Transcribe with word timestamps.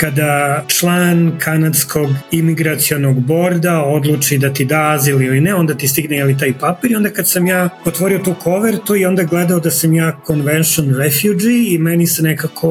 kada 0.00 0.64
član 0.66 1.32
kanadskog 1.38 2.10
imigracionog 2.30 3.20
borda 3.20 3.82
odluči 3.82 4.38
da 4.38 4.52
ti 4.52 4.64
da 4.64 4.90
azil 4.90 5.22
ili 5.22 5.40
ne, 5.40 5.54
onda 5.54 5.74
ti 5.74 5.88
stigne 5.88 6.16
jeli 6.16 6.38
taj 6.38 6.52
papir 6.58 6.90
i 6.90 6.94
onda 6.94 7.10
kad 7.10 7.28
sam 7.28 7.46
ja 7.46 7.68
otvorio 7.84 8.18
tu 8.18 8.34
kovertu 8.42 8.96
i 8.96 9.04
onda 9.04 9.22
gledao 9.22 9.60
da 9.60 9.70
sam 9.70 9.94
ja 9.94 10.20
convention 10.26 10.94
refugee 10.94 11.64
i 11.68 11.78
meni 11.78 12.06
se 12.06 12.22
nekako 12.22 12.68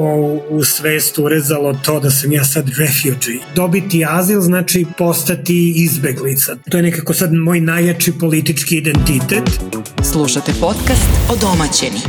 u 0.49 0.63
svest 0.63 1.17
urezalo 1.17 1.73
to 1.85 1.99
da 1.99 2.09
sam 2.09 2.33
ja 2.33 2.43
sad 2.43 2.69
refugee. 2.69 3.39
Dobiti 3.55 4.05
azil 4.09 4.41
znači 4.41 4.85
postati 4.97 5.73
izbeglica. 5.75 6.55
To 6.69 6.77
je 6.77 6.83
nekako 6.83 7.13
sad 7.13 7.33
moj 7.33 7.61
najjači 7.61 8.13
politički 8.19 8.77
identitet. 8.77 9.43
Slušate 10.11 10.51
podcast 10.61 11.09
o 11.31 11.35
domaćeni. 11.35 11.99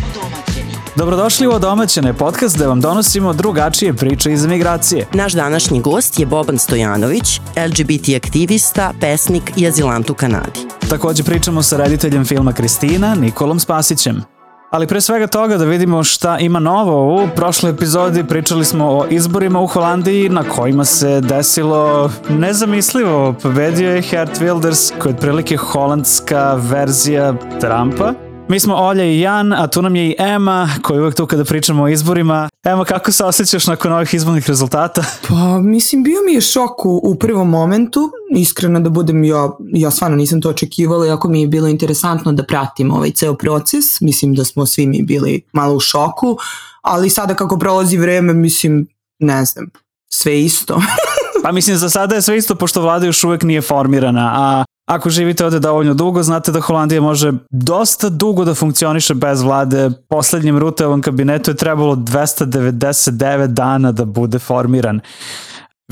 Dobrodošli 1.01 1.47
u 1.47 1.51
Odomaćene 1.51 2.15
podcast 2.15 2.57
gde 2.57 2.67
vam 2.67 2.81
donosimo 2.81 3.33
drugačije 3.33 3.95
priče 3.95 4.33
iz 4.33 4.45
emigracije. 4.45 5.07
Naš 5.13 5.33
današnji 5.33 5.81
gost 5.81 6.19
je 6.19 6.27
Boban 6.27 6.59
Stojanović, 6.59 7.41
LGBT 7.69 8.09
aktivista, 8.25 8.93
pesnik 9.01 9.53
i 9.57 9.67
azilant 9.67 10.11
u 10.11 10.15
Kanadi. 10.15 10.61
Takođe 10.91 11.23
pričamo 11.25 11.63
sa 11.63 11.77
rediteljem 11.77 12.25
filma 12.25 12.53
Kristina, 12.53 13.15
Nikolom 13.15 13.61
Spasićem. 13.61 14.23
Ali 14.71 14.87
pre 14.87 15.01
svega 15.01 15.27
toga 15.27 15.57
da 15.57 15.65
vidimo 15.65 16.05
šta 16.05 16.39
ima 16.39 16.59
novo. 16.59 17.25
U 17.25 17.29
prošloj 17.37 17.73
epizodi 17.73 18.25
pričali 18.25 18.65
smo 18.65 18.85
o 18.85 19.07
izborima 19.11 19.61
u 19.61 19.67
Holandiji 19.67 20.29
na 20.29 20.43
kojima 20.43 20.85
se 20.85 21.21
desilo 21.21 22.11
nezamislivo. 22.29 23.35
Pobedio 23.43 23.91
je 23.91 24.03
Geert 24.11 24.41
Wilders 24.41 24.93
koji 24.99 25.11
je 25.11 25.17
otprilike 25.17 25.57
holandska 25.57 26.55
verzija 26.55 27.35
Trumpa. 27.61 28.30
Mi 28.51 28.61
smo 28.61 28.75
Olja 28.75 29.05
i 29.05 29.21
Jan, 29.21 29.53
a 29.53 29.67
tu 29.67 29.83
nam 29.83 29.97
je 29.97 30.11
i 30.11 30.15
Ema, 30.19 30.71
koja 30.83 30.97
je 30.97 31.03
uvek 31.03 31.15
tu 31.15 31.27
kada 31.27 31.45
pričamo 31.45 31.83
o 31.83 31.89
izborima. 31.89 32.49
Ema, 32.65 32.85
kako 32.85 33.13
se 33.13 33.25
osjećaš 33.25 33.67
nakon 33.67 33.93
ovih 33.93 34.15
izbornih 34.15 34.49
rezultata? 34.49 35.05
Pa, 35.29 35.59
mislim, 35.59 36.03
bio 36.03 36.19
mi 36.27 36.33
je 36.35 36.41
šok 36.41 36.87
u, 36.87 37.01
u 37.05 37.15
prvom 37.15 37.51
momentu. 37.51 38.11
Iskreno 38.37 38.81
da 38.81 38.91
budem, 38.91 39.25
ja, 39.25 39.51
ja 39.73 39.91
stvarno 39.91 40.17
nisam 40.17 40.41
to 40.41 40.49
očekivala, 40.49 41.07
jako 41.07 41.29
mi 41.29 41.41
je 41.41 41.49
bilo 41.49 41.69
interesantno 41.69 42.33
da 42.33 42.43
pratim 42.43 42.91
ovaj 42.91 43.11
ceo 43.11 43.35
proces. 43.35 44.01
Mislim 44.01 44.35
da 44.35 44.45
smo 44.45 44.67
svi 44.67 44.87
mi 44.87 45.03
bili 45.03 45.43
malo 45.53 45.75
u 45.75 45.81
šoku, 45.81 46.39
ali 46.83 47.11
sada 47.11 47.35
kako 47.35 47.59
prolazi 47.59 47.97
vreme, 47.97 48.35
mislim, 48.35 48.87
ne 49.19 49.45
znam, 49.45 49.71
sve 50.13 50.41
isto. 50.41 50.83
pa 51.43 51.53
mislim, 51.53 51.77
za 51.77 51.91
sada 51.91 52.15
je 52.15 52.23
sve 52.23 52.39
isto, 52.39 52.55
pošto 52.55 52.83
vlada 52.83 53.07
još 53.07 53.25
uvek 53.25 53.43
nije 53.43 53.61
formirana, 53.61 54.33
a 54.35 54.65
Ako 54.91 55.11
živite 55.11 55.45
ovde 55.45 55.59
dovoljno 55.59 55.95
dugo, 55.95 56.23
znate 56.23 56.53
da 56.53 56.61
Holandija 56.61 57.01
može 57.01 57.33
dosta 57.51 58.09
dugo 58.09 58.45
da 58.45 58.55
funkcioniše 58.55 59.15
bez 59.15 59.43
vlade. 59.43 59.91
Poslednjem 60.09 60.59
Rutevom 60.59 61.03
kabinetu 61.03 61.51
je 61.51 61.57
trebalo 61.57 61.97
299 61.97 63.47
dana 63.47 63.93
da 63.93 64.05
bude 64.05 64.39
formiran. 64.39 65.01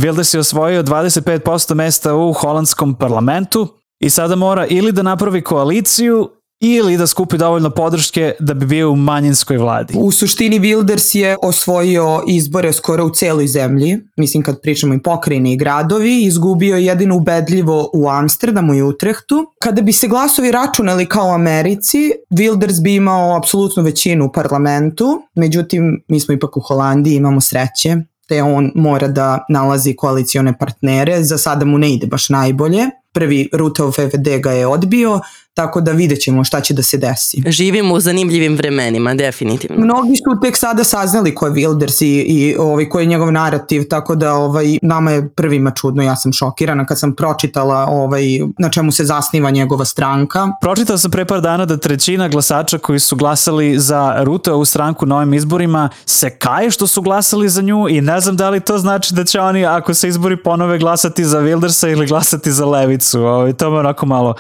Wilders 0.01 0.35
je 0.35 0.41
osvojio 0.41 0.83
25% 0.83 1.75
mesta 1.75 2.15
u 2.15 2.33
holandskom 2.33 2.95
parlamentu 2.95 3.69
i 4.01 4.11
sada 4.11 4.37
mora 4.37 4.67
ili 4.67 4.93
da 4.93 5.03
napravi 5.03 5.43
koaliciju 5.43 6.31
ili 6.61 6.97
da 6.97 7.07
skupi 7.07 7.39
dovoljno 7.39 7.71
podrške 7.71 8.33
da 8.41 8.55
bi 8.55 8.67
bio 8.67 8.91
u 8.91 8.97
manjinskoj 8.97 9.57
vladi. 9.57 9.95
U 9.97 10.13
suštini 10.13 10.61
Wilders 10.61 11.17
je 11.17 11.37
osvojio 11.43 12.23
izbore 12.29 12.73
skoro 12.73 13.05
u 13.05 13.11
celoj 13.11 13.47
zemlji, 13.47 13.99
mislim 14.17 14.43
kad 14.43 14.61
pričamo 14.61 14.95
i 14.95 15.03
pokrajine 15.03 15.53
i 15.53 15.57
gradovi, 15.57 16.23
izgubio 16.23 16.77
jedino 16.77 17.17
ubedljivo 17.17 17.91
u 17.95 18.09
Amsterdamu 18.09 18.75
i 18.75 18.83
Utrehtu. 18.83 19.47
Kada 19.63 19.83
bi 19.83 19.93
se 19.93 20.09
glasovi 20.09 20.51
računali 20.51 21.07
kao 21.07 21.27
u 21.27 21.35
Americi, 21.35 22.13
Wilders 22.31 22.83
bi 22.83 22.95
imao 22.95 23.37
apsolutnu 23.37 23.83
većinu 23.83 24.25
u 24.25 24.33
parlamentu, 24.33 25.23
međutim 25.35 26.05
mi 26.09 26.21
smo 26.21 26.35
ipak 26.35 26.57
u 26.57 26.61
Holandiji, 26.61 27.15
imamo 27.15 27.41
sreće, 27.41 27.97
te 28.29 28.43
on 28.43 28.73
mora 28.75 29.09
da 29.09 29.45
nalazi 29.49 29.97
koalicione 29.97 30.59
partnere, 30.59 31.23
za 31.23 31.39
sada 31.39 31.65
mu 31.65 31.79
ne 31.79 31.93
ide 31.93 32.07
baš 32.07 32.29
najbolje. 32.29 32.87
Prvi 33.13 33.49
Rutev 33.53 33.91
FVD 33.91 34.29
ga 34.43 34.51
je 34.51 34.67
odbio, 34.67 35.21
tako 35.59 35.81
da 35.81 35.93
vidjet 35.93 36.21
ćemo 36.21 36.45
šta 36.45 36.61
će 36.61 36.75
da 36.75 36.83
se 36.83 36.97
desi. 36.99 37.43
Živimo 37.47 37.95
u 37.95 38.01
zanimljivim 38.01 38.57
vremenima, 38.57 39.15
definitivno. 39.15 39.85
Mnogi 39.85 40.17
su 40.17 40.41
tek 40.43 40.57
sada 40.57 40.85
saznali 40.85 41.35
ko 41.35 41.47
je 41.47 41.53
Wilders 41.53 42.05
i, 42.05 42.21
i 42.21 42.57
ovaj, 42.59 42.89
ko 42.89 43.01
je 43.01 43.07
njegov 43.07 43.33
narativ, 43.33 43.89
tako 43.91 44.15
da 44.15 44.35
ovaj, 44.35 44.79
nama 44.83 45.11
je 45.11 45.29
prvima 45.29 45.71
čudno, 45.71 46.03
ja 46.03 46.17
sam 46.17 46.33
šokirana 46.33 46.87
kad 46.87 46.99
sam 46.99 47.15
pročitala 47.15 47.87
ovaj, 47.91 48.23
na 48.59 48.71
čemu 48.71 48.93
se 48.93 49.05
zasniva 49.05 49.51
njegova 49.51 49.85
stranka. 49.85 50.49
Pročitao 50.61 50.99
sam 50.99 51.11
pre 51.11 51.25
par 51.25 51.41
dana 51.41 51.65
da 51.65 51.77
trećina 51.77 52.29
glasača 52.29 52.79
koji 52.79 53.01
su 53.01 53.17
glasali 53.17 53.79
za 53.79 54.17
Rute 54.23 54.53
u 54.53 54.65
stranku 54.65 55.07
na 55.07 55.17
ovim 55.17 55.35
izborima 55.35 55.89
se 56.07 56.31
kaje 56.31 56.71
što 56.71 56.87
su 56.87 57.03
glasali 57.03 57.49
za 57.49 57.63
nju 57.63 57.89
i 57.89 58.01
ne 58.01 58.21
znam 58.21 58.37
da 58.37 58.51
li 58.51 58.61
to 58.61 58.79
znači 58.79 59.15
da 59.15 59.25
će 59.25 59.41
oni 59.41 59.67
ako 59.67 59.95
se 59.95 60.09
izbori 60.09 60.37
ponove 60.37 60.79
glasati 60.79 61.25
za 61.25 61.41
Wildersa 61.41 61.93
ili 61.93 62.07
glasati 62.07 62.53
za 62.53 62.67
Levicu. 62.67 63.23
Ovaj, 63.23 63.53
to 63.53 63.71
me 63.71 63.79
onako 63.79 64.07
malo 64.07 64.35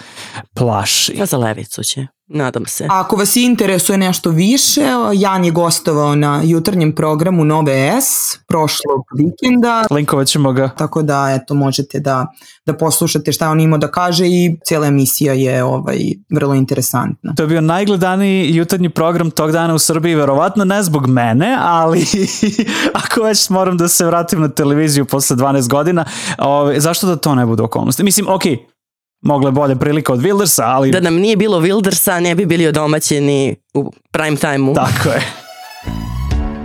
plaši 0.55 1.08
Ja 1.15 1.27
za 1.27 1.37
levicu 1.37 1.83
će. 1.83 2.07
Nadam 2.31 2.67
se. 2.67 2.87
Ako 2.91 3.17
vas 3.17 3.37
interesuje 3.37 3.99
nešto 3.99 4.31
više, 4.31 4.83
Jan 5.15 5.45
je 5.45 5.51
gostovao 5.51 6.15
na 6.15 6.43
jutarnjem 6.45 6.95
programu 6.95 7.45
Nove 7.45 8.01
S 8.01 8.39
prošlog 8.49 9.01
vikenda. 9.19 9.85
Linkovat 9.91 10.27
ćemo 10.27 10.53
ga. 10.53 10.69
Tako 10.69 11.03
da, 11.03 11.39
eto, 11.43 11.55
možete 11.55 12.01
da, 12.01 12.27
da 12.67 12.77
poslušate 12.77 13.33
šta 13.33 13.51
on 13.51 13.61
imao 13.61 13.79
da 13.79 13.91
kaže 13.91 14.27
i 14.27 14.57
cijela 14.65 14.87
emisija 14.87 15.33
je 15.33 15.65
ovaj, 15.65 15.99
vrlo 16.31 16.55
interesantna. 16.55 17.35
To 17.37 17.43
je 17.43 17.47
bio 17.47 17.61
najgledaniji 17.61 18.55
jutarnji 18.55 18.89
program 18.89 19.31
tog 19.31 19.53
dana 19.53 19.75
u 19.75 19.79
Srbiji, 19.79 20.15
verovatno 20.15 20.65
ne 20.65 20.83
zbog 20.83 21.07
mene, 21.07 21.57
ali 21.61 22.07
ako 23.05 23.23
već 23.23 23.51
moram 23.51 23.77
da 23.77 23.89
se 23.89 24.07
vratim 24.07 24.41
na 24.41 24.49
televiziju 24.49 25.05
posle 25.05 25.37
12 25.37 25.69
godina, 25.69 26.05
ovaj, 26.39 26.81
zašto 26.81 27.07
da 27.07 27.17
to 27.17 27.35
ne 27.35 27.47
bude 27.47 27.63
okolnosti? 27.63 28.03
Mislim, 28.03 28.27
okej, 28.29 28.53
okay, 28.53 28.78
mogla 29.21 29.51
bolje 29.51 29.77
prilika 29.77 30.13
od 30.13 30.21
Wildersa, 30.21 30.63
ali... 30.65 30.91
Da 30.91 31.01
nam 31.01 31.15
nije 31.15 31.37
bilo 31.37 31.61
Wildersa, 31.61 32.21
ne 32.21 32.35
bi 32.35 32.47
bili 32.47 32.67
odomaćeni 32.67 33.57
u 33.75 33.93
prime 34.11 34.37
time-u. 34.37 34.75
Tako 34.75 35.09
je. 35.09 35.48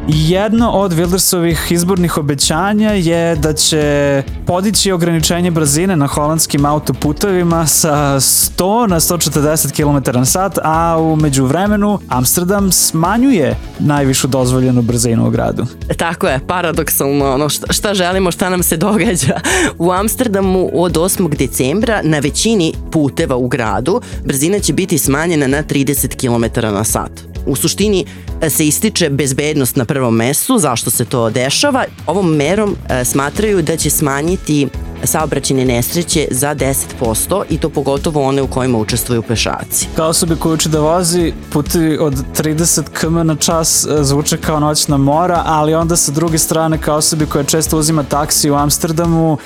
Jedno 0.07 0.71
od 0.71 0.93
Wildersovih 0.93 1.73
izbornih 1.73 2.17
obećanja 2.17 2.91
je 2.91 3.35
da 3.35 3.53
će 3.53 4.23
podići 4.45 4.91
ograničenje 4.91 5.51
brzine 5.51 5.95
na 5.95 6.07
holandskim 6.07 6.65
autoputovima 6.65 7.67
sa 7.67 8.19
100 8.19 8.87
na 8.87 8.99
140 8.99 9.71
km 9.71 10.17
na 10.17 10.25
sat, 10.25 10.59
a 10.63 10.97
u 10.99 11.15
međuvremenu 11.15 11.99
Amsterdam 12.09 12.71
smanjuje 12.71 13.55
najvišu 13.79 14.27
dozvoljenu 14.27 14.81
brzinu 14.81 15.27
u 15.27 15.29
gradu. 15.29 15.65
Tako 15.97 16.27
je, 16.27 16.39
paradoksalno, 16.47 17.33
ono 17.33 17.49
šta, 17.49 17.73
šta 17.73 17.93
želimo, 17.93 18.31
šta 18.31 18.49
nam 18.49 18.63
se 18.63 18.77
događa. 18.77 19.39
U 19.77 19.91
Amsterdamu 19.91 20.69
od 20.73 20.93
8. 20.93 21.37
decembra 21.37 22.01
na 22.03 22.19
većini 22.19 22.73
puteva 22.91 23.35
u 23.35 23.47
gradu 23.47 24.01
brzina 24.25 24.59
će 24.59 24.73
biti 24.73 24.97
smanjena 24.97 25.47
na 25.47 25.63
30 25.63 26.15
km 26.15 26.61
na 26.61 26.83
sat. 26.83 27.32
U 27.45 27.55
suštini 27.55 28.05
e, 28.41 28.49
se 28.49 28.67
ističe 28.67 29.09
bezbednost 29.09 29.75
na 29.75 29.85
prvom 29.85 30.15
mestu, 30.15 30.57
zašto 30.57 30.89
se 30.89 31.05
to 31.05 31.29
dešava. 31.29 31.85
Ovom 32.07 32.35
merom 32.35 32.75
e, 32.89 33.05
smatraju 33.05 33.61
da 33.61 33.77
će 33.77 33.89
smanjiti 33.89 34.67
saobraćene 35.03 35.65
nesreće 35.65 36.27
za 36.31 36.55
10% 36.55 37.43
i 37.49 37.57
to 37.57 37.69
pogotovo 37.69 38.23
one 38.23 38.41
u 38.41 38.47
kojima 38.47 38.77
učestvuju 38.77 39.21
pešaci. 39.21 39.87
Kao 39.95 40.09
osobi 40.09 40.35
koji 40.35 40.53
uči 40.53 40.69
da 40.69 40.79
vozi, 40.79 41.33
puti 41.49 41.97
od 42.01 42.13
30 42.37 42.81
km 42.99 43.27
na 43.27 43.35
čas 43.35 43.85
e, 43.85 44.03
zvuče 44.03 44.37
kao 44.37 44.59
noćna 44.59 44.97
mora, 44.97 45.43
ali 45.45 45.73
onda 45.73 45.95
sa 45.95 46.11
druge 46.11 46.37
strane 46.37 46.77
kao 46.77 46.97
osobi 46.97 47.25
koja 47.25 47.43
često 47.43 47.77
uzima 47.77 48.03
taksi 48.03 48.49
u 48.49 48.55
Amsterdamu 48.55 49.37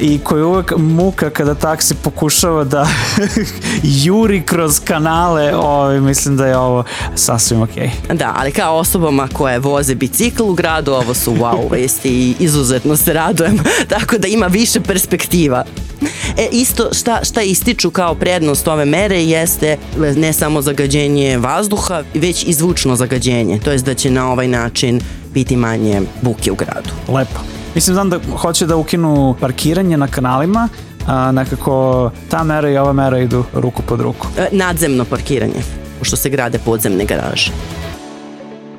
i 0.00 0.18
koja 0.18 0.46
uvek 0.46 0.72
muka 0.76 1.30
kada 1.30 1.54
taksi 1.54 1.94
pokušava 1.94 2.64
da 2.64 2.86
juri 4.04 4.42
kroz 4.42 4.80
kanale, 4.84 5.54
ovaj, 5.56 6.00
mislim 6.00 6.36
da 6.36 6.46
je 6.46 6.56
ovo 6.56 6.84
sasvim 7.14 7.62
okej. 7.62 7.90
Okay. 8.08 8.16
Da, 8.16 8.34
ali 8.36 8.52
kao 8.52 8.76
osobama 8.76 9.28
koje 9.32 9.58
voze 9.58 9.94
bicikl 9.94 10.42
u 10.42 10.54
gradu, 10.54 10.92
ovo 10.92 11.14
su 11.14 11.32
wow 11.32 11.70
vesti 11.70 12.08
i 12.08 12.34
izuzetno 12.38 12.96
se 12.96 13.12
radujem, 13.12 13.58
tako 13.94 14.18
da 14.18 14.28
ima 14.28 14.46
više 14.46 14.80
perspektiva 14.80 15.03
perspektiva. 15.04 15.64
E, 16.38 16.48
isto 16.52 16.88
šta, 16.92 17.24
šta 17.24 17.42
ističu 17.42 17.90
kao 17.90 18.14
prednost 18.14 18.68
ove 18.68 18.84
mere 18.84 19.24
jeste 19.24 19.76
ne 20.16 20.32
samo 20.32 20.62
zagađenje 20.62 21.38
vazduha, 21.38 22.02
već 22.14 22.44
i 22.46 22.52
zvučno 22.52 22.96
zagađenje. 22.96 23.60
To 23.64 23.70
je 23.70 23.78
da 23.78 23.94
će 23.94 24.10
na 24.10 24.32
ovaj 24.32 24.48
način 24.48 25.00
biti 25.34 25.56
manje 25.56 26.02
buke 26.22 26.52
u 26.52 26.54
gradu. 26.54 26.90
Lepo. 27.08 27.40
Mislim, 27.74 27.94
znam 27.94 28.10
da 28.10 28.18
hoće 28.36 28.66
da 28.66 28.76
ukinu 28.76 29.34
parkiranje 29.40 29.96
na 29.96 30.06
kanalima, 30.06 30.68
a 31.06 31.32
nekako 31.32 32.10
ta 32.30 32.44
mera 32.44 32.70
i 32.70 32.76
ova 32.76 32.92
mera 32.92 33.18
idu 33.18 33.44
ruku 33.54 33.82
pod 33.82 34.00
ruku. 34.00 34.26
E, 34.38 34.48
nadzemno 34.52 35.04
parkiranje, 35.04 35.62
pošto 35.98 36.16
se 36.16 36.30
grade 36.30 36.58
podzemne 36.58 37.04
garaže. 37.04 37.52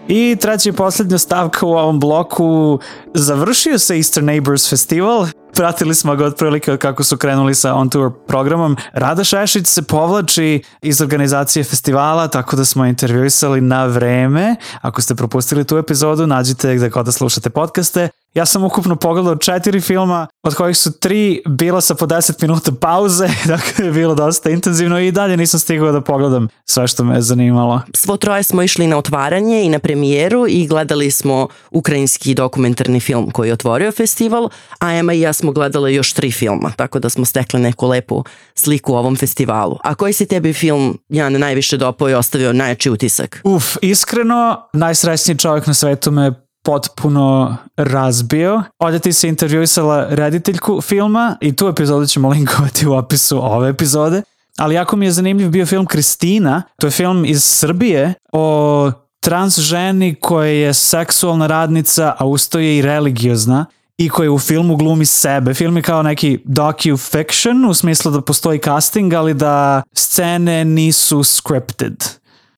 I 0.08 0.38
treća 0.42 0.70
i 0.70 0.74
poslednja 0.74 1.18
stavka 1.18 1.66
u 1.66 1.74
ovom 1.74 2.00
bloku, 2.00 2.80
završio 3.14 3.80
se 3.80 3.96
Easter 3.96 4.24
Neighbors 4.24 4.70
Festival, 4.70 5.28
pratili 5.56 5.96
smo 5.96 6.16
ga 6.16 6.26
otprilike 6.26 6.78
kako 6.78 7.04
su 7.04 7.18
krenuli 7.18 7.56
sa 7.56 7.74
on 7.74 7.90
tour 7.90 8.12
programom. 8.28 8.78
Rada 8.94 9.24
Šešić 9.24 9.68
se 9.68 9.82
povlači 9.82 10.64
iz 10.82 11.02
organizacije 11.02 11.64
festivala, 11.64 12.28
tako 12.28 12.56
da 12.56 12.66
smo 12.66 12.86
intervjuisali 12.86 13.62
na 13.62 13.86
vreme. 13.86 14.56
Ako 14.82 15.02
ste 15.02 15.16
propustili 15.16 15.64
tu 15.64 15.78
epizodu, 15.78 16.28
nađite 16.28 16.76
gde 16.76 16.90
god 16.90 17.06
da 17.06 17.12
slušate 17.12 17.50
podcaste 17.50 18.10
Ja 18.36 18.46
sam 18.46 18.64
ukupno 18.64 18.96
pogledao 18.96 19.36
četiri 19.36 19.82
filma, 19.82 20.28
od 20.44 20.56
kojih 20.56 20.78
su 20.78 21.00
tri 21.00 21.42
bila 21.48 21.82
sa 21.82 21.96
po 21.96 22.06
10 22.06 22.42
minuta 22.42 22.72
pauze, 22.82 23.28
dakle 23.46 23.86
je 23.86 23.92
bilo 23.92 24.16
dosta 24.16 24.50
intenzivno 24.50 25.00
i 25.00 25.12
dalje 25.12 25.38
nisam 25.38 25.60
stigao 25.60 25.92
da 25.92 26.02
pogledam 26.02 26.48
sve 26.66 26.88
što 26.88 27.04
me 27.04 27.16
je 27.16 27.22
zanimalo. 27.22 27.82
Svo 27.94 28.18
troje 28.18 28.44
smo 28.44 28.62
išli 28.62 28.88
na 28.88 28.98
otvaranje 28.98 29.64
i 29.64 29.70
na 29.70 29.80
premijeru 29.80 30.46
i 30.48 30.68
gledali 30.68 31.12
smo 31.12 31.48
ukrajinski 31.72 32.34
dokumentarni 32.34 33.00
film 33.00 33.32
koji 33.32 33.50
je 33.50 33.54
otvorio 33.54 33.92
festival, 33.92 34.50
a 34.80 34.94
Ema 34.94 35.14
i 35.14 35.22
ja 35.22 35.34
smo 35.34 35.52
gledali 35.52 35.96
još 35.96 36.14
tri 36.14 36.32
filma, 36.32 36.72
tako 36.76 37.00
da 37.00 37.10
smo 37.10 37.26
stekli 37.26 37.60
neku 37.60 37.88
lepu 37.88 38.24
sliku 38.56 38.94
u 38.94 38.96
ovom 38.96 39.16
festivalu. 39.16 39.78
A 39.84 39.96
koji 39.96 40.14
si 40.14 40.26
tebi 40.26 40.54
film, 40.54 41.00
Jan, 41.10 41.34
najviše 41.34 41.78
dopao 41.78 42.10
i 42.10 42.14
ostavio 42.14 42.54
najjači 42.54 42.90
utisak? 42.90 43.42
Uf, 43.44 43.76
iskreno, 43.82 44.70
najsrećniji 44.74 45.38
čovjek 45.38 45.68
na 45.68 45.74
svetu 45.74 46.12
me 46.12 46.45
potpuno 46.66 47.58
razbio. 47.78 48.64
Ovdje 48.80 49.00
ti 49.00 49.14
se 49.14 49.28
intervjuisala 49.28 50.08
rediteljku 50.10 50.82
filma 50.82 51.38
i 51.42 51.56
tu 51.56 51.68
epizodu 51.68 52.06
ćemo 52.06 52.30
linkovati 52.30 52.88
u 52.88 52.94
opisu 52.94 53.46
ove 53.46 53.70
epizode. 53.70 54.22
Ali 54.58 54.76
jako 54.76 54.96
mi 54.96 55.06
je 55.06 55.12
zanimljiv 55.12 55.50
bio 55.50 55.66
film 55.66 55.86
Kristina. 55.86 56.62
To 56.80 56.88
je 56.88 56.92
film 56.92 57.26
iz 57.26 57.44
Srbije 57.44 58.14
o 58.34 58.92
trans 59.20 59.60
ženi 59.60 60.16
koja 60.16 60.50
je 60.50 60.74
seksualna 60.74 61.48
radnica, 61.48 62.16
a 62.18 62.26
usto 62.26 62.60
je 62.60 62.78
i 62.78 62.82
religiozna 62.82 63.66
i 63.98 64.10
koja 64.10 64.32
u 64.32 64.40
filmu 64.40 64.76
glumi 64.76 65.06
sebe. 65.06 65.54
Film 65.54 65.78
je 65.78 65.84
kao 65.84 66.04
neki 66.04 66.40
docu-fiction 66.46 67.70
u 67.70 67.74
smislu 67.74 68.12
da 68.12 68.22
postoji 68.22 68.60
casting, 68.60 69.14
ali 69.14 69.34
da 69.34 69.84
scene 69.94 70.66
nisu 70.66 71.24
scripted, 71.24 72.04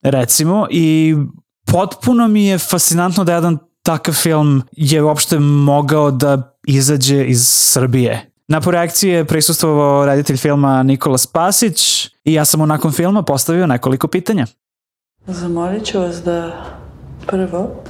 recimo. 0.02 0.68
I 0.70 1.16
potpuno 1.66 2.28
mi 2.28 2.46
je 2.46 2.58
fascinantno 2.58 3.24
da 3.24 3.34
jedan 3.34 3.58
takav 3.88 4.14
film 4.14 4.64
je 4.72 5.04
uopšte 5.04 5.40
mogao 5.40 6.12
da 6.12 6.56
izađe 6.68 7.26
iz 7.26 7.48
Srbije. 7.48 8.32
Na 8.48 8.62
projekciji 8.62 9.10
je 9.10 9.26
prisustvovao 9.26 10.06
reditelj 10.06 10.38
filma 10.38 10.84
Nikola 10.84 11.18
Spasić 11.18 12.06
i 12.24 12.34
ja 12.34 12.46
sam 12.46 12.60
mu 12.60 12.66
nakon 12.66 12.92
filma 12.92 13.22
postavio 13.22 13.68
nekoliko 13.68 14.08
pitanja. 14.08 14.46
Zamolit 15.28 15.86
ću 15.86 16.00
vas 16.00 16.24
da 16.24 16.66
prvo 17.28 17.84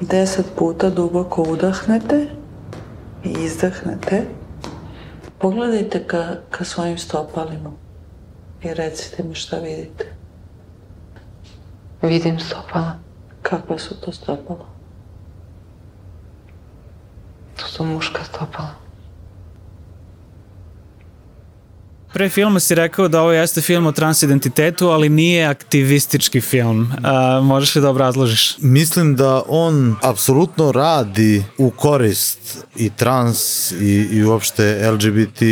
deset 0.00 0.46
puta 0.58 0.90
duboko 0.90 1.42
udahnete 1.42 2.28
i 3.24 3.30
izdahnete. 3.30 4.26
Pogledajte 5.38 6.04
ka, 6.06 6.36
ka 6.50 6.64
svojim 6.64 6.98
stopalima 6.98 7.70
i 8.62 8.74
recite 8.74 9.22
mi 9.22 9.34
šta 9.34 9.58
vidite. 9.58 10.12
Vidim 12.02 12.38
stopala. 12.40 12.92
Kakva 13.42 13.78
su 13.78 14.00
to 14.00 14.12
stopala? 14.12 14.75
To 17.56 17.66
su 17.68 17.84
muška 17.84 18.24
stopala. 18.24 18.86
Pre 22.12 22.28
filma 22.28 22.60
si 22.60 22.74
rekao 22.74 23.08
da 23.08 23.20
ovo 23.20 23.32
jeste 23.32 23.60
film 23.60 23.86
o 23.86 23.92
transidentitetu, 23.92 24.88
ali 24.88 25.08
nije 25.08 25.46
aktivistički 25.46 26.40
film. 26.40 26.92
A, 27.04 27.40
možeš 27.42 27.74
li 27.74 27.82
da 27.82 27.90
obrazložiš? 27.90 28.58
Mislim 28.58 29.16
da 29.16 29.42
on 29.48 29.96
apsolutno 30.02 30.72
radi 30.72 31.44
u 31.58 31.70
korist 31.70 32.64
i 32.76 32.90
trans 32.90 33.72
i, 33.72 34.08
i 34.12 34.24
uopšte 34.24 34.90
LGBT 34.92 35.42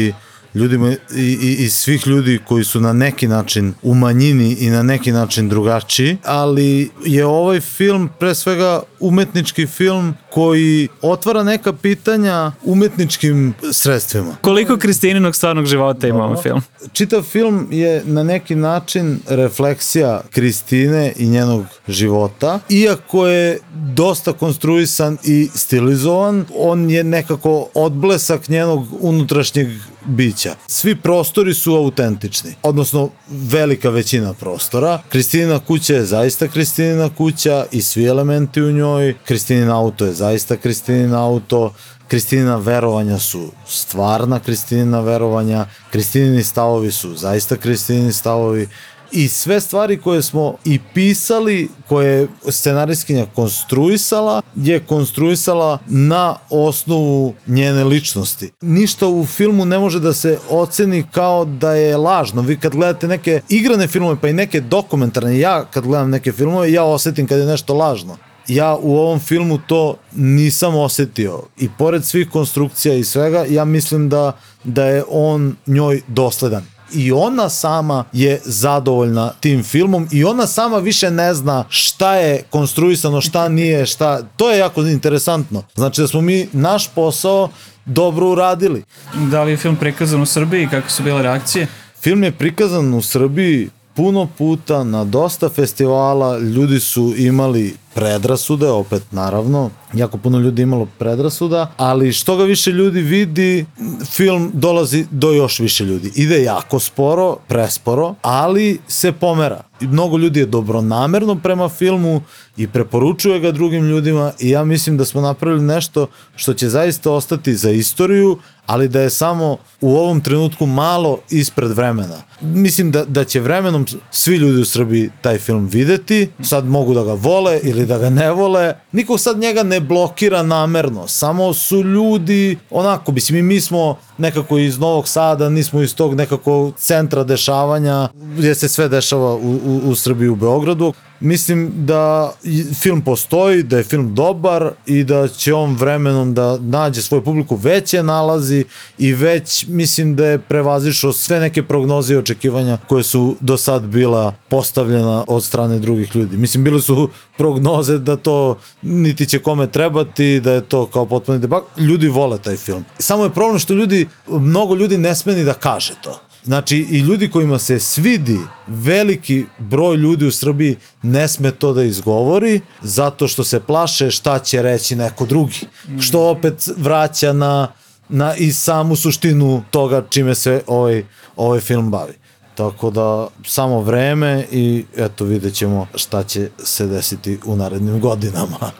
ljudima 0.54 0.90
i, 0.90 0.96
i, 1.16 1.56
i 1.64 1.70
svih 1.70 2.06
ljudi 2.06 2.40
koji 2.44 2.64
su 2.64 2.80
na 2.80 2.92
neki 2.92 3.28
način 3.28 3.74
u 3.82 3.94
manjini 3.94 4.56
i 4.60 4.70
na 4.70 4.82
neki 4.82 5.12
način 5.12 5.48
drugačiji, 5.48 6.16
ali 6.24 6.90
je 7.04 7.26
ovaj 7.26 7.60
film 7.60 8.10
pre 8.18 8.34
svega 8.34 8.82
umetnički 9.00 9.66
film 9.66 10.14
koji 10.30 10.88
otvara 11.02 11.42
neka 11.42 11.72
pitanja 11.72 12.52
umetničkim 12.64 13.54
sredstvima. 13.72 14.36
Koliko 14.40 14.76
Kristininog 14.76 15.36
stvarnog 15.36 15.66
života 15.66 16.08
ima 16.08 16.24
ovaj 16.24 16.42
film? 16.42 16.62
Čitav 16.92 17.22
film 17.22 17.68
je 17.70 18.02
na 18.04 18.22
neki 18.22 18.54
način 18.54 19.20
refleksija 19.28 20.22
Kristine 20.30 21.12
i 21.16 21.26
njenog 21.26 21.64
života. 21.88 22.60
Iako 22.68 23.26
je 23.26 23.58
dosta 23.72 24.32
konstruisan 24.32 25.18
i 25.24 25.48
stilizovan, 25.54 26.44
on 26.56 26.90
je 26.90 27.04
nekako 27.04 27.68
odblesak 27.74 28.48
njenog 28.48 28.86
unutrašnjeg 29.00 29.68
bića. 30.06 30.54
Svi 30.66 30.96
prostori 30.96 31.54
su 31.54 31.74
autentični, 31.74 32.54
odnosno 32.62 33.08
velika 33.28 33.90
većina 33.90 34.32
prostora. 34.32 35.02
Kristina 35.08 35.58
kuća 35.58 35.94
je 35.94 36.04
zaista 36.04 36.48
Kristinina 36.48 37.10
kuća 37.16 37.66
i 37.72 37.82
svi 37.82 38.04
elementi 38.04 38.62
u 38.62 38.72
njoj. 38.72 39.14
Kristinin 39.24 39.70
auto 39.70 40.06
je 40.06 40.12
zaista 40.12 40.56
Kristinin 40.56 41.14
auto. 41.14 41.72
Kristinina 42.08 42.56
verovanja 42.56 43.18
su 43.18 43.52
stvarna 43.66 44.40
Kristinina 44.40 45.00
verovanja, 45.00 45.66
Kristinini 45.90 46.42
stavovi 46.42 46.92
su 46.92 47.14
zaista 47.14 47.56
Kristinini 47.56 48.12
stavovi 48.12 48.68
i 49.12 49.28
sve 49.28 49.60
stvari 49.60 49.96
koje 49.96 50.22
smo 50.22 50.54
i 50.64 50.80
pisali, 50.94 51.68
koje 51.88 52.20
je 52.20 52.28
scenarijskinja 52.48 53.26
konstruisala, 53.34 54.42
je 54.56 54.80
konstruisala 54.80 55.78
na 55.86 56.36
osnovu 56.50 57.34
njene 57.46 57.84
ličnosti. 57.84 58.50
Ništa 58.60 59.08
u 59.08 59.26
filmu 59.26 59.64
ne 59.64 59.78
može 59.78 60.00
da 60.00 60.12
se 60.12 60.38
oceni 60.50 61.04
kao 61.12 61.44
da 61.44 61.72
je 61.72 61.96
lažno. 61.96 62.42
Vi 62.42 62.56
kad 62.56 62.72
gledate 62.72 63.08
neke 63.08 63.40
igrane 63.48 63.86
filmove, 63.86 64.16
pa 64.20 64.28
i 64.28 64.32
neke 64.32 64.60
dokumentarne, 64.60 65.38
ja 65.38 65.64
kad 65.64 65.84
gledam 65.84 66.10
neke 66.10 66.32
filmove, 66.32 66.72
ja 66.72 66.84
osetim 66.84 67.26
kad 67.26 67.38
je 67.38 67.46
nešto 67.46 67.74
lažno 67.74 68.16
ja 68.48 68.76
u 68.82 68.96
ovom 68.96 69.20
filmu 69.20 69.58
to 69.66 69.96
nisam 70.12 70.76
osetio 70.76 71.42
i 71.58 71.68
pored 71.78 72.04
svih 72.04 72.30
konstrukcija 72.30 72.94
i 72.94 73.04
svega 73.04 73.44
ja 73.48 73.64
mislim 73.64 74.08
da 74.08 74.36
da 74.64 74.84
je 74.84 75.04
on 75.08 75.56
njoj 75.66 76.02
dosledan 76.08 76.66
i 76.94 77.12
ona 77.12 77.48
sama 77.48 78.04
je 78.12 78.40
zadovoljna 78.44 79.32
tim 79.40 79.62
filmom 79.62 80.08
i 80.12 80.24
ona 80.24 80.46
sama 80.46 80.78
više 80.78 81.10
ne 81.10 81.34
zna 81.34 81.64
šta 81.68 82.14
je 82.14 82.42
konstruisano, 82.50 83.20
šta 83.20 83.48
nije, 83.48 83.86
šta, 83.86 84.22
to 84.36 84.50
je 84.50 84.58
jako 84.58 84.80
interesantno. 84.80 85.62
Znači 85.74 86.00
da 86.00 86.08
smo 86.08 86.20
mi 86.20 86.48
naš 86.52 86.88
posao 86.94 87.48
dobro 87.84 88.30
uradili. 88.30 88.82
Da 89.14 89.42
li 89.42 89.50
je 89.50 89.56
film 89.56 89.76
prikazan 89.76 90.22
u 90.22 90.26
Srbiji? 90.26 90.68
Kako 90.70 90.90
su 90.90 91.02
bile 91.02 91.22
reakcije? 91.22 91.66
Film 92.00 92.24
je 92.24 92.32
prikazan 92.32 92.94
u 92.94 93.02
Srbiji 93.02 93.70
puno 93.94 94.28
puta 94.38 94.84
na 94.84 95.04
dosta 95.04 95.48
festivala, 95.48 96.38
ljudi 96.38 96.80
su 96.80 97.14
imali 97.16 97.76
predrasude, 97.94 98.68
opet 98.68 99.02
naravno, 99.10 99.70
jako 99.94 100.18
puno 100.18 100.38
ljudi 100.38 100.62
imalo 100.62 100.86
predrasuda, 100.98 101.72
ali 101.76 102.12
što 102.12 102.36
ga 102.36 102.44
više 102.44 102.70
ljudi 102.72 103.00
vidi, 103.00 103.66
film 104.10 104.50
dolazi 104.54 105.06
do 105.10 105.32
još 105.32 105.58
više 105.58 105.84
ljudi. 105.84 106.12
Ide 106.14 106.42
jako 106.42 106.78
sporo, 106.78 107.36
presporo, 107.48 108.14
ali 108.22 108.78
se 108.88 109.12
pomera. 109.12 109.60
Mnogo 109.80 110.16
ljudi 110.18 110.40
je 110.40 110.46
dobronamerno 110.46 111.34
prema 111.34 111.68
filmu 111.68 112.22
i 112.56 112.68
preporučuje 112.68 113.40
ga 113.40 113.52
drugim 113.52 113.84
ljudima 113.88 114.32
i 114.40 114.50
ja 114.50 114.64
mislim 114.64 114.96
da 114.96 115.04
smo 115.04 115.20
napravili 115.20 115.62
nešto 115.62 116.06
što 116.36 116.54
će 116.54 116.68
zaista 116.68 117.10
ostati 117.10 117.54
za 117.54 117.70
istoriju, 117.70 118.38
ali 118.66 118.88
da 118.88 119.00
je 119.00 119.10
samo 119.10 119.56
u 119.80 119.96
ovom 119.96 120.20
trenutku 120.20 120.66
malo 120.66 121.18
ispred 121.30 121.70
vremena. 121.70 122.22
Mislim 122.40 122.90
da, 122.90 123.04
da 123.04 123.24
će 123.24 123.40
vremenom 123.40 123.86
svi 124.10 124.36
ljudi 124.36 124.60
u 124.60 124.64
Srbiji 124.64 125.10
taj 125.22 125.38
film 125.38 125.66
videti, 125.66 126.28
sad 126.42 126.66
mogu 126.66 126.94
da 126.94 127.02
ga 127.02 127.12
vole 127.12 127.60
ili 127.62 127.83
da 127.86 127.98
ga 127.98 128.10
ne 128.10 128.30
vole, 128.30 128.74
niko 128.92 129.18
sad 129.18 129.38
njega 129.38 129.62
ne 129.62 129.80
blokira 129.80 130.42
namerno, 130.42 131.08
samo 131.08 131.52
su 131.54 131.82
ljudi 131.82 132.58
onako, 132.70 133.12
mislim 133.12 133.46
mi 133.46 133.60
smo 133.60 133.98
nekako 134.18 134.58
iz 134.58 134.78
Novog 134.78 135.08
Sada, 135.08 135.48
nismo 135.48 135.82
iz 135.82 135.94
tog 135.94 136.14
nekako 136.14 136.72
centra 136.76 137.24
dešavanja 137.24 138.08
gdje 138.36 138.54
se 138.54 138.68
sve 138.68 138.88
dešava 138.88 139.34
u, 139.34 139.60
u, 139.64 139.80
u 139.84 139.94
Srbiji 139.94 140.28
u 140.28 140.36
Beogradu. 140.36 140.92
Mislim 141.20 141.72
da 141.76 142.32
film 142.74 143.00
postoji, 143.00 143.62
da 143.62 143.76
je 143.78 143.84
film 143.84 144.14
dobar 144.14 144.70
i 144.86 145.04
da 145.04 145.28
će 145.28 145.54
on 145.54 145.76
vremenom 145.76 146.34
da 146.34 146.58
nađe 146.58 147.02
svoju 147.02 147.24
publiku, 147.24 147.56
već 147.56 147.94
je 147.94 148.02
nalazi 148.02 148.64
i 148.98 149.12
već 149.12 149.66
mislim 149.68 150.16
da 150.16 150.26
je 150.26 150.38
prevazišao 150.38 151.12
sve 151.12 151.40
neke 151.40 151.62
prognoze 151.62 152.14
i 152.14 152.16
očekivanja 152.16 152.78
koje 152.88 153.02
su 153.02 153.36
do 153.40 153.56
sad 153.56 153.82
bila 153.82 154.34
postavljena 154.48 155.24
od 155.26 155.44
strane 155.44 155.78
drugih 155.78 156.16
ljudi. 156.16 156.36
Mislim, 156.36 156.64
bile 156.64 156.80
su 156.80 157.08
prognoze 157.38 157.98
da 157.98 158.16
to 158.16 158.58
niti 158.82 159.26
će 159.26 159.38
kome 159.38 159.66
trebati, 159.66 160.40
da 160.40 160.52
je 160.52 160.60
to 160.60 160.86
kao 160.86 161.06
potpuni 161.06 161.38
debak. 161.38 161.64
Ljudi 161.78 162.08
vole 162.08 162.38
taj 162.38 162.56
film. 162.56 162.84
Samo 162.98 163.24
je 163.24 163.30
problem 163.30 163.58
što 163.58 163.74
ljudi, 163.74 164.03
mnogo 164.28 164.74
ljudi 164.74 164.98
ne 164.98 165.14
sme 165.14 165.34
ni 165.34 165.44
da 165.44 165.54
kaže 165.54 165.94
to. 166.02 166.20
Znači, 166.44 166.76
i 166.76 166.98
ljudi 166.98 167.30
kojima 167.30 167.58
se 167.58 167.78
svidi, 167.78 168.38
veliki 168.66 169.44
broj 169.58 169.96
ljudi 169.96 170.26
u 170.26 170.32
Srbiji 170.32 170.76
ne 171.02 171.28
sme 171.28 171.50
to 171.50 171.72
da 171.72 171.82
izgovori, 171.82 172.60
zato 172.82 173.28
što 173.28 173.44
se 173.44 173.60
plaše 173.60 174.10
šta 174.10 174.38
će 174.38 174.62
reći 174.62 174.96
neko 174.96 175.26
drugi. 175.26 175.60
Što 176.00 176.30
opet 176.30 176.68
vraća 176.76 177.32
na, 177.32 177.72
na 178.08 178.34
i 178.36 178.52
samu 178.52 178.96
suštinu 178.96 179.62
toga 179.70 180.04
čime 180.10 180.34
se 180.34 180.62
ovaj, 180.66 181.04
ovaj 181.36 181.60
film 181.60 181.90
bavi. 181.90 182.12
Tako 182.54 182.90
da 182.90 183.28
samo 183.46 183.80
vreme 183.80 184.46
i 184.52 184.84
eto 184.96 185.24
vidjet 185.24 185.54
ćemo 185.54 185.86
šta 185.94 186.22
će 186.22 186.50
se 186.64 186.86
desiti 186.86 187.38
u 187.44 187.56
narednim 187.56 188.00
godinama. 188.00 188.70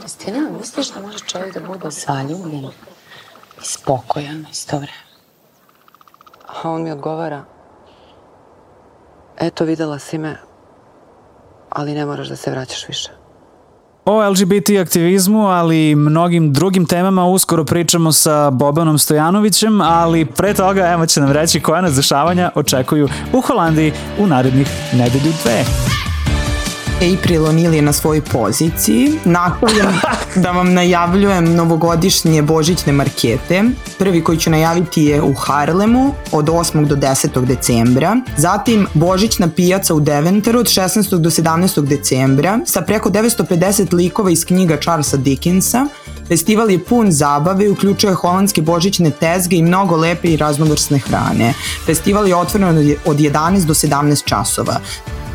Kristina, 0.00 0.50
misliš 0.58 0.88
da 0.88 1.00
može 1.00 1.18
čovjek 1.18 1.54
da 1.54 1.60
bude 1.60 1.90
zaljubljen 1.90 2.70
i 3.66 3.72
spokojan 3.72 4.46
isto 4.52 4.76
vreme? 4.76 5.06
A 6.46 6.70
on 6.70 6.82
mi 6.82 6.90
odgovara, 6.90 7.44
eto 9.40 9.64
videla 9.64 9.98
si 9.98 10.18
me, 10.18 10.36
ali 11.70 11.94
ne 11.94 12.06
moraš 12.06 12.28
da 12.28 12.36
se 12.36 12.50
vraćaš 12.50 12.88
više. 12.88 13.10
O 14.04 14.30
LGBT 14.30 14.70
aktivizmu, 14.82 15.46
ali 15.46 15.90
i 15.90 15.94
mnogim 15.94 16.52
drugim 16.52 16.86
temama 16.86 17.24
uskoro 17.24 17.64
pričamo 17.64 18.12
sa 18.12 18.50
Bobanom 18.50 18.98
Stojanovićem, 18.98 19.80
ali 19.80 20.24
pre 20.24 20.54
toga 20.54 20.88
evo 20.92 21.06
će 21.06 21.20
nam 21.20 21.32
reći 21.32 21.60
koja 21.60 21.80
nas 21.80 21.94
dešavanja 21.94 22.50
očekuju 22.54 23.08
u 23.32 23.40
Holandiji 23.40 23.92
u 24.18 24.26
narednih 24.26 24.68
nedelju 24.92 25.32
dve. 25.42 25.64
April 26.96 27.42
O'Neil 27.42 27.74
je 27.74 27.82
na 27.82 27.92
svojoj 27.92 28.20
poziciji. 28.20 29.12
Nastavljam 29.24 30.00
da 30.42 30.50
vam 30.50 30.72
najavljujem 30.72 31.54
novogodišnje 31.54 32.42
božićne 32.42 32.92
markete. 32.92 33.64
Prvi 33.98 34.24
koji 34.24 34.38
ću 34.38 34.50
najaviti 34.50 35.04
je 35.04 35.22
u 35.22 35.34
Harlemu 35.34 36.14
od 36.32 36.44
8. 36.44 36.86
do 36.86 36.96
10. 36.96 37.44
decembra. 37.44 38.16
Zatim 38.36 38.86
božićna 38.94 39.48
pijaca 39.48 39.94
u 39.94 40.00
Deventaru 40.00 40.58
od 40.58 40.66
16. 40.66 41.18
do 41.18 41.30
17. 41.30 41.86
decembra 41.86 42.58
sa 42.66 42.82
preko 42.82 43.10
950 43.10 43.94
likova 43.94 44.30
iz 44.30 44.44
knjiga 44.44 44.76
Charlesa 44.76 45.16
Dickensa. 45.16 45.86
Festival 46.28 46.70
je 46.70 46.84
pun 46.84 47.12
zabave 47.12 47.64
i 47.64 47.70
uključuje 47.70 48.14
holandske 48.14 48.62
božićne 48.62 49.10
tezge 49.10 49.56
i 49.56 49.62
mnogo 49.62 49.96
lepe 49.96 50.28
i 50.28 50.36
raznovrsne 50.36 50.98
hrane. 50.98 51.54
Festival 51.86 52.28
je 52.28 52.36
otvoren 52.36 52.96
od 53.04 53.16
11 53.16 53.64
do 53.64 53.74
17 53.74 54.24
časova. 54.24 54.80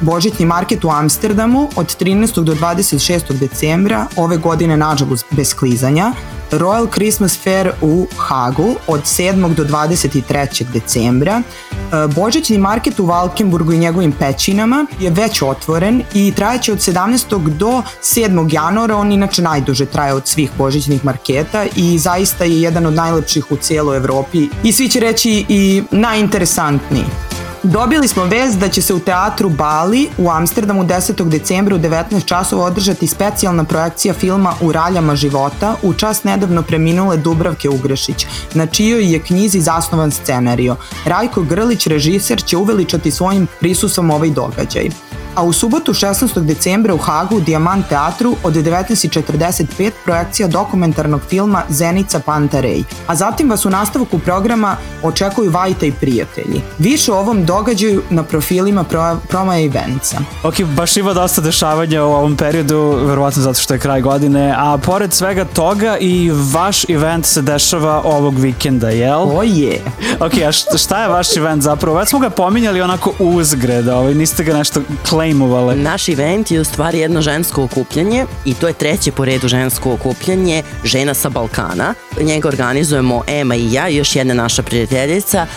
Božićni 0.02 0.46
market 0.46 0.84
u 0.84 0.90
Amsterdamu 0.90 1.70
od 1.76 1.96
13. 2.00 2.44
do 2.44 2.56
26. 2.56 3.40
decembra, 3.40 4.06
ove 4.16 4.38
godine 4.38 4.78
nažalost 4.78 5.26
bez 5.32 5.54
klizanja, 5.54 6.14
Royal 6.52 6.88
Christmas 6.94 7.40
Fair 7.44 7.72
u 7.82 8.08
Hagu 8.18 8.76
od 8.88 9.02
7. 9.02 9.56
do 9.56 9.64
23. 9.64 10.64
decembra. 10.74 11.42
E, 11.42 12.08
Božićni 12.16 12.58
market 12.58 13.00
u 13.00 13.06
Valkenburgu 13.06 13.74
i 13.74 13.78
njegovim 13.78 14.12
pećinama 14.12 14.86
je 15.00 15.10
već 15.10 15.42
otvoren 15.42 16.04
i 16.14 16.34
trajeće 16.36 16.72
od 16.72 16.80
17. 16.80 17.58
do 17.58 17.82
7. 18.02 18.54
januara, 18.54 18.96
on 18.96 19.12
inače 19.12 19.42
najduže 19.42 19.86
traje 19.86 20.14
od 20.14 20.28
svih 20.28 20.52
božićnih 20.58 21.06
marketa 21.06 21.66
i 21.76 21.98
zaista 21.98 22.44
je 22.44 22.62
jedan 22.62 22.86
od 22.86 22.94
najlepših 22.94 23.52
u 23.52 23.56
cijeloj 23.56 23.98
Evropi 23.98 24.50
i 24.64 24.72
svi 24.72 24.90
će 24.90 25.00
reći 25.00 25.46
i 25.50 25.84
najinteresantniji. 25.92 27.31
Dobili 27.64 28.08
smo 28.08 28.24
vez 28.24 28.58
da 28.58 28.70
će 28.70 28.82
se 28.82 28.94
u 28.94 29.00
teatru 29.00 29.50
Bali 29.50 30.10
u 30.18 30.30
Amsterdamu 30.30 30.84
10. 30.84 31.30
decembra 31.30 31.76
u 31.76 31.80
19 31.80 32.26
časova 32.26 32.66
održati 32.66 33.08
specijalna 33.08 33.64
projekcija 33.64 34.14
filma 34.14 34.54
U 34.62 34.72
raljama 34.72 35.16
života 35.16 35.76
u 35.84 35.94
čas 35.94 36.24
nedavno 36.24 36.62
preminule 36.62 37.18
Dubravke 37.18 37.70
Ugrešić, 37.70 38.26
na 38.54 38.66
čijoj 38.66 39.12
je 39.14 39.20
knjizi 39.20 39.60
zasnovan 39.60 40.12
scenario. 40.12 40.76
Rajko 41.06 41.42
Grlić, 41.42 41.88
režiser, 41.88 42.44
će 42.44 42.58
uveličati 42.58 43.12
svojim 43.12 43.48
prisusom 43.60 44.12
ovaj 44.12 44.30
događaj 44.30 44.90
a 45.36 45.44
u 45.44 45.54
subotu 45.54 45.94
16. 45.94 46.40
decembra 46.40 46.94
u 46.94 46.98
Hagu 46.98 47.36
u 47.36 47.42
Diamant 47.42 47.88
teatru 47.90 48.36
od 48.44 48.54
19.45 48.54 49.92
projekcija 50.06 50.48
dokumentarnog 50.48 51.22
filma 51.30 51.64
Zenica 51.70 52.20
Pantarej, 52.20 52.84
a 53.08 53.16
zatim 53.16 53.50
vas 53.50 53.66
u 53.66 53.70
nastavku 53.70 54.20
programa 54.20 54.78
očekuju 55.04 55.52
Vajta 55.52 55.86
i 55.86 55.92
prijatelji. 55.92 56.62
Više 56.80 57.12
o 57.12 57.18
ovom 57.18 57.46
događaju 57.46 58.02
na 58.10 58.24
profilima 58.24 58.84
pro, 58.84 59.18
Promaja 59.30 59.66
Eventsa. 59.66 60.18
Ok, 60.44 60.62
baš 60.64 60.98
ima 60.98 61.14
dosta 61.14 61.42
dešavanja 61.42 62.04
u 62.04 62.12
ovom 62.12 62.36
periodu, 62.36 62.98
verovatno 63.06 63.42
zato 63.42 63.60
što 63.60 63.74
je 63.74 63.80
kraj 63.80 64.02
godine, 64.02 64.56
a 64.58 64.78
pored 64.78 65.14
svega 65.14 65.46
toga 65.46 65.98
i 65.98 66.32
vaš 66.54 66.90
event 66.90 67.26
se 67.26 67.42
dešava 67.42 68.02
ovog 68.06 68.40
vikenda, 68.40 68.90
jel? 68.90 69.38
O 69.38 69.44
je! 69.44 69.82
Ok, 70.20 70.34
a 70.48 70.52
šta 70.78 71.02
je 71.02 71.08
vaš 71.08 71.38
event 71.38 71.64
zapravo? 71.64 71.98
Već 71.98 72.10
smo 72.10 72.20
ga 72.20 72.30
pominjali 72.30 72.82
onako 72.82 73.14
uzgred, 73.20 73.88
ovaj, 73.88 74.14
niste 74.14 74.44
ga 74.44 74.54
nešto 74.54 74.82
klejmovale. 75.22 75.76
Naš 75.76 76.10
event 76.10 76.52
je 76.52 76.62
u 76.62 76.64
stvari 76.64 77.00
jedno 77.00 77.22
žensko 77.22 77.64
okupljanje 77.64 78.26
i 78.46 78.54
to 78.54 78.68
je 78.68 78.74
treće 78.74 79.12
po 79.12 79.26
redu 79.26 79.48
žensko 79.48 79.94
okupljanje 79.94 80.64
žena 80.84 81.14
sa 81.14 81.30
Balkana. 81.30 81.94
Njega 82.22 82.48
organizujemo 82.48 83.24
Ema 83.28 83.56
i 83.56 83.74
ja 83.74 83.90
i 83.90 83.96
još 83.96 84.16
jedna 84.16 84.34
naša 84.34 84.64
prijateljica 84.64 85.48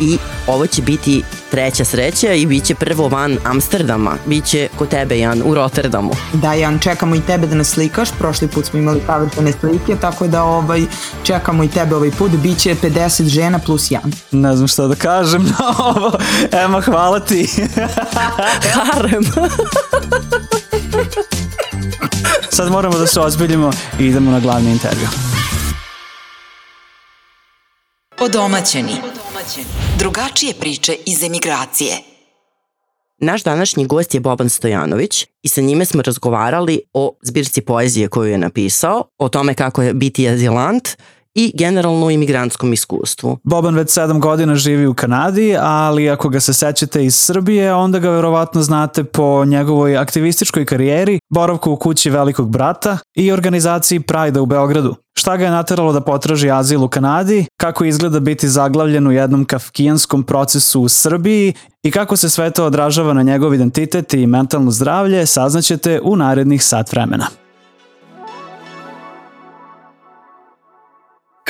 i 0.00 0.18
ovo 0.46 0.66
će 0.66 0.82
biti 0.82 1.22
treća 1.50 1.84
sreća 1.84 2.32
i 2.32 2.46
bit 2.46 2.64
će 2.64 2.74
prvo 2.74 3.08
van 3.08 3.38
Amsterdama, 3.44 4.16
bit 4.26 4.44
će 4.44 4.68
kod 4.78 4.88
tebe 4.88 5.18
Jan 5.18 5.42
u 5.44 5.54
Rotterdamu. 5.54 6.12
Da 6.32 6.52
Jan, 6.52 6.78
čekamo 6.78 7.14
i 7.14 7.20
tebe 7.20 7.46
da 7.46 7.54
nas 7.54 7.68
slikaš, 7.68 8.08
prošli 8.18 8.48
put 8.48 8.66
smo 8.66 8.78
imali 8.78 9.00
savršene 9.06 9.52
slike, 9.60 9.96
tako 10.00 10.26
da 10.26 10.42
ovaj, 10.42 10.82
čekamo 11.22 11.64
i 11.64 11.68
tebe 11.68 11.94
ovaj 11.96 12.10
put, 12.10 12.30
bit 12.30 12.58
će 12.58 12.74
50 12.74 13.24
žena 13.24 13.58
plus 13.58 13.90
Jan. 13.90 14.12
Ne 14.30 14.56
znam 14.56 14.68
šta 14.68 14.86
da 14.86 14.94
kažem 14.94 15.42
na 15.42 15.74
ovo, 15.88 16.12
Ema 16.52 16.80
hvala 16.80 17.20
ti. 17.20 17.48
Harem. 18.74 19.24
Sad 22.50 22.70
moramo 22.70 22.98
da 22.98 23.06
se 23.06 23.20
ozbiljimo 23.20 23.70
i 23.98 24.06
idemo 24.06 24.30
na 24.30 24.40
glavni 24.40 24.70
intervju. 24.70 25.08
Odomaćeni. 28.20 28.92
Drugačije 29.98 30.54
priče 30.60 30.96
iz 31.06 31.22
emigracije. 31.22 31.98
Naš 33.18 33.42
današnji 33.42 33.86
gost 33.86 34.14
je 34.14 34.20
Boban 34.20 34.48
Stojanović 34.48 35.26
i 35.42 35.48
sa 35.48 35.60
njime 35.60 35.84
smo 35.84 36.02
razgovarali 36.02 36.80
o 36.92 37.16
zbirci 37.22 37.60
poezije 37.60 38.08
koju 38.08 38.30
je 38.30 38.38
napisao, 38.38 39.04
o 39.18 39.28
tome 39.28 39.54
kako 39.54 39.82
je 39.82 39.94
biti 39.94 40.28
azilant 40.28 40.88
i 41.34 41.52
generalno 41.58 42.10
imigrantskom 42.10 42.72
iskustvu. 42.72 43.38
Boban 43.44 43.74
već 43.74 43.90
sedam 43.90 44.20
godina 44.20 44.54
živi 44.54 44.86
u 44.86 44.94
Kanadi, 44.94 45.56
ali 45.60 46.10
ako 46.10 46.28
ga 46.28 46.40
se 46.40 46.52
sećate 46.52 47.04
iz 47.04 47.14
Srbije, 47.14 47.74
onda 47.74 47.98
ga 47.98 48.10
verovatno 48.10 48.62
znate 48.62 49.04
po 49.04 49.44
njegovoj 49.44 49.96
aktivističkoj 49.96 50.64
karijeri, 50.64 51.18
boravku 51.30 51.72
u 51.72 51.76
kući 51.76 52.10
velikog 52.10 52.50
brata 52.50 52.98
i 53.16 53.32
organizaciji 53.32 54.00
Pride 54.00 54.40
u 54.40 54.46
Beogradu. 54.46 54.94
Šta 55.14 55.36
ga 55.36 55.44
je 55.44 55.50
nateralo 55.50 55.92
da 55.92 56.00
potraži 56.00 56.50
azil 56.50 56.84
u 56.84 56.88
Kanadi, 56.88 57.46
kako 57.56 57.84
izgleda 57.84 58.20
biti 58.20 58.48
zaglavljen 58.48 59.06
u 59.06 59.12
jednom 59.12 59.44
kafkijanskom 59.44 60.22
procesu 60.22 60.80
u 60.80 60.88
Srbiji 60.88 61.54
i 61.82 61.90
kako 61.90 62.16
se 62.16 62.28
sve 62.28 62.50
to 62.50 62.64
odražava 62.64 63.12
na 63.12 63.22
njegov 63.22 63.54
identitet 63.54 64.14
i 64.14 64.26
mentalno 64.26 64.70
zdravlje, 64.70 65.26
saznaćete 65.26 66.00
u 66.02 66.16
narednih 66.16 66.64
sat 66.64 66.92
vremena. 66.92 67.41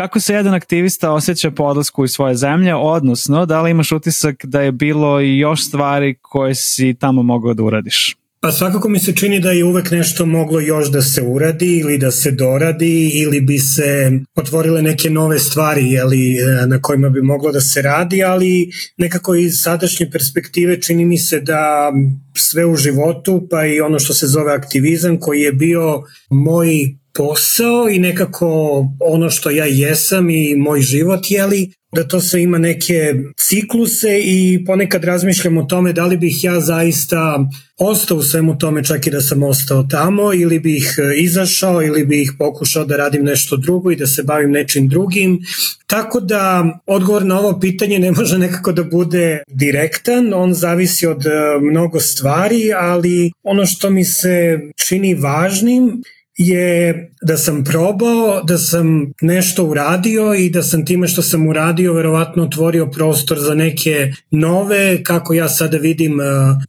Kako 0.02 0.20
se 0.20 0.34
jedan 0.34 0.54
aktivista 0.54 1.12
osjeća 1.12 1.50
po 1.50 1.64
odlasku 1.64 2.04
iz 2.04 2.10
svoje 2.10 2.34
zemlje, 2.34 2.74
odnosno 2.74 3.46
da 3.46 3.62
li 3.62 3.70
imaš 3.70 3.92
utisak 3.92 4.44
da 4.44 4.60
je 4.60 4.72
bilo 4.72 5.20
još 5.20 5.66
stvari 5.66 6.14
koje 6.22 6.54
si 6.54 6.94
tamo 6.94 7.22
mogao 7.22 7.54
da 7.54 7.62
uradiš? 7.62 8.16
Pa 8.44 8.52
svakako 8.52 8.88
mi 8.88 8.98
se 8.98 9.12
čini 9.16 9.40
da 9.40 9.50
je 9.50 9.64
uvek 9.64 9.90
nešto 9.90 10.26
moglo 10.26 10.60
još 10.60 10.90
da 10.90 11.02
se 11.02 11.22
uradi 11.22 11.78
ili 11.78 11.98
da 11.98 12.10
se 12.10 12.30
doradi 12.30 13.10
ili 13.14 13.40
bi 13.40 13.58
se 13.58 14.10
otvorile 14.36 14.82
neke 14.82 15.10
nove 15.10 15.38
stvari 15.38 15.90
jeli, 15.90 16.36
na 16.66 16.82
kojima 16.82 17.08
bi 17.08 17.22
moglo 17.22 17.52
da 17.52 17.60
se 17.60 17.82
radi, 17.82 18.24
ali 18.24 18.70
nekako 18.96 19.34
iz 19.34 19.60
sadašnje 19.60 20.10
perspektive 20.10 20.80
čini 20.80 21.04
mi 21.04 21.18
se 21.18 21.40
da 21.40 21.92
sve 22.36 22.66
u 22.66 22.76
životu, 22.76 23.46
pa 23.50 23.66
i 23.66 23.80
ono 23.80 23.98
što 23.98 24.14
se 24.14 24.26
zove 24.26 24.52
aktivizam 24.52 25.18
koji 25.20 25.40
je 25.40 25.52
bio 25.52 26.02
moj 26.30 26.68
posao 27.14 27.88
i 27.90 27.98
nekako 27.98 28.84
ono 29.00 29.30
što 29.30 29.50
ja 29.50 29.64
jesam 29.64 30.30
i 30.30 30.56
moj 30.56 30.80
život, 30.80 31.20
jeli, 31.28 31.72
da 31.94 32.08
to 32.08 32.20
sve 32.20 32.42
ima 32.42 32.58
neke 32.58 33.14
cikluse 33.36 34.20
i 34.24 34.64
ponekad 34.66 35.04
razmišljam 35.04 35.58
o 35.58 35.62
tome 35.62 35.92
da 35.92 36.06
li 36.06 36.16
bih 36.16 36.44
ja 36.44 36.60
zaista 36.60 37.48
ostao 37.78 38.16
u 38.16 38.22
svemu 38.22 38.58
tome 38.58 38.84
čak 38.84 39.06
i 39.06 39.10
da 39.10 39.20
sam 39.20 39.42
ostao 39.42 39.82
tamo 39.90 40.34
ili 40.34 40.58
bih 40.58 40.98
izašao 41.16 41.82
ili 41.82 42.06
bih 42.06 42.32
pokušao 42.38 42.84
da 42.84 42.96
radim 42.96 43.24
nešto 43.24 43.56
drugo 43.56 43.90
i 43.90 43.96
da 43.96 44.06
se 44.06 44.22
bavim 44.22 44.50
nečim 44.50 44.88
drugim. 44.88 45.38
Tako 45.86 46.20
da 46.20 46.64
odgovor 46.86 47.24
na 47.24 47.38
ovo 47.38 47.60
pitanje 47.60 47.98
ne 47.98 48.12
može 48.12 48.38
nekako 48.38 48.72
da 48.72 48.84
bude 48.84 49.42
direktan, 49.48 50.34
on 50.34 50.54
zavisi 50.54 51.06
od 51.06 51.24
mnogo 51.62 52.00
stvari, 52.00 52.72
ali 52.76 53.32
ono 53.42 53.66
što 53.66 53.90
mi 53.90 54.04
se 54.04 54.60
čini 54.76 55.14
važnim 55.14 56.02
je 56.36 57.10
da 57.22 57.36
sam 57.36 57.64
probao, 57.64 58.42
da 58.42 58.58
sam 58.58 59.12
nešto 59.20 59.64
uradio 59.64 60.34
i 60.34 60.50
da 60.50 60.62
sam 60.62 60.86
time 60.86 61.08
što 61.08 61.22
sam 61.22 61.46
uradio 61.46 61.92
verovatno 61.92 62.42
otvorio 62.42 62.86
prostor 62.86 63.38
za 63.38 63.54
neke 63.54 64.12
nove, 64.30 65.04
kako 65.04 65.34
ja 65.34 65.48
sada 65.48 65.76
vidim, 65.76 66.18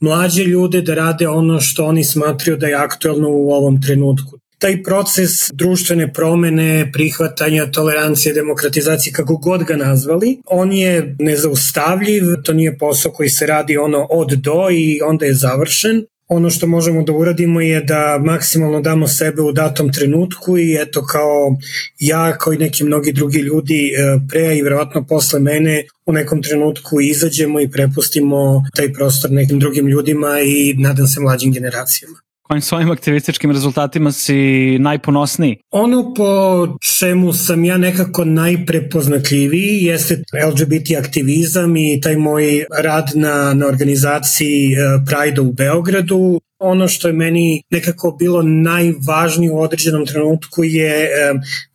mlađe 0.01 0.43
ljude 0.43 0.81
da 0.81 0.95
rade 0.95 1.27
ono 1.27 1.61
što 1.61 1.85
oni 1.85 2.03
smatraju 2.03 2.57
da 2.57 2.67
je 2.67 2.75
aktuelno 2.75 3.29
u 3.29 3.51
ovom 3.51 3.81
trenutku 3.81 4.43
taj 4.63 4.83
proces 4.83 5.51
društvene 5.53 6.13
promene, 6.13 6.91
prihvatanja, 6.93 7.71
tolerancije, 7.71 8.33
demokratizacije, 8.33 9.13
kako 9.13 9.37
god 9.37 9.63
ga 9.63 9.75
nazvali, 9.75 10.37
on 10.45 10.71
je 10.71 11.15
nezaustavljiv, 11.19 12.23
to 12.43 12.53
nije 12.53 12.77
posao 12.77 13.11
koji 13.11 13.29
se 13.29 13.45
radi 13.45 13.77
ono 13.77 14.07
od 14.09 14.31
do 14.31 14.67
i 14.71 15.01
onda 15.01 15.25
je 15.25 15.33
završen. 15.33 16.05
Ono 16.27 16.49
što 16.49 16.67
možemo 16.67 17.03
da 17.03 17.13
uradimo 17.13 17.61
je 17.61 17.81
da 17.81 18.21
maksimalno 18.25 18.81
damo 18.81 19.07
sebe 19.07 19.41
u 19.41 19.51
datom 19.51 19.91
trenutku 19.91 20.57
i 20.57 20.77
eto 20.81 21.05
kao 21.05 21.57
ja 21.99 22.37
kao 22.37 22.53
i 22.53 22.57
neki 22.57 22.83
mnogi 22.83 23.11
drugi 23.11 23.39
ljudi 23.39 23.87
e, 23.87 24.19
pre 24.29 24.57
i 24.57 24.61
verovatno 24.61 25.05
posle 25.07 25.39
mene 25.39 25.83
u 26.05 26.13
nekom 26.13 26.41
trenutku 26.41 27.01
izađemo 27.01 27.59
i 27.59 27.71
prepustimo 27.71 28.63
taj 28.75 28.93
prostor 28.93 29.31
nekim 29.31 29.59
drugim 29.59 29.87
ljudima 29.87 30.39
i 30.39 30.73
nadam 30.77 31.07
se 31.07 31.19
mlađim 31.19 31.51
generacijama 31.51 32.32
kojim 32.43 32.61
svojim 32.61 32.91
aktivističkim 32.91 33.51
rezultatima 33.51 34.11
si 34.11 34.77
najponosniji? 34.79 35.57
Ono 35.71 36.13
po 36.13 36.67
čemu 36.99 37.33
sam 37.33 37.65
ja 37.65 37.77
nekako 37.77 38.25
najprepoznatljiviji 38.25 39.83
jeste 39.83 40.23
LGBT 40.47 40.91
aktivizam 40.99 41.77
i 41.77 41.99
taj 42.03 42.17
moj 42.17 42.65
rad 42.83 43.11
na, 43.15 43.53
na 43.53 43.67
organizaciji 43.67 44.73
e, 44.73 44.75
Pride 45.05 45.41
u 45.41 45.53
Beogradu 45.53 46.39
ono 46.63 46.87
što 46.87 47.07
je 47.07 47.13
meni 47.13 47.61
nekako 47.69 48.15
bilo 48.19 48.41
najvažnije 48.41 49.51
u 49.51 49.59
određenom 49.59 50.05
trenutku 50.05 50.63
je 50.63 51.09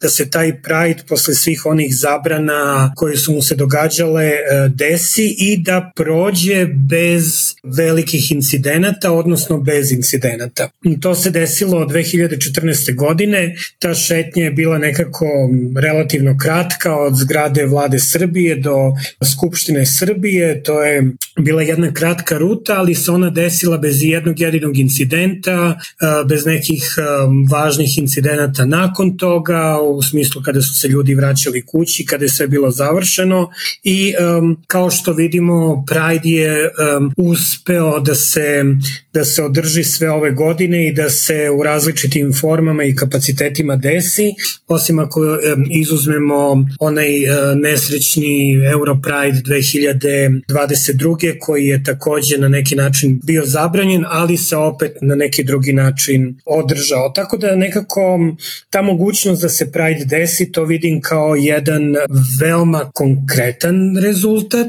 da 0.01 0.09
se 0.09 0.31
taj 0.31 0.63
Pride 0.63 1.03
posle 1.09 1.35
svih 1.35 1.67
onih 1.67 1.97
zabrana 1.97 2.93
koje 2.97 3.17
su 3.17 3.33
mu 3.33 3.43
se 3.43 3.55
događale 3.55 4.25
e, 4.25 4.39
desi 4.69 5.35
i 5.39 5.57
da 5.63 5.93
prođe 5.97 6.67
bez 6.67 7.25
velikih 7.77 8.33
incidenata, 8.33 9.13
odnosno 9.13 9.61
bez 9.61 9.93
incidenata. 9.93 10.69
To 11.01 11.15
se 11.15 11.31
desilo 11.31 11.79
od 11.79 11.89
2014. 11.89 12.95
godine, 12.95 13.55
ta 13.79 13.95
šetnja 13.95 14.45
je 14.45 14.51
bila 14.51 14.79
nekako 14.79 15.27
relativno 15.83 16.37
kratka 16.39 16.97
od 16.97 17.17
zgrade 17.17 17.67
vlade 17.67 17.99
Srbije 17.99 18.57
do 18.57 18.77
Skupštine 19.33 19.87
Srbije, 19.87 20.63
to 20.63 20.83
je 20.83 21.13
bila 21.41 21.63
jedna 21.63 21.93
kratka 21.93 22.39
ruta, 22.39 22.75
ali 22.79 22.95
se 22.95 23.11
ona 23.11 23.31
desila 23.31 23.79
bez 23.79 24.03
jednog 24.03 24.41
jedinog 24.41 24.78
incidenta, 24.79 25.79
bez 26.29 26.47
nekih 26.47 26.83
važnih 27.51 27.99
incidenata 27.99 28.65
nakon 28.65 29.17
toga, 29.17 29.79
u 29.81 30.03
smislu 30.03 30.43
kada 30.43 30.63
su 30.63 30.81
se 30.81 30.89
ljudi 30.89 31.15
vraćali 31.15 31.67
kući, 31.67 32.07
kada 32.07 32.25
je 32.25 32.29
sve 32.29 32.47
bilo 32.47 32.71
završeno 32.71 33.51
i 33.83 34.15
kao 34.67 34.91
što 34.91 35.13
vidimo 35.13 35.85
Pride 35.87 36.29
je 36.29 36.71
uspeo 37.17 38.01
da 38.01 38.15
se, 38.15 38.65
da 39.13 39.25
se 39.25 39.43
održi 39.43 39.85
sve 39.85 40.11
ove 40.11 40.31
godine 40.31 40.89
i 40.89 40.93
da 40.93 41.11
se 41.11 41.51
u 41.59 41.63
različitim 41.63 42.33
formama 42.41 42.85
i 42.85 42.95
kapacitetima 42.97 43.77
desi, 43.77 44.33
osim 44.69 44.99
ako 44.99 45.21
izuzmemo 45.71 46.67
onaj 46.81 47.09
nesrećni 47.57 48.55
Europride 48.73 49.43
2022. 49.47 51.39
koji 51.41 51.67
je 51.67 51.85
takođe 51.85 52.39
na 52.39 52.49
neki 52.49 52.77
način 52.77 53.21
bio 53.25 53.43
zabranjen, 53.47 54.05
ali 54.09 54.37
se 54.37 54.57
opet 54.69 54.93
na 55.01 55.15
neki 55.15 55.45
drugi 55.45 55.73
način 55.73 56.41
održao. 56.47 57.09
Tako 57.15 57.37
da 57.37 57.57
nekako 57.57 58.19
ta 58.71 58.83
mogućnost 58.83 59.43
da 59.43 59.49
se 59.49 59.73
Pride 59.73 60.05
desi, 60.05 60.53
to 60.53 60.65
vidim 60.65 61.01
kao 61.01 61.35
jedan 61.35 61.97
veoma 62.41 62.91
konkretan 62.95 63.97
rezultat 64.03 64.69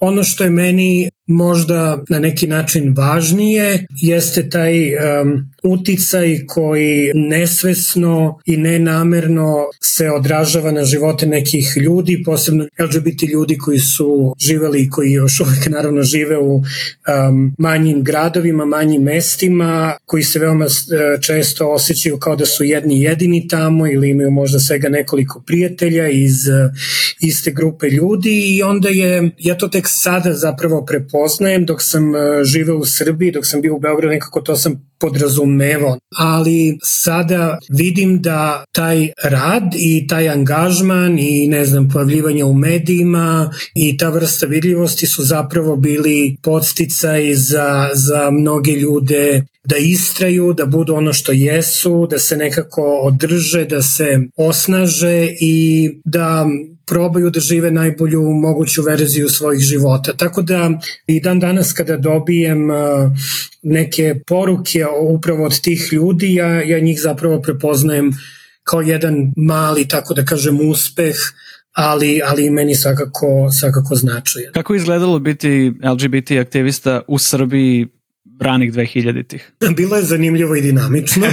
Ono 0.00 0.24
što 0.24 0.44
je 0.44 0.50
meni 0.50 1.10
možda 1.30 2.02
na 2.08 2.18
neki 2.18 2.46
način 2.46 2.94
važnije 2.96 3.86
jeste 3.90 4.48
taj 4.48 4.94
um, 4.94 5.50
uticaj 5.62 6.46
koji 6.46 7.10
nesvesno 7.14 8.38
i 8.46 8.56
nenamerno 8.56 9.56
se 9.82 10.10
odražava 10.10 10.72
na 10.72 10.84
živote 10.84 11.26
nekih 11.26 11.72
ljudi, 11.76 12.22
posebno 12.24 12.64
LGBT 12.80 13.22
ljudi 13.22 13.58
koji 13.58 13.78
su 13.78 14.34
živeli 14.38 14.82
i 14.82 14.90
koji 14.90 15.12
još 15.12 15.40
uvek 15.40 15.66
naravno 15.68 16.02
žive 16.02 16.38
u 16.38 16.54
um, 16.54 17.54
manjim 17.58 18.02
gradovima, 18.02 18.64
manjim 18.64 19.02
mestima, 19.02 19.96
koji 20.06 20.22
se 20.22 20.38
veoma 20.38 20.64
uh, 20.64 21.20
često 21.20 21.68
osjećaju 21.68 22.18
kao 22.18 22.36
da 22.36 22.46
su 22.46 22.64
jedni 22.64 23.00
jedini 23.00 23.48
tamo 23.48 23.86
ili 23.86 24.10
imaju 24.10 24.30
možda 24.30 24.58
svega 24.58 24.88
nekoliko 24.88 25.42
prijatelja 25.46 26.08
iz 26.08 26.48
uh, 26.48 26.72
iste 27.20 27.50
grupe 27.50 27.86
ljudi 27.86 28.56
i 28.56 28.62
onda 28.62 28.88
je, 28.88 29.30
ja 29.38 29.58
to 29.58 29.68
tek 29.68 29.84
sada 29.88 30.32
zapravo 30.32 30.84
prepoznajem 31.20 31.66
dok 31.66 31.82
sam 31.82 32.10
uh, 32.10 32.20
živeo 32.44 32.76
u 32.76 32.84
Srbiji, 32.84 33.32
dok 33.32 33.46
sam 33.46 33.60
bio 33.60 33.76
u 33.76 33.80
Beogradu, 33.80 34.12
nekako 34.12 34.40
to 34.40 34.56
sam 34.56 34.90
podrazumevao, 34.98 35.98
ali 36.16 36.78
sada 36.82 37.58
vidim 37.70 38.22
da 38.22 38.64
taj 38.72 39.08
rad 39.24 39.74
i 39.76 40.06
taj 40.08 40.28
angažman 40.28 41.18
i 41.18 41.48
ne 41.48 41.64
znam 41.64 41.88
pojavljivanje 41.88 42.44
u 42.44 42.54
medijima 42.54 43.50
i 43.74 43.96
ta 43.96 44.08
vrsta 44.08 44.46
vidljivosti 44.46 45.06
su 45.06 45.24
zapravo 45.24 45.76
bili 45.76 46.36
podsticaj 46.42 47.34
za, 47.34 47.88
za 47.94 48.30
mnoge 48.30 48.72
ljude 48.72 49.44
da 49.64 49.76
istraju, 49.76 50.52
da 50.52 50.66
budu 50.66 50.94
ono 50.94 51.12
što 51.12 51.32
jesu, 51.32 52.06
da 52.10 52.18
se 52.18 52.36
nekako 52.36 52.82
održe, 52.82 53.64
da 53.64 53.82
se 53.82 54.18
osnaže 54.36 55.28
i 55.40 55.88
da 56.04 56.46
probaju 56.90 57.30
da 57.30 57.40
žive 57.40 57.70
najbolju 57.70 58.22
moguću 58.22 58.82
verziju 58.82 59.28
svojih 59.28 59.60
života. 59.60 60.12
Tako 60.12 60.42
da 60.42 60.70
i 61.06 61.20
dan 61.20 61.40
danas 61.40 61.72
kada 61.72 61.96
dobijem 61.96 62.70
uh, 62.70 62.76
neke 63.62 64.14
poruke 64.26 64.86
upravo 65.00 65.44
od 65.44 65.60
tih 65.60 65.88
ljudi, 65.92 66.34
ja, 66.34 66.62
ja 66.62 66.80
njih 66.80 67.00
zapravo 67.00 67.42
prepoznajem 67.42 68.10
kao 68.64 68.80
jedan 68.80 69.32
mali, 69.36 69.88
tako 69.88 70.14
da 70.14 70.24
kažem, 70.24 70.60
uspeh 70.70 71.16
ali, 71.72 72.20
ali 72.24 72.50
meni 72.50 72.74
svakako, 72.74 73.50
svakako 73.60 73.94
značajan. 73.94 74.52
Kako 74.52 74.74
izgledalo 74.74 75.18
biti 75.18 75.72
LGBT 75.92 76.30
aktivista 76.30 77.00
u 77.08 77.18
Srbiji 77.18 77.86
ranih 78.40 78.72
2000-ih? 78.72 79.52
Bilo 79.76 79.96
je 79.96 80.02
zanimljivo 80.02 80.56
i 80.56 80.60
dinamično. 80.60 81.26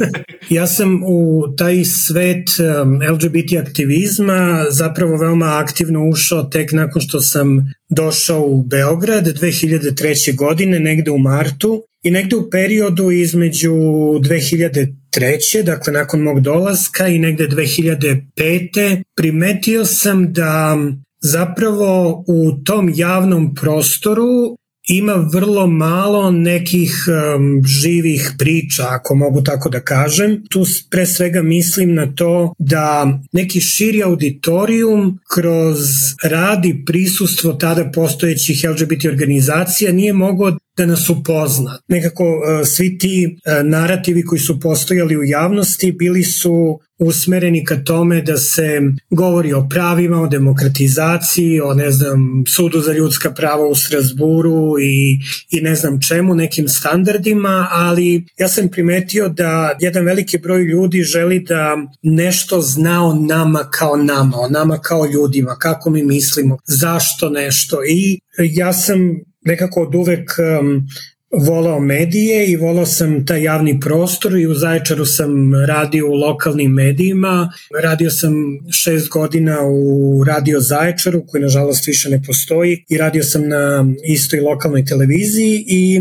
ja 0.58 0.66
sam 0.66 1.02
u 1.06 1.44
taj 1.56 1.84
svet 1.84 2.48
um, 2.58 3.00
LGBT 3.12 3.68
aktivizma 3.68 4.64
zapravo 4.70 5.16
veoma 5.16 5.58
aktivno 5.58 6.08
ušao 6.08 6.42
tek 6.42 6.72
nakon 6.72 7.02
što 7.02 7.20
sam 7.20 7.72
došao 7.88 8.42
u 8.42 8.62
Beograd 8.62 9.24
2003. 9.24 10.36
godine, 10.36 10.80
negde 10.80 11.10
u 11.10 11.18
martu 11.18 11.82
i 12.02 12.10
negde 12.10 12.36
u 12.36 12.50
periodu 12.50 13.10
između 13.10 13.72
2003. 13.72 15.62
dakle 15.64 15.92
nakon 15.92 16.20
mog 16.20 16.40
dolaska 16.40 17.08
i 17.08 17.18
negde 17.18 17.48
2005. 17.48 19.02
primetio 19.16 19.84
sam 19.84 20.32
da 20.32 20.76
zapravo 21.20 22.24
u 22.26 22.52
tom 22.64 22.92
javnom 22.94 23.54
prostoru 23.54 24.56
ima 24.88 25.12
vrlo 25.32 25.66
malo 25.66 26.30
nekih 26.30 27.04
um, 27.08 27.62
živih 27.66 28.32
priča, 28.38 28.86
ako 28.88 29.14
mogu 29.14 29.42
tako 29.42 29.68
da 29.68 29.80
kažem. 29.80 30.44
Tu 30.48 30.64
pre 30.90 31.06
svega 31.06 31.42
mislim 31.42 31.94
na 31.94 32.14
to 32.14 32.54
da 32.58 33.18
neki 33.32 33.60
širi 33.60 34.02
auditorijum 34.02 35.18
kroz 35.34 35.78
rad 36.22 36.64
i 36.64 36.84
prisustvo 36.84 37.52
tada 37.52 37.90
postojećih 37.94 38.64
LGBT 38.70 39.04
organizacija 39.04 39.92
nije 39.92 40.12
mogao 40.12 40.56
da 40.78 40.86
nas 40.86 41.10
upozna. 41.10 41.78
Nekako 41.88 42.24
uh, 42.24 42.66
svi 42.66 42.98
ti 42.98 43.26
uh, 43.26 43.66
narativi 43.66 44.24
koji 44.24 44.38
su 44.38 44.60
postojali 44.60 45.16
u 45.16 45.24
javnosti 45.24 45.92
bili 45.92 46.22
su 46.22 46.80
usmereni 46.98 47.64
ka 47.64 47.76
tome 47.84 48.22
da 48.22 48.36
se 48.36 48.80
govori 49.10 49.52
o 49.52 49.66
pravima, 49.70 50.22
o 50.22 50.26
demokratizaciji, 50.26 51.60
o 51.60 51.74
ne 51.74 51.90
znam, 51.92 52.44
sudu 52.48 52.80
za 52.80 52.92
ljudska 52.92 53.30
prava 53.30 53.66
u 53.66 53.74
Strasburu 53.74 54.76
i, 54.80 55.18
i 55.50 55.60
ne 55.60 55.74
znam 55.74 56.00
čemu, 56.00 56.34
nekim 56.34 56.68
standardima, 56.68 57.68
ali 57.70 58.24
ja 58.38 58.48
sam 58.48 58.68
primetio 58.68 59.28
da 59.28 59.76
jedan 59.80 60.04
veliki 60.04 60.38
broj 60.38 60.62
ljudi 60.62 61.02
želi 61.02 61.40
da 61.40 61.76
nešto 62.02 62.60
zna 62.60 63.06
o 63.06 63.14
nama 63.14 63.68
kao 63.70 63.96
nama, 63.96 64.36
o 64.40 64.48
nama 64.48 64.78
kao 64.78 65.06
ljudima, 65.06 65.56
kako 65.58 65.90
mi 65.90 66.02
mislimo, 66.04 66.58
zašto 66.66 67.30
nešto 67.30 67.76
i 67.88 68.20
ja 68.38 68.72
sam 68.72 68.98
nekako 69.44 69.82
od 69.82 69.94
uvek 69.94 70.30
um, 70.60 70.86
volao 71.30 71.80
medije 71.80 72.46
i 72.46 72.56
volao 72.56 72.86
sam 72.86 73.26
taj 73.26 73.42
javni 73.42 73.80
prostor 73.80 74.38
i 74.38 74.46
u 74.46 74.54
Zaječaru 74.54 75.06
sam 75.06 75.54
radio 75.66 76.06
u 76.06 76.14
lokalnim 76.14 76.72
medijima. 76.72 77.50
Radio 77.82 78.10
sam 78.10 78.32
šest 78.72 79.08
godina 79.08 79.58
u 79.62 80.24
Radio 80.24 80.60
Zaječaru 80.60 81.26
koji 81.26 81.42
nažalost 81.42 81.86
više 81.86 82.10
ne 82.10 82.22
postoji 82.26 82.84
i 82.88 82.98
radio 82.98 83.22
sam 83.22 83.48
na 83.48 83.86
istoj 84.04 84.40
lokalnoj 84.40 84.84
televiziji 84.84 85.64
i 85.66 86.00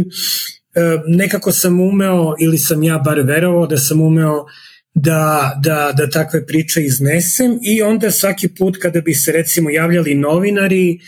e, 0.76 0.82
nekako 1.08 1.52
sam 1.52 1.82
umeo 1.82 2.36
ili 2.40 2.58
sam 2.58 2.84
ja 2.84 2.98
bar 2.98 3.20
verovao 3.20 3.68
da 3.68 3.78
sam 3.78 4.02
umeo 4.02 4.46
da, 4.94 5.54
da, 5.64 5.94
da 5.98 6.10
takve 6.10 6.46
priče 6.46 6.84
iznesem 6.84 7.60
i 7.64 7.82
onda 7.82 8.12
svaki 8.12 8.48
put 8.48 8.78
kada 8.82 9.02
bi 9.02 9.14
se 9.14 9.32
recimo 9.32 9.70
javljali 9.70 10.16
novinari 10.16 11.00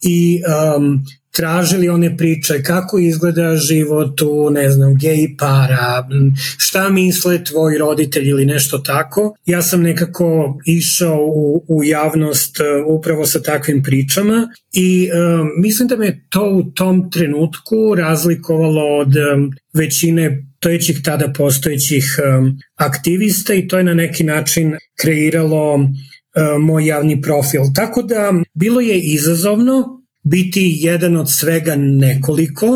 i 0.00 0.42
um, 0.76 1.04
tražili 1.32 1.88
one 1.88 2.16
priče 2.16 2.62
kako 2.62 2.98
izgleda 2.98 3.56
život 3.56 4.20
u, 4.22 4.50
ne 4.50 4.70
znam, 4.70 4.98
gej 4.98 5.36
para, 5.38 6.08
šta 6.58 6.88
misle 6.88 7.44
tvoji 7.44 7.78
roditelji 7.78 8.28
ili 8.28 8.46
nešto 8.46 8.78
tako. 8.78 9.34
Ja 9.46 9.62
sam 9.62 9.82
nekako 9.82 10.58
išao 10.66 11.18
u, 11.20 11.64
u 11.68 11.84
javnost 11.84 12.60
e, 12.60 12.64
upravo 12.86 13.26
sa 13.26 13.42
takvim 13.42 13.82
pričama 13.82 14.48
i 14.72 15.08
um, 15.12 15.48
mislim 15.58 15.88
da 15.88 15.96
me 15.96 16.24
to 16.28 16.50
u 16.50 16.62
tom 16.62 17.10
trenutku 17.10 17.94
razlikovalo 17.96 18.98
od 18.98 19.16
um, 19.16 19.50
većine 19.74 20.46
postojećih 20.62 21.02
tada 21.04 21.32
postojećih 21.38 22.04
um, 22.38 22.58
aktivista 22.76 23.54
i 23.54 23.68
to 23.68 23.78
je 23.78 23.84
na 23.84 23.94
neki 23.94 24.24
način 24.24 24.76
kreiralo 25.00 25.88
moj 26.60 26.86
javni 26.86 27.22
profil. 27.22 27.60
Tako 27.74 28.02
da 28.02 28.32
bilo 28.54 28.80
je 28.80 28.98
izazovno 28.98 30.01
biti 30.22 30.76
jedan 30.80 31.16
od 31.16 31.30
svega 31.30 31.74
nekoliko, 31.76 32.66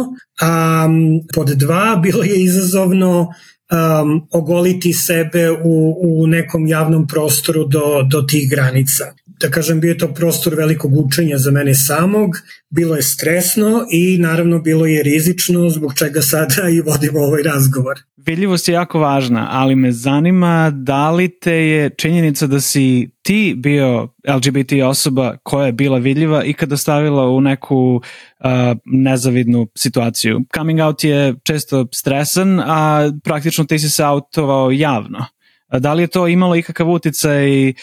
a 0.41 0.89
pod 1.35 1.49
dva 1.49 2.01
bilo 2.03 2.23
je 2.23 2.43
izazovno 2.43 3.21
um, 3.21 4.27
ogoliti 4.31 4.93
sebe 4.93 5.51
u, 5.51 5.97
u 6.01 6.27
nekom 6.27 6.67
javnom 6.67 7.07
prostoru 7.07 7.65
do, 7.65 8.03
do 8.11 8.23
tih 8.23 8.51
granica. 8.51 9.05
Da 9.41 9.51
kažem, 9.51 9.81
bio 9.81 9.89
je 9.89 9.99
to 9.99 10.15
prostor 10.15 10.55
velikog 10.55 10.97
učenja 10.97 11.39
za 11.39 11.51
mene 11.51 11.75
samog, 11.75 12.31
bilo 12.71 12.97
je 12.97 13.03
stresno 13.03 13.87
i 13.93 14.19
naravno 14.19 14.59
bilo 14.59 14.87
je 14.87 15.03
rizično 15.03 15.71
zbog 15.71 15.95
čega 15.95 16.23
sada 16.23 16.69
i 16.69 16.81
vodimo 16.81 17.21
ovaj 17.21 17.43
razgovor. 17.43 17.99
Vidljivost 18.17 18.69
je 18.69 18.73
jako 18.73 18.99
važna, 18.99 19.49
ali 19.51 19.77
me 19.77 19.93
zanima 19.93 20.71
da 20.71 21.11
li 21.11 21.39
te 21.41 21.53
je 21.53 21.91
činjenica 21.91 22.47
da 22.47 22.61
si 22.61 23.11
ti 23.23 23.55
bio 23.59 24.09
LGBT 24.29 24.73
osoba 24.85 25.37
koja 25.43 25.67
je 25.67 25.73
bila 25.73 25.99
vidljiva 25.99 26.45
i 26.45 26.53
kada 26.53 26.77
stavila 26.77 27.31
u 27.31 27.41
neku 27.41 27.95
uh, 27.95 28.51
nezavidnu 28.85 29.67
situaciju. 29.77 30.41
Coming 30.55 30.81
out 30.81 31.05
je 31.05 31.35
često 31.45 31.87
stresan, 31.95 32.61
a 32.61 33.11
praktično 33.25 33.65
ti 33.65 33.79
si 33.79 33.91
se 33.91 34.05
autovao 34.05 34.71
javno. 34.71 35.25
Da 35.73 35.93
li 35.93 36.03
je 36.03 36.07
to 36.07 36.29
imalo 36.29 36.57
ikakav 36.57 36.91
uticaj 36.91 37.69
uh, 37.69 37.75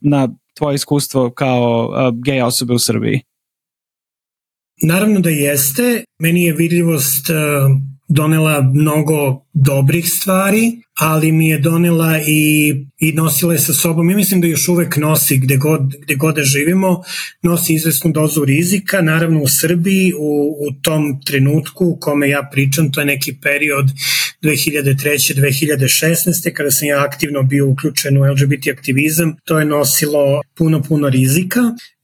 na 0.00 0.28
tvoje 0.56 0.74
iskustvo 0.74 1.30
kao 1.30 1.88
uh, 1.88 2.22
gej 2.24 2.42
osobe 2.42 2.74
u 2.74 2.78
Srbiji? 2.78 3.20
Naravno 4.82 5.20
da 5.20 5.30
jeste. 5.30 6.04
Meni 6.18 6.42
je 6.42 6.52
vidljivost 6.52 7.30
uh, 7.30 7.36
donela 8.08 8.60
mnogo 8.60 9.44
dobrih 9.52 10.12
stvari, 10.12 10.82
ali 11.00 11.32
mi 11.32 11.48
je 11.48 11.58
donela 11.58 12.20
i, 12.26 12.74
i 12.98 13.12
nosila 13.12 13.52
je 13.52 13.58
sa 13.58 13.72
sobom, 13.72 14.10
ja 14.10 14.16
mislim 14.16 14.40
da 14.40 14.46
još 14.46 14.68
uvek 14.68 14.96
nosi 14.96 15.38
gde 15.38 15.56
god, 15.56 15.80
gde 16.02 16.14
god 16.14 16.34
da 16.34 16.44
živimo, 16.44 17.02
nosi 17.42 17.74
izvesnu 17.74 18.12
dozu 18.12 18.44
rizika, 18.44 19.00
naravno 19.00 19.42
u 19.42 19.48
Srbiji 19.48 20.12
u, 20.18 20.56
u 20.68 20.72
tom 20.82 21.20
trenutku 21.26 21.86
u 21.86 21.96
kome 22.00 22.28
ja 22.28 22.48
pričam, 22.52 22.92
to 22.92 23.00
je 23.00 23.06
neki 23.06 23.36
period 23.42 23.86
2003-2016. 24.42 26.52
kada 26.52 26.70
sam 26.70 26.88
ja 26.88 27.04
aktivno 27.04 27.42
bio 27.42 27.68
uključen 27.68 28.18
u 28.18 28.24
LGBT 28.24 28.66
aktivizam, 28.78 29.36
to 29.44 29.58
je 29.58 29.64
nosilo 29.64 30.42
puno, 30.56 30.82
puno 30.82 31.08
rizika 31.08 31.60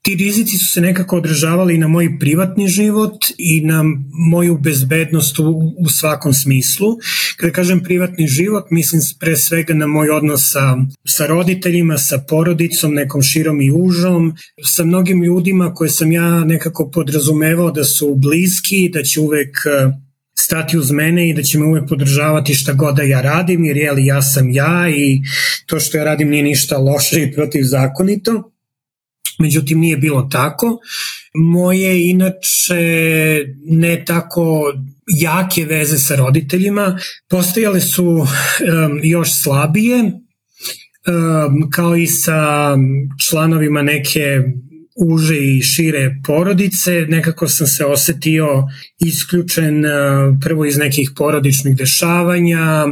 ti 0.07 0.15
rizici 0.15 0.59
su 0.59 0.67
se 0.67 0.81
nekako 0.81 1.17
održavali 1.17 1.79
na 1.79 1.89
moj 1.89 2.19
privatni 2.19 2.69
život 2.69 3.25
i 3.39 3.61
na 3.61 3.85
moju 4.31 4.59
bezbednost 4.59 5.39
u, 5.39 5.75
u 5.79 5.89
svakom 5.89 6.35
smislu. 6.35 6.89
Kada 7.37 7.53
kažem 7.53 7.83
privatni 7.83 8.27
život, 8.27 8.65
mislim 8.71 8.86
pre 9.21 9.37
svega 9.37 9.75
na 9.75 9.87
moj 9.87 10.11
odnos 10.11 10.53
sa, 10.53 10.77
sa 11.05 11.27
roditeljima, 11.27 11.99
sa 11.99 12.19
porodicom, 12.29 12.95
nekom 12.95 13.23
širom 13.23 13.61
i 13.61 13.71
užom, 13.71 14.35
sa 14.65 14.85
mnogim 14.85 15.23
ljudima 15.23 15.75
koje 15.75 15.91
sam 15.91 16.13
ja 16.13 16.45
nekako 16.45 16.91
podrazumevao 16.91 17.71
da 17.71 17.85
su 17.85 18.15
bliski, 18.15 18.89
da 18.89 19.03
će 19.03 19.21
uvek 19.21 19.57
eh, 19.67 19.93
stati 20.39 20.79
uz 20.79 20.91
mene 20.91 21.29
i 21.29 21.35
da 21.35 21.43
će 21.43 21.59
me 21.59 21.67
uvek 21.67 21.89
podržavati 21.89 22.55
šta 22.55 22.73
god 22.73 22.97
da 22.97 23.03
ja 23.03 23.21
radim, 23.21 23.65
jer 23.65 23.77
jeli 23.77 24.07
ja 24.07 24.23
sam 24.23 24.51
ja 24.51 24.89
i 24.89 25.21
to 25.67 25.81
što 25.81 25.99
ja 25.99 26.05
radim 26.05 26.29
nije 26.29 26.43
ništa 26.43 26.79
loše 26.79 27.23
i 27.23 27.33
protivzakonito 27.33 28.53
međutim 29.39 29.79
nije 29.79 29.97
bilo 29.97 30.23
tako. 30.23 30.79
Moje 31.39 32.11
inače 32.11 33.45
ne 33.65 34.05
tako 34.05 34.73
jake 35.07 35.65
veze 35.65 35.99
sa 35.99 36.17
roditeljima. 36.17 36.99
Postojale 37.29 37.81
su 37.81 38.07
um, 38.07 38.27
još 39.03 39.33
slabije, 39.35 40.03
um, 40.03 41.71
kao 41.71 41.97
i 41.97 42.07
sa 42.07 42.77
članovima 43.29 43.83
neke 43.83 44.41
uže 44.97 45.37
i 45.39 45.63
šire 45.63 46.21
porodice, 46.27 47.07
nekako 47.09 47.49
sam 47.49 47.67
se 47.67 47.85
osetio 47.85 48.47
isključen 48.99 49.85
prvo 50.41 50.65
iz 50.65 50.77
nekih 50.77 51.11
porodičnih 51.17 51.77
dešavanja, 51.77 52.87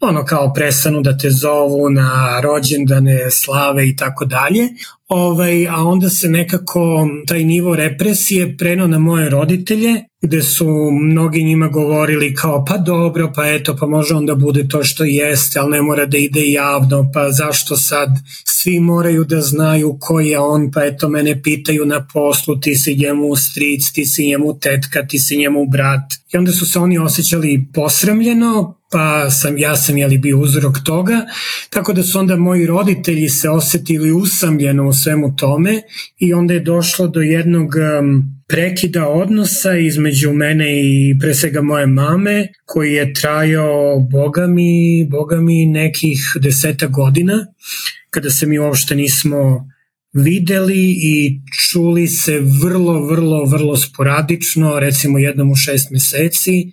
ono 0.00 0.24
kao 0.24 0.52
prestanu 0.54 1.00
da 1.00 1.18
te 1.18 1.30
zovu 1.30 1.90
na 1.90 2.40
rođendane, 2.40 3.30
slave 3.30 3.88
i 3.88 3.96
tako 3.96 4.24
dalje. 4.24 4.68
Ovaj, 5.08 5.68
a 5.68 5.76
onda 5.84 6.08
se 6.08 6.28
nekako 6.28 7.08
taj 7.26 7.44
nivo 7.44 7.76
represije 7.76 8.56
preno 8.56 8.86
na 8.86 8.98
moje 8.98 9.30
roditelje, 9.30 10.02
gde 10.22 10.42
su 10.42 10.90
mnogi 10.90 11.44
njima 11.44 11.68
govorili 11.68 12.34
kao 12.34 12.64
pa 12.64 12.76
dobro, 12.76 13.32
pa 13.36 13.46
eto, 13.46 13.76
pa 13.76 13.86
može 13.86 14.14
onda 14.14 14.34
bude 14.34 14.68
to 14.68 14.84
što 14.84 15.04
jeste, 15.04 15.58
ali 15.58 15.70
ne 15.70 15.82
mora 15.82 16.06
da 16.06 16.18
ide 16.18 16.50
javno, 16.50 17.10
pa 17.14 17.30
zašto 17.30 17.76
sad 17.76 18.08
svi 18.44 18.80
moraju 18.80 19.24
da 19.24 19.40
znaju 19.40 19.96
ko 20.00 20.20
je 20.20 20.38
on, 20.38 20.70
pa 20.74 20.84
eto 20.84 21.08
mene 21.08 21.42
pitaju 21.42 21.86
na 21.86 22.06
poslu, 22.12 22.60
ti 22.60 22.76
si 22.76 22.94
njemu 22.94 23.36
stric, 23.36 23.92
ti 23.92 24.06
si 24.06 24.26
njemu 24.26 24.58
tetka, 24.58 25.06
ti 25.06 25.18
si 25.18 25.36
njemu 25.36 25.66
brat. 25.66 26.12
I 26.34 26.36
onda 26.36 26.52
su 26.52 26.72
se 26.72 26.78
oni 26.78 26.98
osjećali 26.98 27.66
posremljeno, 27.74 28.77
pa 28.90 29.30
sam, 29.30 29.58
ja 29.58 29.76
sam 29.76 29.96
jeli 29.98 30.18
bio 30.18 30.38
uzrok 30.38 30.78
toga, 30.84 31.26
tako 31.70 31.92
da 31.92 32.02
su 32.02 32.18
onda 32.18 32.36
moji 32.36 32.66
roditelji 32.66 33.28
se 33.28 33.50
osetili 33.50 34.12
usamljeno 34.12 34.88
u 34.88 34.92
svemu 34.92 35.36
tome 35.36 35.82
i 36.18 36.34
onda 36.34 36.54
je 36.54 36.60
došlo 36.60 37.08
do 37.08 37.20
jednog 37.20 37.74
um, 38.00 38.38
prekida 38.48 39.08
odnosa 39.08 39.74
između 39.74 40.32
mene 40.32 40.80
i 40.80 41.16
pre 41.20 41.34
svega 41.34 41.62
moje 41.62 41.86
mame, 41.86 42.48
koji 42.64 42.92
je 42.92 43.14
trajao, 43.14 44.00
boga 44.10 44.46
mi, 44.46 45.06
boga 45.10 45.36
mi 45.36 45.66
nekih 45.66 46.18
deseta 46.40 46.86
godina, 46.86 47.46
kada 48.10 48.30
se 48.30 48.46
mi 48.46 48.58
uopšte 48.58 48.94
nismo 48.94 49.68
videli 50.22 50.96
i 51.02 51.40
čuli 51.70 52.06
se 52.08 52.40
vrlo, 52.62 53.06
vrlo, 53.06 53.44
vrlo 53.44 53.76
sporadično, 53.76 54.78
recimo 54.78 55.18
jednom 55.18 55.50
u 55.50 55.54
šest 55.54 55.90
meseci 55.90 56.52
e, 56.52 56.66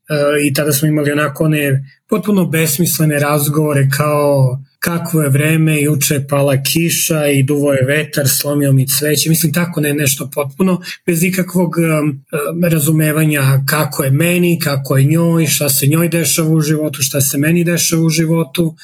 i 0.47 0.53
tada 0.53 0.71
smo 0.71 0.87
imali 0.87 1.11
onako 1.11 1.43
one 1.43 1.85
potpuno 2.09 2.45
besmislene 2.45 3.19
razgovore 3.19 3.89
kao 3.97 4.59
kakvo 4.85 5.21
je 5.21 5.29
vreme, 5.29 5.81
juče 5.81 6.13
je 6.13 6.27
pala 6.27 6.63
kiša 6.63 7.27
i 7.27 7.43
duvo 7.43 7.73
je 7.73 7.85
vetar, 7.85 8.29
slomio 8.29 8.71
mi 8.71 8.87
cveće, 8.87 9.29
mislim 9.29 9.53
tako 9.53 9.81
ne 9.81 9.93
nešto 9.93 10.29
potpuno, 10.33 10.81
bez 11.05 11.23
ikakvog 11.23 11.75
um, 11.77 12.23
razumevanja 12.69 13.41
kako 13.69 14.03
je 14.03 14.11
meni, 14.11 14.59
kako 14.59 14.97
je 14.97 15.03
njoj, 15.03 15.47
šta 15.47 15.69
se 15.69 15.87
njoj 15.87 16.09
dešava 16.09 16.49
u 16.49 16.61
životu, 16.61 17.01
šta 17.01 17.21
se 17.21 17.37
meni 17.37 17.63
dešava 17.63 18.01
u 18.01 18.09
životu 18.09 18.75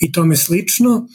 i 0.00 0.12
tome 0.12 0.36
slično 0.36 1.08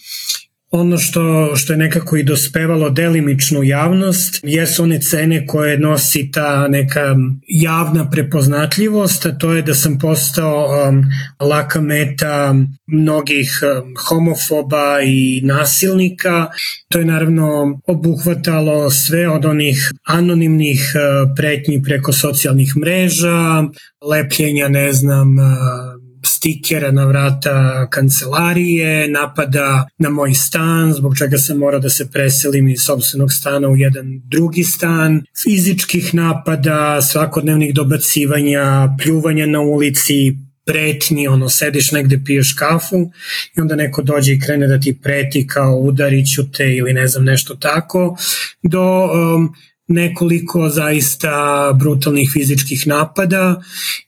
ono 0.75 0.97
što, 0.97 1.55
što 1.55 1.73
je 1.73 1.77
nekako 1.77 2.17
i 2.17 2.23
dospevalo 2.23 2.89
delimičnu 2.89 3.63
javnost 3.63 4.39
jesu 4.43 4.83
one 4.83 5.01
cene 5.01 5.47
koje 5.47 5.79
nosi 5.79 6.31
ta 6.31 6.67
neka 6.67 7.15
javna 7.47 8.09
prepoznatljivost, 8.09 9.25
a 9.25 9.37
to 9.37 9.53
je 9.53 9.61
da 9.61 9.73
sam 9.73 9.99
postao 9.99 10.67
um, 10.89 11.03
laka 11.39 11.81
meta 11.81 12.55
mnogih 12.87 13.59
um, 13.63 13.93
homofoba 14.07 15.01
i 15.03 15.41
nasilnika. 15.43 16.47
To 16.89 16.99
je 16.99 17.05
naravno 17.05 17.79
obuhvatalo 17.87 18.89
sve 18.89 19.29
od 19.29 19.45
onih 19.45 19.91
anonimnih 20.03 20.93
uh, 20.95 21.33
pretnji 21.35 21.83
preko 21.83 22.13
socijalnih 22.13 22.77
mreža, 22.77 23.63
lepljenja, 24.09 24.67
ne 24.67 24.93
znam, 24.93 25.37
uh, 25.37 25.94
stikera 26.35 26.91
na 26.91 27.05
vrata 27.05 27.87
kancelarije, 27.89 29.07
napada 29.07 29.87
na 29.97 30.09
moj 30.09 30.33
stan, 30.33 30.93
zbog 30.93 31.17
čega 31.17 31.37
sam 31.37 31.57
morao 31.57 31.79
da 31.79 31.89
se 31.89 32.11
preselim 32.11 32.67
iz 32.67 32.81
sobstvenog 32.81 33.33
stana 33.33 33.67
u 33.67 33.75
jedan 33.75 34.21
drugi 34.25 34.63
stan, 34.63 35.21
fizičkih 35.43 36.13
napada, 36.13 37.01
svakodnevnih 37.01 37.73
dobacivanja, 37.73 38.95
pljuvanja 39.03 39.45
na 39.45 39.61
ulici, 39.61 40.35
pretnji, 40.65 41.27
ono, 41.27 41.49
sediš 41.49 41.91
negde, 41.91 42.19
piješ 42.25 42.53
kafu 42.53 43.11
i 43.57 43.61
onda 43.61 43.75
neko 43.75 44.01
dođe 44.01 44.33
i 44.33 44.39
krene 44.39 44.67
da 44.67 44.79
ti 44.79 44.97
preti 45.03 45.47
kao 45.47 45.77
udariću 45.77 46.51
te 46.51 46.75
ili 46.75 46.93
ne 46.93 47.07
znam 47.07 47.23
nešto 47.23 47.55
tako, 47.55 48.17
do 48.63 49.05
um, 49.05 49.53
nekoliko 49.87 50.69
zaista 50.69 51.71
brutalnih 51.79 52.29
fizičkih 52.33 52.87
napada 52.87 53.61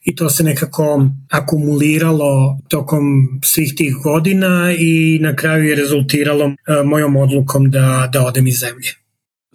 i 0.06 0.16
to 0.16 0.30
se 0.30 0.44
nekako 0.44 1.06
akumuliralo 1.30 2.60
tokom 2.70 3.04
svih 3.44 3.74
tih 3.78 3.96
godina 4.04 4.74
i 4.80 5.20
na 5.22 5.36
kraju 5.36 5.64
je 5.64 5.76
rezultiralo 5.76 6.46
e, 6.46 6.54
mojom 6.86 7.16
odlukom 7.16 7.70
da, 7.70 8.10
da 8.14 8.26
odem 8.26 8.48
iz 8.48 8.60
zemlje. 8.60 9.08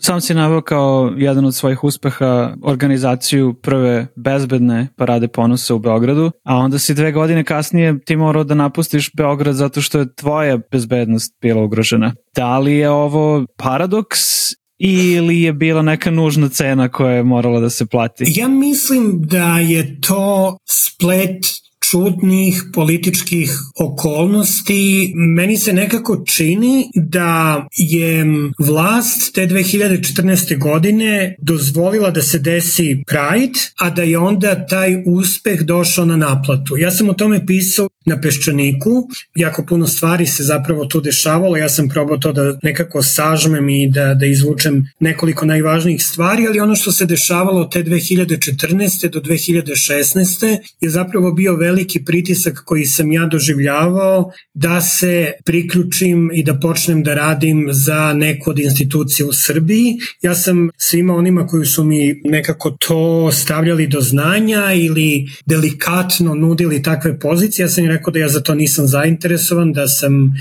Sam 0.04 0.20
si 0.20 0.34
naveo 0.34 0.60
kao 0.60 1.12
jedan 1.16 1.44
od 1.44 1.54
svojih 1.54 1.84
uspeha 1.84 2.54
organizaciju 2.62 3.54
prve 3.54 4.06
bezbedne 4.16 4.88
parade 4.96 5.28
ponosa 5.28 5.74
u 5.74 5.78
Beogradu, 5.78 6.30
a 6.44 6.56
onda 6.56 6.78
si 6.78 6.94
dve 6.94 7.12
godine 7.12 7.44
kasnije 7.44 7.98
ti 8.04 8.16
morao 8.16 8.44
da 8.44 8.54
napustiš 8.54 9.10
Beograd 9.16 9.54
zato 9.54 9.80
što 9.80 9.98
je 9.98 10.14
tvoja 10.14 10.58
bezbednost 10.70 11.34
bila 11.40 11.62
ugrožena. 11.62 12.14
Da 12.36 12.58
li 12.58 12.72
je 12.72 12.90
ovo 12.90 13.46
paradoks 13.56 14.20
ili 14.78 15.42
je 15.42 15.52
bila 15.52 15.82
neka 15.82 16.10
nužna 16.10 16.48
cena 16.48 16.88
koja 16.88 17.14
je 17.14 17.22
morala 17.22 17.60
da 17.60 17.70
se 17.70 17.86
plati? 17.86 18.24
Ja 18.36 18.48
mislim 18.48 19.20
da 19.22 19.58
je 19.58 20.00
to 20.00 20.56
splet 20.68 21.61
čudnih 21.92 22.62
političkih 22.72 23.50
okolnosti, 23.76 25.12
meni 25.14 25.56
se 25.56 25.72
nekako 25.72 26.24
čini 26.26 26.90
da 26.94 27.66
je 27.76 28.24
vlast 28.58 29.34
te 29.34 29.46
2014. 29.46 30.58
godine 30.58 31.36
dozvolila 31.38 32.10
da 32.10 32.22
se 32.22 32.38
desi 32.38 33.02
Pride, 33.06 33.58
a 33.78 33.90
da 33.90 34.02
je 34.02 34.18
onda 34.18 34.66
taj 34.66 35.02
uspeh 35.06 35.60
došao 35.60 36.04
na 36.04 36.16
naplatu. 36.16 36.76
Ja 36.76 36.90
sam 36.90 37.08
o 37.08 37.14
tome 37.14 37.46
pisao 37.46 37.88
na 38.04 38.20
Peščaniku, 38.20 39.08
jako 39.34 39.64
puno 39.66 39.86
stvari 39.86 40.26
se 40.26 40.44
zapravo 40.44 40.84
tu 40.84 41.00
dešavalo, 41.00 41.56
ja 41.56 41.68
sam 41.68 41.88
probao 41.88 42.16
to 42.16 42.32
da 42.32 42.58
nekako 42.62 43.02
sažmem 43.02 43.68
i 43.68 43.90
da, 43.90 44.14
da 44.14 44.26
izvučem 44.26 44.86
nekoliko 45.00 45.46
najvažnijih 45.46 46.04
stvari, 46.04 46.46
ali 46.46 46.60
ono 46.60 46.76
što 46.76 46.92
se 46.92 47.06
dešavalo 47.06 47.64
te 47.64 47.84
2014. 47.84 49.08
do 49.08 49.20
2016. 49.20 50.58
je 50.80 50.90
zapravo 50.90 51.32
bio 51.32 51.56
veliki 51.56 51.81
pritisak 52.04 52.62
koji 52.64 52.84
sam 52.84 53.12
ja 53.12 53.26
doživljavao 53.26 54.32
da 54.54 54.80
se 54.80 55.32
priključim 55.44 56.30
i 56.34 56.44
da 56.44 56.60
počnem 56.60 57.02
da 57.02 57.14
radim 57.14 57.68
za 57.70 58.12
neku 58.12 58.50
od 58.50 58.58
institucija 58.58 59.26
u 59.26 59.32
Srbiji. 59.32 59.96
Ja 60.22 60.34
sam 60.34 60.70
svima 60.76 61.14
onima 61.14 61.46
koji 61.46 61.66
su 61.66 61.84
mi 61.84 62.20
nekako 62.24 62.70
to 62.70 63.32
stavljali 63.32 63.86
do 63.86 64.00
znanja 64.00 64.72
ili 64.74 65.26
delikatno 65.46 66.34
nudili 66.34 66.82
takve 66.82 67.18
pozicije, 67.18 67.64
ja 67.64 67.68
sam 67.68 67.84
im 67.84 67.90
rekao 67.90 68.12
da 68.12 68.18
ja 68.18 68.28
za 68.28 68.40
to 68.40 68.54
nisam 68.54 68.86
zainteresovan, 68.86 69.72
da 69.72 69.88
sam 69.88 70.32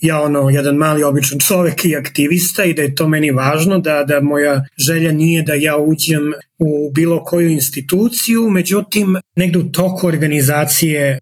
ja 0.00 0.20
ono 0.22 0.50
jedan 0.50 0.76
mali 0.76 1.02
običan 1.02 1.38
čovek 1.38 1.84
i 1.84 1.96
aktivista 1.96 2.64
i 2.64 2.74
da 2.74 2.82
je 2.82 2.94
to 2.94 3.08
meni 3.08 3.30
važno, 3.30 3.78
da, 3.78 4.04
da 4.04 4.20
moja 4.20 4.64
želja 4.78 5.12
nije 5.12 5.42
da 5.42 5.54
ja 5.54 5.76
uđem 5.76 6.32
u 6.58 6.90
bilo 6.94 7.24
koju 7.24 7.48
instituciju, 7.48 8.50
međutim, 8.50 9.16
negde 9.36 9.58
u 9.58 9.72
toku 9.72 10.06
organizacije 10.06 10.73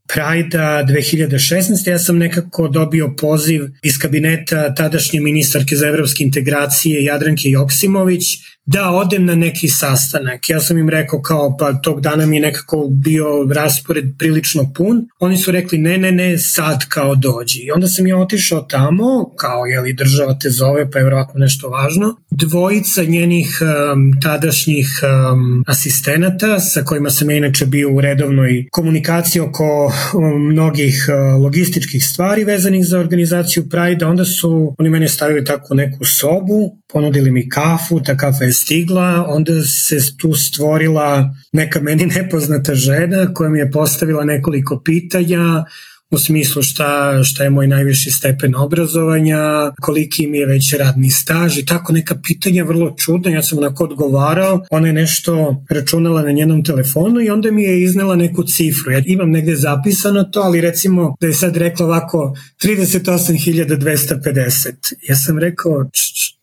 Prajda 0.09 0.87
2016. 0.89 1.89
ja 1.91 1.99
sam 1.99 2.19
nekako 2.19 2.69
dobio 2.69 3.15
poziv 3.21 3.63
iz 3.83 3.99
kabineta 3.99 4.75
tadašnje 4.75 5.21
ministarke 5.21 5.77
za 5.77 5.89
evropske 5.89 6.25
integracije 6.25 7.05
Jadranke 7.05 7.49
Joksimović 7.49 8.25
da 8.67 8.91
odem 8.91 9.25
na 9.25 9.35
neki 9.35 9.69
sastanak. 9.69 10.49
Ja 10.49 10.61
sam 10.61 10.79
im 10.79 10.89
rekao 10.89 11.23
kao 11.23 11.57
pa 11.57 11.73
tog 11.73 12.01
dana 12.01 12.27
mi 12.27 12.37
je 12.37 12.43
nekako 12.43 12.89
bio 12.91 13.27
raspored 13.55 14.05
prilično 14.19 14.73
pun. 14.75 15.07
Oni 15.19 15.39
su 15.39 15.51
rekli 15.51 15.79
ne, 15.79 15.99
ne, 15.99 16.13
ne, 16.13 16.39
sad 16.39 16.89
kao 16.89 17.15
dođi. 17.15 17.59
I 17.59 17.71
onda 17.71 17.87
sam 17.87 18.07
ja 18.07 18.19
otišao 18.19 18.61
tamo, 18.61 19.35
kao 19.37 19.65
je 19.67 19.81
li 19.81 19.93
država 19.93 20.39
te 20.39 20.51
zove, 20.51 20.91
pa 20.91 20.99
je 20.99 21.05
vjerojatno 21.05 21.41
nešto 21.41 21.69
važno. 21.69 22.17
Dvojica 22.31 23.03
njenih 23.05 23.59
um, 23.63 24.21
tadašnjih 24.21 24.87
um, 25.03 25.65
asistenata 25.67 26.61
sa 26.61 26.83
kojima 26.83 27.11
sam 27.11 27.31
ja 27.31 27.37
inače 27.37 27.67
bio 27.67 27.93
u 27.93 28.01
redovnoj 28.01 28.67
komunikaciji 28.71 29.43
oko 29.43 29.93
um, 30.15 30.47
mnogih 30.47 31.07
uh, 31.09 31.43
logističkih 31.43 32.05
stvari 32.05 32.45
vezanih 32.45 32.87
za 32.87 32.99
organizaciju 32.99 33.69
Pride, 33.69 34.07
onda 34.07 34.25
su 34.25 34.75
oni 34.79 34.91
mene 34.91 35.09
stavili 35.09 35.45
tako 35.45 35.75
neku 35.75 36.05
sobu, 36.05 36.77
ponudili 36.93 37.31
mi 37.31 37.49
kafu, 37.49 38.01
ta 38.01 38.17
kafa 38.17 38.45
je 38.45 38.52
stigla, 38.53 39.25
onda 39.29 39.63
se 39.63 40.17
tu 40.17 40.35
stvorila 40.35 41.35
neka 41.53 41.81
meni 41.81 42.07
nepoznata 42.07 42.75
žena 42.75 43.35
koja 43.35 43.51
mi 43.51 43.59
je 43.59 43.71
postavila 43.71 44.25
nekoliko 44.25 44.83
pitanja, 44.85 45.65
u 46.13 46.19
smislu 46.19 46.63
šta, 46.63 47.21
šta 47.25 47.45
je 47.45 47.51
moj 47.51 47.67
najviši 47.67 48.11
stepen 48.11 48.55
obrazovanja, 48.55 49.73
koliki 49.81 50.27
mi 50.27 50.39
je 50.39 50.47
već 50.47 50.75
radni 50.75 51.11
staž 51.11 51.59
i 51.59 51.67
tako 51.67 51.93
neka 51.93 52.17
pitanja 52.23 52.65
vrlo 52.65 52.95
čudna, 52.99 53.31
ja 53.31 53.43
sam 53.43 53.59
onako 53.59 53.85
odgovarao, 53.85 54.65
ona 54.71 54.87
je 54.87 54.93
nešto 54.93 55.65
računala 55.71 56.23
na 56.23 56.33
njenom 56.33 56.65
telefonu 56.65 57.21
i 57.21 57.31
onda 57.31 57.51
mi 57.51 57.63
je 57.63 57.83
iznela 57.83 58.17
neku 58.17 58.45
cifru. 58.45 58.93
Ja 58.93 59.03
imam 59.07 59.31
negde 59.31 59.57
zapisano 59.57 60.25
to, 60.25 60.41
ali 60.41 60.61
recimo 60.61 61.17
da 61.21 61.27
je 61.27 61.33
sad 61.33 61.57
rekla 61.57 61.87
ovako 61.87 62.37
38.250. 62.63 64.95
Ja 65.09 65.17
sam 65.17 65.39
rekao 65.39 65.91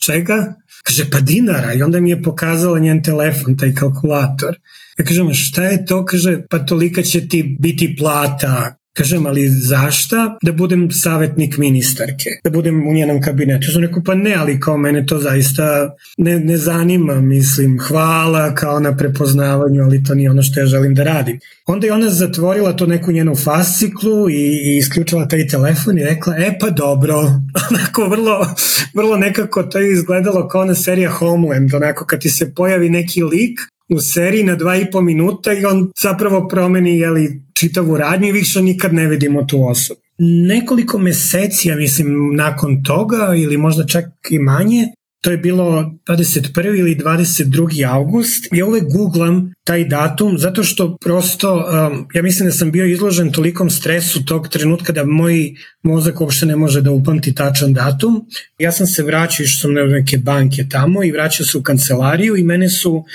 čega? 0.06 0.56
Kaže, 0.84 1.10
pa 1.12 1.20
dinara. 1.20 1.74
I 1.74 1.84
onda 1.84 2.00
mi 2.00 2.10
je 2.10 2.24
pokazala 2.24 2.80
njen 2.80 3.04
telefon, 3.04 3.58
taj 3.58 3.74
kalkulator. 3.74 4.56
Ja 4.98 5.06
kažem, 5.06 5.34
šta 5.34 5.64
je 5.64 5.86
to? 5.86 6.06
Kaže, 6.06 6.42
pa 6.50 6.60
tolika 6.60 7.02
će 7.02 7.28
ti 7.28 7.58
biti 7.60 7.96
plata. 8.00 8.76
Kažem, 9.00 9.26
ali 9.26 9.50
zašta 9.50 10.38
da 10.44 10.52
budem 10.52 10.92
savjetnik 10.92 11.58
ministarke, 11.58 12.30
da 12.44 12.50
budem 12.50 12.88
u 12.88 12.94
njenom 12.94 13.22
kabinetu? 13.22 13.68
Ja 13.68 13.72
sam 13.74 13.82
rekao, 13.82 14.04
pa 14.06 14.16
ne, 14.16 14.36
ali 14.36 14.60
kao 14.60 14.78
mene 14.78 15.06
to 15.06 15.20
zaista 15.20 15.96
ne, 16.18 16.40
ne 16.40 16.58
zanima, 16.58 17.22
mislim, 17.22 17.80
hvala 17.80 18.56
kao 18.56 18.80
na 18.80 18.98
prepoznavanju, 18.98 19.84
ali 19.84 20.04
to 20.04 20.16
nije 20.16 20.32
ono 20.32 20.42
što 20.42 20.60
ja 20.60 20.66
želim 20.66 20.96
da 20.96 21.04
radim. 21.04 21.40
Onda 21.66 21.88
je 21.88 21.94
ona 21.94 22.10
zatvorila 22.10 22.74
to 22.74 22.86
neku 22.86 23.12
njenu 23.12 23.36
fasciklu 23.36 24.30
i, 24.30 24.34
i 24.34 24.78
isključila 24.78 25.28
taj 25.28 25.48
telefon 25.48 25.98
i 25.98 26.04
rekla, 26.04 26.36
e 26.38 26.58
pa 26.60 26.70
dobro, 26.70 27.16
onako 27.70 28.06
vrlo, 28.06 28.48
vrlo 28.94 29.18
nekako 29.18 29.64
to 29.64 29.80
je 29.80 29.94
izgledalo 29.94 30.48
kao 30.48 30.66
na 30.66 30.76
serija 30.76 31.12
Homeland, 31.12 31.74
onako 31.74 32.06
kad 32.06 32.20
ti 32.20 32.30
se 32.30 32.54
pojavi 32.54 32.90
neki 32.90 33.24
lik 33.24 33.60
u 33.90 34.00
seriji 34.00 34.44
na 34.44 34.56
dva 34.56 34.76
i 34.76 34.92
po 34.92 35.02
minuta 35.02 35.54
i 35.54 35.66
on 35.66 35.92
zapravo 36.02 36.48
promeni 36.48 37.00
jeli, 37.00 37.42
čitavu 37.60 37.98
radnju 37.98 38.28
i 38.28 38.32
više 38.32 38.62
nikad 38.62 38.94
ne 38.94 39.08
vidimo 39.08 39.44
tu 39.44 39.68
osobu. 39.68 40.02
Nekoliko 40.48 40.98
meseci, 40.98 41.70
ja 41.70 41.76
mislim, 41.76 42.36
nakon 42.36 42.84
toga 42.84 43.34
ili 43.36 43.58
možda 43.58 43.86
čak 43.86 44.06
i 44.30 44.40
manje, 44.40 44.88
to 45.22 45.32
je 45.32 45.38
bilo 45.38 45.92
21. 46.08 46.80
ili 46.80 46.96
22. 46.96 47.90
august. 47.90 48.48
Ja 48.52 48.66
uvek 48.66 48.84
googlam 48.94 49.54
taj 49.70 49.86
datum 49.86 50.38
zato 50.38 50.64
što 50.64 50.98
prosto, 51.02 51.56
um, 51.56 52.08
ja 52.14 52.22
mislim 52.22 52.50
da 52.50 52.54
sam 52.54 52.72
bio 52.72 52.86
izložen 52.86 53.32
tolikom 53.32 53.70
stresu 53.70 54.26
tog 54.26 54.48
trenutka 54.48 54.94
da 54.94 55.06
moj 55.06 55.54
mozak 55.84 56.22
uopšte 56.22 56.46
ne 56.46 56.56
može 56.56 56.82
da 56.82 56.92
upamti 56.92 57.36
tačan 57.36 57.74
datum. 57.74 58.26
Ja 58.60 58.72
sam 58.72 58.88
se 58.88 59.04
vraćao, 59.04 59.44
išao 59.44 59.60
sam 59.60 59.74
na 59.74 59.84
neke 59.84 60.18
banke 60.18 60.66
tamo 60.70 61.04
i 61.04 61.12
vraćao 61.12 61.46
se 61.46 61.58
u 61.58 61.62
kancelariju 61.64 62.38
i 62.38 62.44
mene 62.44 62.70
su 62.70 63.06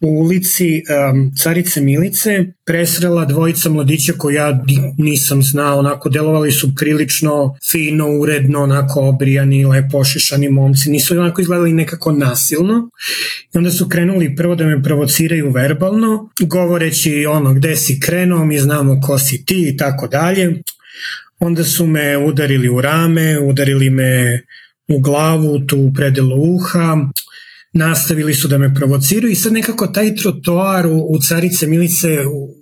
u 0.00 0.08
ulici 0.08 0.82
um, 1.12 1.32
Carice 1.36 1.80
Milice 1.80 2.44
presrela 2.66 3.24
dvojica 3.24 3.70
mladića 3.70 4.12
koji 4.18 4.34
ja 4.34 4.64
nisam 4.98 5.42
znao, 5.42 5.78
onako 5.78 6.08
delovali 6.08 6.52
su 6.52 6.74
prilično 6.74 7.56
fino, 7.70 8.08
uredno, 8.08 8.62
onako 8.62 9.08
obrijani, 9.08 9.64
lepo 9.64 9.98
ošišani 9.98 10.48
momci, 10.48 10.90
nisu 10.90 11.18
onako 11.18 11.40
izgledali 11.40 11.72
nekako 11.72 12.12
nasilno 12.12 12.90
i 13.54 13.58
onda 13.58 13.70
su 13.70 13.88
krenuli 13.88 14.36
prvo 14.36 14.54
da 14.54 14.64
me 14.66 14.82
provociraju 14.82 15.50
verbalno, 15.50 15.79
govoreći 16.40 17.26
ono 17.26 17.54
gde 17.54 17.76
si 17.76 18.00
krenuo, 18.00 18.44
mi 18.44 18.58
znamo 18.58 19.00
ko 19.00 19.18
si 19.18 19.44
ti 19.44 19.68
i 19.68 19.76
tako 19.76 20.08
dalje. 20.08 20.62
Onda 21.38 21.64
su 21.64 21.86
me 21.86 22.18
udarili 22.18 22.68
u 22.68 22.80
rame, 22.80 23.38
udarili 23.38 23.90
me 23.90 24.42
u 24.88 25.00
glavu, 25.00 25.60
tu 25.66 25.78
u 25.78 25.92
predelu 25.94 26.54
uha, 26.54 26.96
nastavili 27.72 28.34
su 28.34 28.48
da 28.48 28.58
me 28.58 28.74
provociraju 28.74 29.32
i 29.32 29.34
sad 29.34 29.52
nekako 29.52 29.86
taj 29.86 30.16
trotoar 30.16 30.86
u, 30.86 30.98
u 30.98 31.18
Carice 31.28 31.66
Milice 31.66 32.08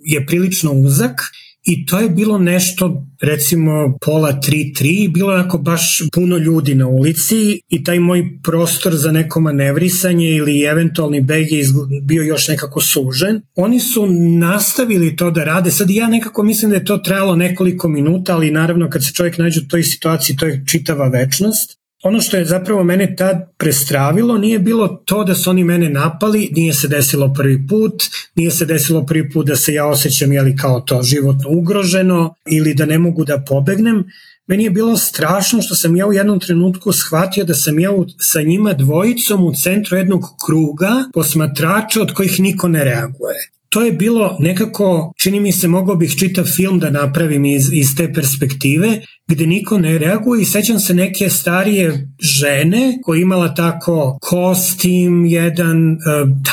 je 0.03 0.25
prilično 0.25 0.71
uzak 0.71 1.21
i 1.69 1.85
to 1.85 1.99
je 1.99 2.09
bilo 2.09 2.37
nešto 2.37 3.05
recimo 3.21 3.97
pola 4.05 4.31
3-3, 4.31 5.13
bilo 5.13 5.37
je 5.37 5.45
baš 5.59 6.01
puno 6.13 6.37
ljudi 6.37 6.75
na 6.75 6.87
ulici 6.87 7.61
i 7.69 7.83
taj 7.83 7.99
moj 7.99 8.39
prostor 8.43 8.95
za 8.95 9.11
neko 9.11 9.39
manevrisanje 9.39 10.29
ili 10.31 10.63
eventualni 10.63 11.21
beg 11.21 11.51
je 11.51 11.65
bio 12.03 12.23
još 12.23 12.47
nekako 12.47 12.81
sužen. 12.81 13.41
Oni 13.55 13.79
su 13.79 14.07
nastavili 14.39 15.15
to 15.15 15.31
da 15.31 15.43
rade, 15.43 15.71
sad 15.71 15.89
ja 15.89 16.07
nekako 16.07 16.43
mislim 16.43 16.71
da 16.71 16.77
je 16.77 16.85
to 16.85 16.97
trajalo 16.97 17.35
nekoliko 17.35 17.87
minuta, 17.87 18.33
ali 18.33 18.51
naravno 18.51 18.89
kad 18.89 19.05
se 19.05 19.13
čovjek 19.13 19.37
nađe 19.37 19.59
u 19.59 19.67
toj 19.67 19.83
situaciji 19.83 20.35
to 20.35 20.45
je 20.45 20.63
čitava 20.67 21.07
večnost. 21.07 21.78
Ono 22.03 22.21
što 22.21 22.37
je 22.37 22.45
zapravo 22.45 22.83
mene 22.83 23.15
tad 23.15 23.37
prestravilo 23.57 24.37
nije 24.37 24.59
bilo 24.59 24.87
to 24.87 25.23
da 25.23 25.35
su 25.35 25.49
oni 25.49 25.63
mene 25.63 25.89
napali, 25.89 26.49
nije 26.51 26.73
se 26.73 26.87
desilo 26.87 27.33
prvi 27.33 27.67
put, 27.67 28.03
nije 28.35 28.51
se 28.51 28.65
desilo 28.65 29.05
prvi 29.05 29.29
put 29.29 29.47
da 29.47 29.55
se 29.55 29.73
ja 29.73 29.87
osjećam 29.87 30.33
jeli 30.33 30.55
kao 30.55 30.81
to 30.81 31.03
životno 31.03 31.49
ugroženo 31.49 32.33
ili 32.49 32.73
da 32.73 32.85
ne 32.85 32.99
mogu 32.99 33.25
da 33.25 33.43
pobegnem, 33.47 34.03
meni 34.47 34.63
je 34.63 34.69
bilo 34.69 34.97
strašno 34.97 35.61
što 35.61 35.75
sam 35.75 35.95
ja 35.95 36.07
u 36.07 36.13
jednom 36.13 36.39
trenutku 36.39 36.91
shvatio 36.91 37.43
da 37.43 37.53
sam 37.53 37.79
ja 37.79 37.91
sa 38.17 38.41
njima 38.41 38.73
dvojicom 38.73 39.45
u 39.45 39.53
centru 39.53 39.97
jednog 39.97 40.23
kruga 40.45 40.91
posmatrača 41.13 42.01
od 42.01 42.13
kojih 42.13 42.39
niko 42.39 42.67
ne 42.67 42.83
reaguje. 42.83 43.58
To 43.69 43.81
je 43.81 43.91
bilo 43.91 44.37
nekako, 44.39 45.13
čini 45.17 45.39
mi 45.39 45.51
se, 45.51 45.67
mogao 45.67 45.95
bih 45.95 46.15
čitav 46.19 46.45
film 46.45 46.79
da 46.79 46.89
napravim 46.89 47.45
iz, 47.45 47.69
iz 47.73 47.95
te 47.97 48.13
perspektive, 48.13 49.01
gde 49.27 49.47
niko 49.47 49.77
ne 49.77 49.97
reaguje 49.97 50.41
i 50.41 50.45
sećam 50.45 50.79
se 50.79 50.93
neke 50.93 51.29
starije 51.29 52.09
žene 52.19 52.97
koja 53.03 53.21
imala 53.21 53.55
tako 53.55 54.17
kostim, 54.21 55.25
jedan 55.25 55.91
uh, 55.91 55.97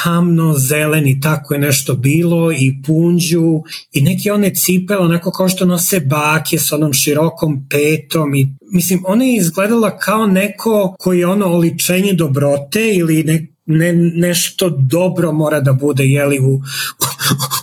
tamno 0.02 0.55
zeleni, 0.59 1.20
tako 1.20 1.55
je 1.55 1.61
nešto 1.61 1.94
bilo 1.94 2.52
i 2.52 2.74
punđu 2.87 3.61
i 3.92 4.00
neke 4.00 4.33
one 4.33 4.55
cipele 4.55 5.00
onako 5.00 5.31
kao 5.31 5.48
što 5.48 5.64
nose 5.64 6.00
bake 6.00 6.59
s 6.59 6.72
onom 6.72 6.92
širokom 6.92 7.66
petom 7.70 8.35
i 8.35 8.48
mislim 8.72 9.02
ona 9.07 9.24
je 9.24 9.37
izgledala 9.37 9.98
kao 9.98 10.26
neko 10.26 10.94
koji 10.98 11.18
je 11.18 11.26
ono 11.26 11.46
oličenje 11.46 12.12
dobrote 12.12 12.94
ili 12.94 13.24
ne, 13.24 13.55
ne, 13.66 13.92
nešto 13.92 14.70
dobro 14.70 15.33
mora 15.33 15.61
da 15.61 15.72
bude 15.72 16.05
jeli 16.05 16.40
u, 16.40 16.62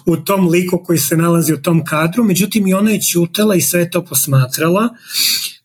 u 0.14 0.18
tom 0.18 0.48
liku 0.48 0.84
koji 0.86 1.00
se 1.00 1.18
nalazi 1.18 1.54
u 1.54 1.62
tom 1.62 1.86
kadru, 1.86 2.24
međutim 2.24 2.68
i 2.68 2.74
ona 2.74 2.92
je 2.92 3.02
ćutala 3.02 3.56
i 3.56 3.62
sve 3.62 3.90
to 3.90 4.06
posmatrala 4.06 4.90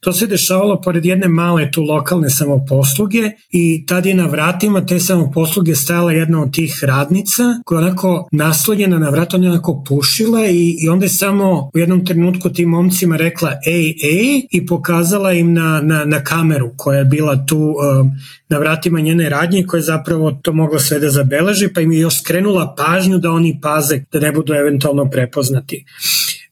To 0.00 0.12
se 0.12 0.26
dešavalo 0.26 0.80
pored 0.80 1.04
jedne 1.04 1.28
male 1.28 1.70
tu 1.70 1.82
lokalne 1.82 2.30
samoposluge 2.30 3.30
i 3.50 3.86
tad 3.86 4.06
je 4.06 4.14
na 4.14 4.26
vratima 4.26 4.86
te 4.86 5.00
samoposluge 5.00 5.74
stajala 5.74 6.12
jedna 6.12 6.42
od 6.42 6.54
tih 6.54 6.78
radnica 6.82 7.42
koja 7.64 7.78
onako 7.78 8.28
naslonjena 8.32 8.98
na 8.98 9.08
vrat, 9.08 9.34
ona 9.34 9.48
onako 9.48 9.84
pušila 9.88 10.46
i, 10.46 10.76
i 10.84 10.88
onda 10.88 11.04
je 11.04 11.08
samo 11.08 11.70
u 11.74 11.78
jednom 11.78 12.06
trenutku 12.06 12.50
tim 12.50 12.68
momcima 12.68 13.16
rekla 13.16 13.52
ej, 13.66 13.94
ej 14.02 14.46
i 14.50 14.66
pokazala 14.66 15.32
im 15.32 15.52
na, 15.52 15.80
na, 15.80 16.04
na 16.04 16.24
kameru 16.24 16.70
koja 16.76 16.98
je 16.98 17.04
bila 17.04 17.46
tu 17.46 17.58
um, 17.58 18.10
na 18.48 18.58
vratima 18.58 19.00
njene 19.00 19.28
radnje 19.28 19.64
koja 19.66 19.78
je 19.78 19.82
zapravo 19.82 20.32
to 20.42 20.52
mogla 20.52 20.78
sve 20.78 20.98
da 20.98 21.10
zabeleži 21.10 21.68
pa 21.74 21.80
im 21.80 21.92
je 21.92 22.00
još 22.00 22.20
skrenula 22.20 22.74
pažnju 22.78 23.18
da 23.18 23.30
oni 23.30 23.58
paze 23.62 24.04
da 24.12 24.20
ne 24.20 24.32
budu 24.32 24.52
eventualno 24.54 25.10
prepoznati. 25.10 25.84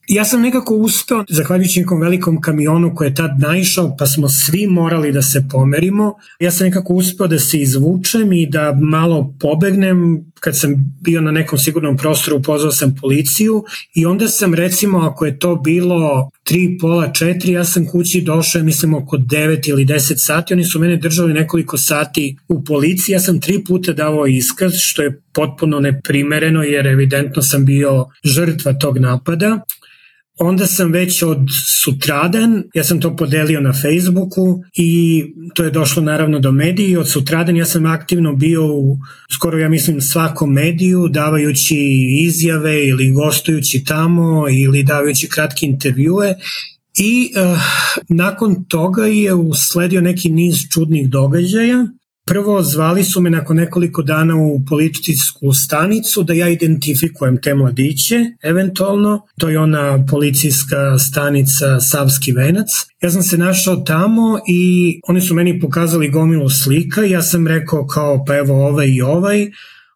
Ja 0.07 0.25
sam 0.25 0.41
nekako 0.41 0.75
uspeo, 0.75 1.23
zahvaljujući 1.29 1.79
nekom 1.79 2.01
velikom 2.01 2.41
kamionu 2.41 2.95
koji 2.95 3.07
je 3.07 3.15
tad 3.15 3.31
naišao, 3.39 3.95
pa 3.99 4.05
smo 4.05 4.29
svi 4.29 4.67
morali 4.67 5.11
da 5.11 5.21
se 5.21 5.45
pomerimo. 5.51 6.13
Ja 6.39 6.51
sam 6.51 6.67
nekako 6.67 6.93
uspeo 6.93 7.27
da 7.27 7.39
se 7.39 7.59
izvučem 7.59 8.33
i 8.33 8.49
da 8.49 8.77
malo 8.81 9.33
pobegnem. 9.39 10.25
Kad 10.39 10.59
sam 10.59 10.95
bio 11.01 11.21
na 11.21 11.31
nekom 11.31 11.59
sigurnom 11.59 11.97
prostoru, 11.97 12.41
pozvao 12.41 12.71
sam 12.71 12.95
policiju 13.01 13.63
i 13.93 14.05
onda 14.05 14.27
sam 14.27 14.53
recimo, 14.53 14.99
ako 14.99 15.25
je 15.25 15.39
to 15.39 15.55
bilo 15.55 16.29
tri, 16.43 16.77
pola, 16.81 17.13
četiri, 17.13 17.51
ja 17.51 17.65
sam 17.65 17.85
kući 17.85 18.21
došao, 18.21 18.63
mislim, 18.63 18.93
oko 18.93 19.17
9 19.17 19.69
ili 19.69 19.85
10 19.85 20.13
sati. 20.17 20.53
Oni 20.53 20.63
su 20.63 20.79
mene 20.79 20.97
držali 20.97 21.33
nekoliko 21.33 21.77
sati 21.77 22.37
u 22.47 22.63
policiji. 22.63 23.13
Ja 23.13 23.19
sam 23.19 23.41
tri 23.41 23.63
puta 23.63 23.93
davao 23.93 24.27
iskaz, 24.27 24.73
što 24.75 25.01
je 25.01 25.21
potpuno 25.33 25.79
neprimereno, 25.79 26.63
jer 26.63 26.87
evidentno 26.87 27.41
sam 27.41 27.65
bio 27.65 28.05
žrtva 28.23 28.73
tog 28.73 28.97
napada. 28.97 29.59
Onda 30.39 30.67
sam 30.67 30.91
već 30.91 31.23
od 31.23 31.37
sutradan, 31.83 32.63
ja 32.73 32.83
sam 32.83 33.01
to 33.01 33.15
podelio 33.15 33.61
na 33.61 33.73
Facebooku 33.73 34.63
i 34.73 35.23
to 35.55 35.63
je 35.63 35.71
došlo 35.71 36.03
naravno 36.03 36.39
do 36.39 36.51
mediji. 36.51 36.97
Od 36.97 37.09
sutradan 37.09 37.57
ja 37.57 37.65
sam 37.65 37.85
aktivno 37.85 38.33
bio 38.33 38.65
u 38.65 38.97
skoro 39.35 39.57
ja 39.57 39.69
mislim 39.69 40.01
svakom 40.01 40.53
mediju 40.53 41.07
davajući 41.07 41.77
izjave 42.21 42.85
ili 42.87 43.11
gostujući 43.11 43.83
tamo 43.83 44.49
ili 44.49 44.83
davajući 44.83 45.29
kratke 45.29 45.65
intervjue 45.65 46.35
I 46.97 47.31
uh, 47.35 47.59
nakon 48.09 48.63
toga 48.63 49.05
je 49.05 49.33
usledio 49.33 50.01
neki 50.01 50.29
niz 50.29 50.55
čudnih 50.73 51.09
događaja 51.09 51.87
Prvo, 52.27 52.61
zvali 52.61 53.03
su 53.03 53.21
me 53.21 53.29
nakon 53.29 53.57
nekoliko 53.57 54.01
dana 54.01 54.35
u 54.35 54.65
policijsku 54.69 55.53
stanicu 55.53 56.23
da 56.23 56.33
ja 56.33 56.49
identifikujem 56.49 57.41
te 57.41 57.55
mladiće, 57.55 58.15
eventualno. 58.41 59.21
To 59.39 59.49
je 59.49 59.59
ona 59.59 60.05
policijska 60.11 60.97
stanica 60.97 61.79
Savski 61.79 62.31
venac. 62.31 62.67
Ja 63.01 63.09
sam 63.11 63.23
se 63.23 63.37
našao 63.37 63.75
tamo 63.75 64.39
i 64.47 64.99
oni 65.07 65.21
su 65.21 65.35
meni 65.35 65.59
pokazali 65.59 66.09
gomilu 66.09 66.49
slika 66.49 67.01
ja 67.01 67.21
sam 67.21 67.47
rekao 67.47 67.87
kao 67.87 68.25
pa 68.25 68.35
evo 68.35 68.67
ovaj 68.67 68.87
i 68.87 69.01
ovaj. 69.01 69.51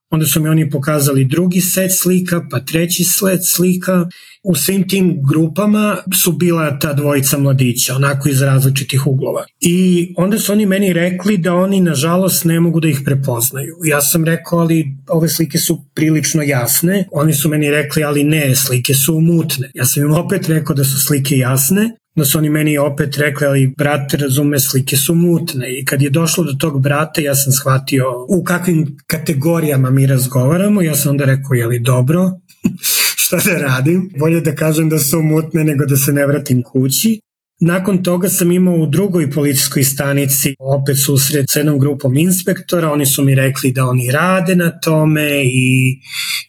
Onda 0.10 0.26
su 0.26 0.42
mi 0.42 0.50
oni 0.50 0.70
pokazali 0.70 1.26
drugi 1.26 1.62
set 1.62 1.92
slika, 1.98 2.46
pa 2.52 2.60
treći 2.60 3.04
set 3.04 3.40
slika 3.46 4.06
u 4.44 4.56
svim 4.56 4.88
tim 4.88 5.22
grupama 5.30 5.98
su 6.24 6.32
bila 6.32 6.80
ta 6.80 6.94
dvojica 6.94 7.38
mladića, 7.38 7.96
onako 7.96 8.30
iz 8.30 8.42
različitih 8.42 9.08
uglova. 9.08 9.46
I 9.60 10.08
onda 10.18 10.40
su 10.40 10.52
oni 10.52 10.66
meni 10.66 10.94
rekli 10.94 11.38
da 11.38 11.56
oni 11.56 11.82
nažalost 11.82 12.46
ne 12.46 12.60
mogu 12.60 12.80
da 12.80 12.88
ih 12.88 13.02
prepoznaju. 13.06 13.76
Ja 13.86 14.02
sam 14.02 14.26
rekao, 14.26 14.60
ali 14.60 14.98
ove 15.10 15.30
slike 15.30 15.58
su 15.58 15.86
prilično 15.96 16.44
jasne. 16.44 17.08
Oni 17.12 17.34
su 17.34 17.50
meni 17.50 17.72
rekli, 17.72 18.04
ali 18.04 18.24
ne, 18.24 18.56
slike 18.56 18.94
su 18.94 19.20
mutne. 19.20 19.72
Ja 19.74 19.86
sam 19.86 20.04
im 20.04 20.14
opet 20.14 20.48
rekao 20.48 20.76
da 20.76 20.84
su 20.84 21.06
slike 21.06 21.38
jasne, 21.38 21.90
da 22.16 22.26
su 22.26 22.38
oni 22.38 22.50
meni 22.50 22.78
opet 22.78 23.18
rekli, 23.18 23.48
ali 23.48 23.74
brate, 23.78 24.18
razume, 24.18 24.60
slike 24.60 24.98
su 24.98 25.16
mutne. 25.16 25.80
I 25.80 25.86
kad 25.86 26.02
je 26.02 26.10
došlo 26.10 26.44
do 26.44 26.54
tog 26.54 26.82
brata, 26.82 27.22
ja 27.22 27.36
sam 27.36 27.54
shvatio 27.54 28.06
u 28.30 28.44
kakvim 28.44 28.98
kategorijama 29.08 29.90
mi 29.90 30.06
razgovaramo. 30.06 30.82
Ja 30.82 30.96
sam 30.96 31.12
onda 31.12 31.26
rekao, 31.26 31.54
je 31.54 31.68
li 31.68 31.80
dobro? 31.80 32.32
šta 33.40 33.54
da 33.54 33.58
radim. 33.58 34.10
Bolje 34.20 34.42
da 34.42 34.56
kažem 34.56 34.90
da 34.90 35.00
su 35.00 35.22
mutne 35.22 35.64
nego 35.64 35.86
da 35.86 35.98
se 35.98 36.14
ne 36.14 36.28
vratim 36.28 36.64
kući. 36.64 37.20
Nakon 37.64 38.04
toga 38.04 38.30
sam 38.30 38.52
imao 38.52 38.76
u 38.76 38.86
drugoj 38.86 39.32
policijskoj 39.32 39.84
stanici 39.84 40.56
opet 40.60 40.98
susret 41.06 41.46
sa 41.50 41.60
jednom 41.60 41.80
grupom 41.80 42.18
inspektora, 42.18 42.92
oni 42.92 43.06
su 43.06 43.24
mi 43.24 43.36
rekli 43.36 43.72
da 43.72 43.86
oni 43.86 44.12
rade 44.12 44.56
na 44.56 44.80
tome 44.80 45.44
i, 45.44 46.00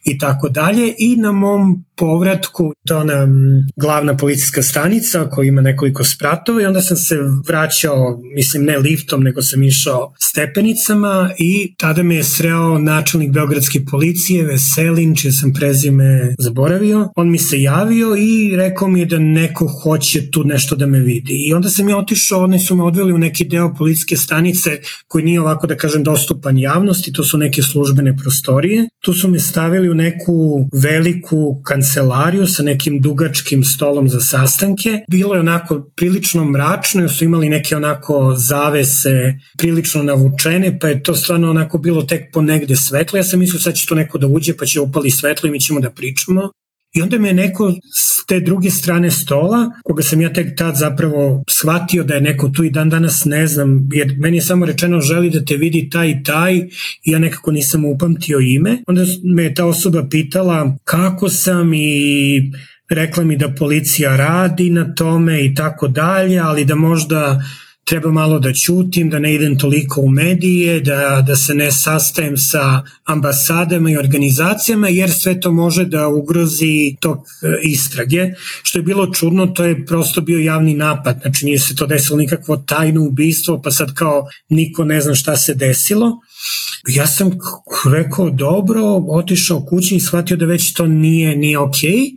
i 0.05 0.19
tako 0.19 0.49
dalje 0.49 0.95
i 0.99 1.17
na 1.17 1.33
mom 1.33 1.85
povratku, 2.03 2.73
to 2.87 2.99
ona 2.99 3.29
glavna 3.77 4.17
policijska 4.17 4.63
stanica 4.63 5.31
koja 5.31 5.49
ima 5.49 5.61
nekoliko 5.61 6.05
spratova 6.05 6.63
i 6.63 6.65
onda 6.65 6.81
sam 6.81 6.97
se 6.97 7.17
vraćao, 7.49 8.21
mislim 8.35 8.65
ne 8.65 8.79
liftom, 8.79 9.23
nego 9.23 9.43
sam 9.43 9.63
išao 9.63 10.15
stepenicama 10.19 11.31
i 11.39 11.75
tada 11.79 12.03
me 12.03 12.15
je 12.15 12.25
sreo 12.25 12.79
načelnik 12.79 13.31
Beogradske 13.31 13.85
policije, 13.91 14.45
Veselin, 14.45 15.17
čije 15.17 15.33
sam 15.33 15.53
prezime 15.53 16.35
zaboravio. 16.39 17.09
On 17.17 17.31
mi 17.31 17.39
se 17.39 17.63
javio 17.63 18.17
i 18.19 18.57
rekao 18.57 18.89
mi 18.89 19.01
je 19.01 19.07
da 19.07 19.19
neko 19.19 19.67
hoće 19.67 20.31
tu 20.31 20.45
nešto 20.45 20.77
da 20.77 20.87
me 20.87 21.01
vidi. 21.01 21.45
I 21.49 21.55
onda 21.55 21.69
sam 21.69 21.89
ja 21.89 21.99
otišao, 21.99 22.43
oni 22.45 22.59
su 22.59 22.77
me 22.77 22.83
odveli 22.83 23.13
u 23.13 23.19
neki 23.19 23.45
deo 23.45 23.75
policijske 23.79 24.17
stanice 24.17 24.71
koji 25.09 25.25
nije 25.25 25.41
ovako 25.41 25.67
da 25.67 25.77
kažem 25.77 26.03
dostupan 26.03 26.59
javnosti, 26.59 27.13
to 27.13 27.25
su 27.25 27.39
neke 27.39 27.63
službene 27.63 28.17
prostorije. 28.17 28.89
Tu 29.01 29.13
su 29.13 29.29
me 29.29 29.39
stavili 29.39 29.91
u 29.91 29.95
neku 29.95 30.69
veliku 30.73 31.63
kancelariju 31.65 31.92
kancelariju 31.93 32.47
sa 32.47 32.63
nekim 32.63 33.01
dugačkim 33.01 33.65
stolom 33.65 34.09
za 34.09 34.21
sastanke. 34.21 35.01
Bilo 35.11 35.35
je 35.35 35.41
onako 35.41 35.91
prilično 35.97 36.45
mračno, 36.45 37.09
su 37.09 37.25
imali 37.25 37.49
neke 37.49 37.77
onako 37.77 38.35
zavese 38.37 39.35
prilično 39.59 40.03
navučene, 40.03 40.79
pa 40.79 40.89
je 40.89 41.03
to 41.03 41.15
stvarno 41.15 41.51
onako 41.51 41.79
bilo 41.79 42.03
tek 42.03 42.33
po 42.33 42.43
negde 42.43 42.77
svetlo. 42.77 43.17
Ja 43.17 43.25
sam 43.25 43.41
mislio 43.41 43.61
sad 43.61 43.75
će 43.75 43.87
to 43.87 43.95
neko 43.95 44.19
da 44.19 44.27
uđe 44.27 44.57
pa 44.57 44.67
će 44.67 44.81
upali 44.81 45.11
svetlo 45.11 45.49
i 45.49 45.53
mi 45.53 45.61
ćemo 45.61 45.81
da 45.81 45.91
pričamo. 45.91 46.51
I 46.93 47.03
onda 47.03 47.19
me 47.19 47.33
neko 47.33 47.75
s 47.95 48.27
te 48.27 48.41
druge 48.41 48.71
strane 48.71 49.11
stola, 49.11 49.71
koga 49.85 50.03
sam 50.03 50.21
ja 50.21 50.33
tek 50.33 50.57
tad 50.57 50.77
zapravo 50.77 51.45
shvatio 51.49 52.05
da 52.05 52.15
je 52.15 52.21
neko 52.21 52.49
tu 52.49 52.65
i 52.65 52.71
dan 52.71 52.91
danas 52.91 53.25
ne 53.25 53.47
znam, 53.47 53.89
jer 53.93 54.15
meni 54.19 54.37
je 54.37 54.43
samo 54.43 54.67
rečeno 54.67 55.01
želi 55.01 55.31
da 55.31 55.45
te 55.45 55.57
vidi 55.57 55.91
taj 55.91 56.11
i 56.11 56.23
taj 56.23 56.57
i 56.57 56.71
ja 57.05 57.19
nekako 57.19 57.51
nisam 57.51 57.85
upamtio 57.85 58.39
ime. 58.39 58.83
Onda 58.87 59.05
me 59.25 59.43
je 59.43 59.55
ta 59.55 59.65
osoba 59.67 60.07
pitala 60.11 60.77
kako 60.85 61.29
sam 61.29 61.75
i 61.75 62.53
rekla 62.89 63.25
mi 63.25 63.37
da 63.37 63.55
policija 63.59 64.17
radi 64.17 64.71
na 64.71 64.95
tome 64.95 65.45
i 65.45 65.55
tako 65.55 65.89
dalje, 65.89 66.39
ali 66.39 66.65
da 66.65 66.75
možda 66.75 67.43
treba 67.85 68.11
malo 68.13 68.39
da 68.39 68.53
ćutim, 68.53 69.11
da 69.11 69.19
ne 69.19 69.35
idem 69.35 69.59
toliko 69.59 70.01
u 70.01 70.11
medije, 70.11 70.81
da, 70.81 71.25
da 71.27 71.37
se 71.37 71.55
ne 71.55 71.73
sastajem 71.73 72.37
sa 72.37 72.83
ambasadama 73.05 73.91
i 73.91 73.97
organizacijama, 73.97 74.89
jer 74.89 75.11
sve 75.11 75.41
to 75.41 75.53
može 75.53 75.85
da 75.85 76.09
ugrozi 76.09 76.97
tok 77.01 77.19
e, 77.19 77.59
istrage. 77.63 78.31
Što 78.63 78.79
je 78.79 78.83
bilo 78.83 79.07
čudno, 79.07 79.47
to 79.47 79.65
je 79.65 79.87
prosto 79.87 80.21
bio 80.21 80.39
javni 80.39 80.75
napad, 80.75 81.19
znači 81.23 81.45
nije 81.45 81.59
se 81.59 81.75
to 81.77 81.87
desilo 81.87 82.19
nikakvo 82.19 82.57
tajno 82.57 83.05
ubistvo, 83.05 83.63
pa 83.63 83.71
sad 83.71 83.95
kao 83.95 84.27
niko 84.49 84.85
ne 84.85 85.01
zna 85.01 85.15
šta 85.15 85.37
se 85.37 85.55
desilo. 85.55 86.19
Ja 86.89 87.07
sam 87.07 87.31
rekao 87.93 88.31
dobro, 88.31 88.83
otišao 89.09 89.65
kući 89.65 89.97
i 89.97 90.01
shvatio 90.01 90.37
da 90.37 90.47
već 90.47 90.73
to 90.73 90.87
nije, 90.87 91.37
nije 91.37 91.59
okej. 91.59 91.91
Okay. 91.91 92.17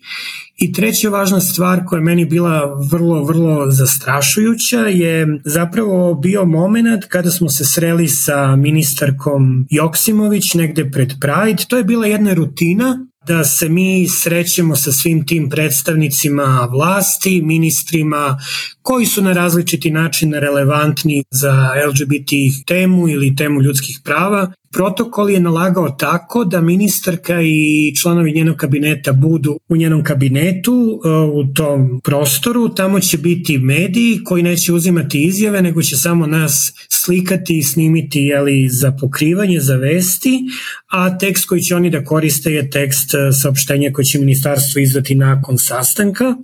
I 0.58 0.74
treća 0.74 1.10
važna 1.10 1.39
stvar 1.39 1.86
koja 1.86 1.98
je 1.98 2.04
meni 2.04 2.26
bila 2.26 2.80
vrlo, 2.91 3.24
vrlo 3.24 3.72
zastrašujuća 3.72 4.80
je 4.80 5.39
zapravo 5.46 6.13
bio 6.13 6.46
moment 6.46 7.06
kada 7.06 7.32
smo 7.32 7.50
se 7.50 7.65
sreli 7.65 8.08
sa 8.08 8.56
ministarkom 8.56 9.68
Joksimović 9.70 10.54
negde 10.54 10.91
pred 10.91 11.13
Pride. 11.22 11.63
To 11.68 11.78
je 11.78 11.84
bila 11.84 12.06
jedna 12.06 12.34
rutina 12.34 13.08
da 13.28 13.44
se 13.44 13.70
mi 13.70 14.08
srećemo 14.08 14.76
sa 14.76 14.91
svim 14.91 15.26
tim 15.26 15.50
predstavnicima 15.50 16.68
vlasti, 16.72 17.41
ministrima 17.41 18.39
koji 18.82 19.06
su 19.06 19.22
na 19.22 19.34
različiti 19.34 19.91
način 19.91 20.34
relevantni 20.34 21.24
za 21.32 21.72
LGBT 21.89 22.30
temu 22.68 23.10
ili 23.10 23.36
temu 23.36 23.62
ljudskih 23.62 23.99
prava 24.03 24.51
protokol 24.76 25.30
je 25.30 25.39
nalagao 25.39 25.89
tako 25.89 26.43
da 26.43 26.61
ministarka 26.61 27.41
i 27.41 27.93
članovi 28.01 28.32
njenog 28.32 28.55
kabineta 28.55 29.13
budu 29.13 29.59
u 29.69 29.76
njenom 29.76 30.03
kabinetu 30.03 31.01
e, 31.05 31.09
u 31.09 31.53
tom 31.53 32.01
prostoru, 32.03 32.69
tamo 32.69 32.99
će 32.99 33.17
biti 33.17 33.57
mediji 33.57 34.19
koji 34.23 34.43
neće 34.43 34.73
uzimati 34.73 35.23
izjave, 35.23 35.61
nego 35.61 35.82
će 35.82 35.97
samo 35.97 36.28
nas 36.28 36.73
slikati 36.89 37.57
i 37.57 37.63
snimiti 37.63 38.19
jeli, 38.19 38.69
za 38.69 38.91
pokrivanje, 38.91 39.59
za 39.59 39.76
vesti, 39.76 40.39
a 40.88 41.17
tekst 41.17 41.45
koji 41.45 41.61
će 41.61 41.76
oni 41.76 41.89
da 41.89 42.03
koriste 42.03 42.51
je 42.51 42.69
tekst 42.69 43.13
e, 43.13 43.32
saopštenja 43.32 43.91
koje 43.93 44.05
će 44.05 44.19
ministarstvo 44.19 44.80
izdati 44.82 45.15
nakon 45.15 45.57
sastanka, 45.57 46.36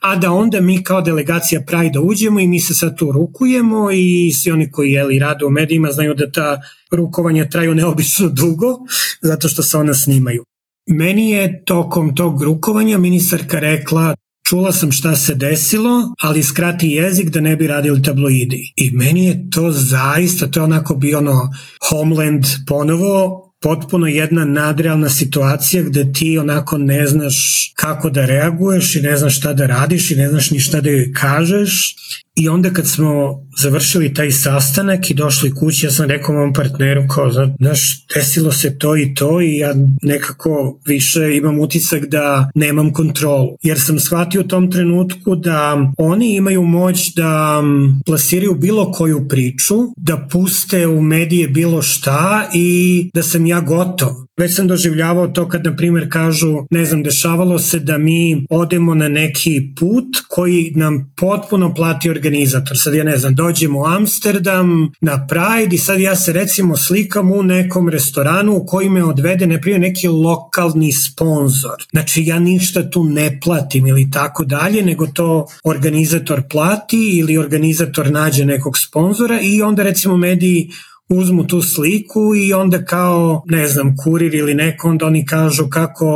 a 0.00 0.16
da 0.16 0.32
onda 0.32 0.60
mi 0.60 0.82
kao 0.82 1.00
delegacija 1.00 1.60
Pride 1.66 1.98
uđemo 1.98 2.40
i 2.40 2.46
mi 2.46 2.60
se 2.60 2.74
sad 2.74 2.98
tu 2.98 3.12
rukujemo 3.12 3.90
i 3.90 4.32
svi 4.32 4.50
oni 4.50 4.70
koji 4.70 4.92
jeli, 4.92 5.18
rade 5.18 5.44
u 5.44 5.50
medijima 5.50 5.90
znaju 5.90 6.14
da 6.14 6.30
ta 6.30 6.60
rukovanja 6.90 7.48
traju 7.48 7.74
neobično 7.74 8.28
dugo, 8.28 8.78
zato 9.22 9.48
što 9.48 9.62
se 9.62 9.76
ona 9.76 9.94
snimaju. 9.94 10.44
Meni 10.88 11.30
je 11.30 11.64
tokom 11.64 12.14
tog 12.14 12.42
rukovanja 12.42 12.98
ministarka 12.98 13.58
rekla 13.58 14.14
čula 14.48 14.72
sam 14.72 14.92
šta 14.92 15.16
se 15.16 15.34
desilo, 15.34 16.14
ali 16.20 16.42
skrati 16.42 16.88
jezik 16.88 17.28
da 17.28 17.40
ne 17.40 17.56
bi 17.56 17.66
radili 17.66 18.02
tabloidi. 18.02 18.72
I 18.76 18.90
meni 18.90 19.26
je 19.26 19.50
to 19.50 19.70
zaista, 19.70 20.50
to 20.50 20.60
je 20.60 20.64
onako 20.64 20.94
bio 20.94 21.18
ono 21.18 21.50
Homeland 21.90 22.44
ponovo, 22.66 23.40
potpuno 23.64 24.06
jedna 24.06 24.44
nadrealna 24.44 25.08
situacija 25.08 25.82
gde 25.82 26.12
ti 26.12 26.38
onako 26.38 26.78
ne 26.78 27.06
znaš 27.06 27.36
kako 27.74 28.10
da 28.10 28.26
reaguješ 28.26 28.96
i 28.96 29.00
ne 29.00 29.16
znaš 29.16 29.38
šta 29.38 29.52
da 29.52 29.66
radiš 29.66 30.10
i 30.10 30.16
ne 30.16 30.28
znaš 30.28 30.50
ni 30.50 30.60
šta 30.60 30.80
da 30.80 30.90
joj 30.90 31.12
kažeš 31.12 31.96
I 32.36 32.48
onda 32.48 32.70
kad 32.70 32.88
smo 32.88 33.40
završili 33.62 34.14
taj 34.14 34.30
sastanak 34.30 35.10
i 35.10 35.14
došli 35.14 35.54
kući, 35.54 35.86
ja 35.86 35.90
sam 35.90 36.08
rekao 36.08 36.34
mom 36.34 36.52
partneru 36.52 37.08
kao, 37.08 37.32
znaš, 37.58 38.06
desilo 38.14 38.52
se 38.52 38.78
to 38.78 38.96
i 38.96 39.14
to 39.14 39.40
i 39.40 39.58
ja 39.58 39.74
nekako 40.02 40.80
više 40.86 41.36
imam 41.36 41.60
utisak 41.60 42.06
da 42.06 42.50
nemam 42.54 42.92
kontrolu. 42.92 43.56
Jer 43.62 43.80
sam 43.80 43.98
shvatio 43.98 44.40
u 44.40 44.48
tom 44.48 44.70
trenutku 44.70 45.36
da 45.36 45.92
oni 45.98 46.36
imaju 46.36 46.62
moć 46.62 47.14
da 47.14 47.62
plasiraju 48.06 48.54
bilo 48.54 48.92
koju 48.92 49.28
priču, 49.28 49.76
da 49.96 50.28
puste 50.30 50.86
u 50.86 51.02
medije 51.02 51.48
bilo 51.48 51.82
šta 51.82 52.50
i 52.54 53.10
da 53.14 53.22
sam 53.22 53.46
ja 53.46 53.60
gotov. 53.60 54.10
Već 54.36 54.54
sam 54.56 54.68
doživljavao 54.68 55.28
to 55.28 55.48
kad, 55.48 55.64
na 55.64 55.76
primjer, 55.76 56.08
kažu, 56.12 56.66
ne 56.70 56.84
znam, 56.84 57.02
dešavalo 57.02 57.58
se 57.58 57.78
da 57.78 57.98
mi 57.98 58.46
odemo 58.50 58.94
na 58.94 59.08
neki 59.08 59.72
put 59.80 60.06
koji 60.28 60.72
nam 60.76 61.12
potpuno 61.16 61.74
plati 61.74 62.10
organizator. 62.10 62.78
Sad 62.78 62.94
ja 62.94 63.04
ne 63.04 63.16
znam, 63.16 63.34
dođem 63.34 63.76
u 63.76 63.86
Amsterdam 63.86 64.92
na 65.00 65.26
Pride 65.26 65.76
i 65.76 65.78
sad 65.78 66.00
ja 66.00 66.16
se 66.16 66.32
recimo 66.32 66.76
slikam 66.76 67.32
u 67.32 67.42
nekom 67.42 67.88
restoranu 67.88 68.56
u 68.56 68.66
koji 68.66 68.88
me 68.88 69.04
odvede, 69.04 69.46
ne 69.46 69.60
primjer, 69.60 69.80
neki 69.80 70.08
lokalni 70.08 70.92
sponsor. 70.92 71.84
Znači 71.90 72.24
ja 72.24 72.38
ništa 72.38 72.90
tu 72.90 73.04
ne 73.04 73.40
platim 73.44 73.86
ili 73.86 74.10
tako 74.10 74.44
dalje, 74.44 74.82
nego 74.82 75.06
to 75.06 75.46
organizator 75.64 76.42
plati 76.50 77.18
ili 77.18 77.38
organizator 77.38 78.10
nađe 78.10 78.44
nekog 78.44 78.78
sponzora 78.78 79.40
i 79.40 79.62
onda 79.62 79.82
recimo 79.82 80.16
mediji 80.16 80.70
uzmu 81.08 81.46
tu 81.46 81.62
sliku 81.62 82.34
i 82.34 82.52
onda 82.52 82.84
kao, 82.84 83.42
ne 83.46 83.68
znam, 83.68 83.96
kurir 83.96 84.34
ili 84.34 84.54
neko, 84.54 84.88
onda 84.88 85.06
oni 85.06 85.26
kažu 85.26 85.68
kako 85.70 86.06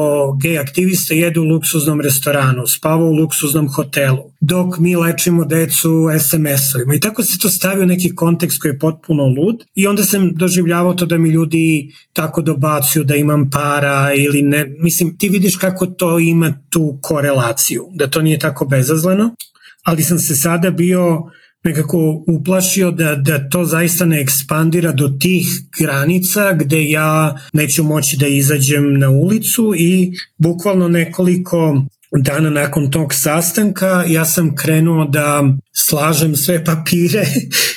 gej 0.42 0.58
aktiviste 0.58 1.16
jedu 1.16 1.42
u 1.42 1.44
luksuznom 1.44 2.00
restoranu, 2.00 2.66
spava 2.66 3.04
u 3.04 3.12
luksuznom 3.12 3.68
hotelu, 3.68 4.32
dok 4.40 4.78
mi 4.78 4.96
lečimo 4.96 5.44
decu 5.44 5.90
SMS-ovima. 6.20 6.94
I 6.94 7.00
tako 7.00 7.22
se 7.22 7.38
to 7.38 7.48
stavi 7.48 7.82
u 7.82 7.86
neki 7.86 8.14
kontekst 8.14 8.62
koji 8.62 8.72
je 8.72 8.78
potpuno 8.78 9.24
lud 9.24 9.64
i 9.74 9.86
onda 9.86 10.04
sam 10.04 10.34
doživljavao 10.34 10.94
to 10.94 11.06
da 11.06 11.18
mi 11.18 11.28
ljudi 11.28 11.92
tako 12.12 12.42
dobacuju 12.42 13.04
da 13.04 13.16
imam 13.16 13.50
para 13.50 14.14
ili 14.14 14.42
ne, 14.42 14.66
mislim, 14.78 15.18
ti 15.18 15.28
vidiš 15.28 15.56
kako 15.56 15.86
to 15.86 16.18
ima 16.18 16.54
tu 16.70 16.98
korelaciju, 17.02 17.84
da 17.94 18.10
to 18.10 18.22
nije 18.22 18.38
tako 18.38 18.64
bezazleno, 18.64 19.34
ali 19.82 20.02
sam 20.02 20.18
se 20.18 20.36
sada 20.36 20.70
bio 20.70 21.22
nekako 21.64 22.24
uplašio 22.26 22.90
da, 22.90 23.14
da 23.14 23.48
to 23.48 23.64
zaista 23.64 24.04
ne 24.04 24.20
ekspandira 24.20 24.92
do 24.92 25.08
tih 25.08 25.46
granica 25.78 26.52
gde 26.52 26.88
ja 26.90 27.38
neću 27.52 27.84
moći 27.84 28.16
da 28.16 28.26
izađem 28.26 28.98
na 28.98 29.10
ulicu 29.10 29.74
i 29.76 30.12
bukvalno 30.38 30.88
nekoliko 30.88 31.84
dana 32.16 32.50
nakon 32.50 32.90
tog 32.90 33.14
sastanka 33.14 34.04
ja 34.08 34.24
sam 34.24 34.56
krenuo 34.56 35.04
da 35.04 35.44
slažem 35.72 36.36
sve 36.36 36.64
papire 36.70 37.26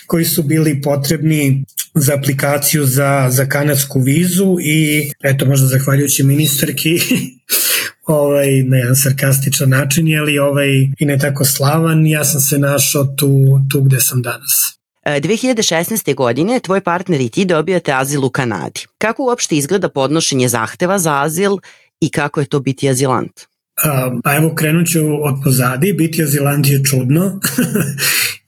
koji 0.07 0.25
su 0.25 0.43
bili 0.43 0.81
potrebni 0.81 1.63
za 1.95 2.13
aplikaciju 2.13 2.85
za, 2.85 3.27
za 3.29 3.45
kanadsku 3.45 3.99
vizu 3.99 4.57
i 4.63 5.11
eto 5.23 5.45
možda 5.45 5.67
zahvaljujući 5.67 6.23
ministarki 6.23 6.99
ovaj, 8.07 8.63
na 8.63 8.77
jedan 8.77 8.95
sarkastičan 8.95 9.69
način, 9.69 10.23
li 10.23 10.39
ovaj, 10.39 10.69
i 10.99 11.05
ne 11.05 11.17
tako 11.17 11.45
slavan, 11.45 12.07
ja 12.07 12.23
sam 12.23 12.41
se 12.41 12.57
našao 12.57 13.03
tu, 13.03 13.59
tu 13.71 13.81
gde 13.81 13.99
sam 13.99 14.21
danas. 14.21 14.77
2016. 15.05 16.11
E, 16.11 16.13
godine 16.13 16.59
tvoj 16.59 16.81
partner 16.81 17.21
i 17.21 17.29
ti 17.29 17.45
dobijate 17.45 17.93
azil 17.93 18.25
u 18.25 18.29
Kanadi. 18.29 18.81
Kako 18.97 19.23
uopšte 19.23 19.55
izgleda 19.55 19.89
podnošenje 19.89 20.47
zahteva 20.47 20.99
za 20.99 21.21
azil 21.21 21.57
i 21.99 22.09
kako 22.09 22.39
je 22.39 22.45
to 22.45 22.59
biti 22.59 22.89
azilant? 22.89 23.50
Pa 24.23 24.35
evo 24.35 24.55
krenut 24.55 24.87
ću 24.87 24.99
od 25.23 25.35
pozadi, 25.43 25.93
biti 25.93 26.23
azilant 26.23 26.67
je 26.67 26.83
čudno. 26.83 27.31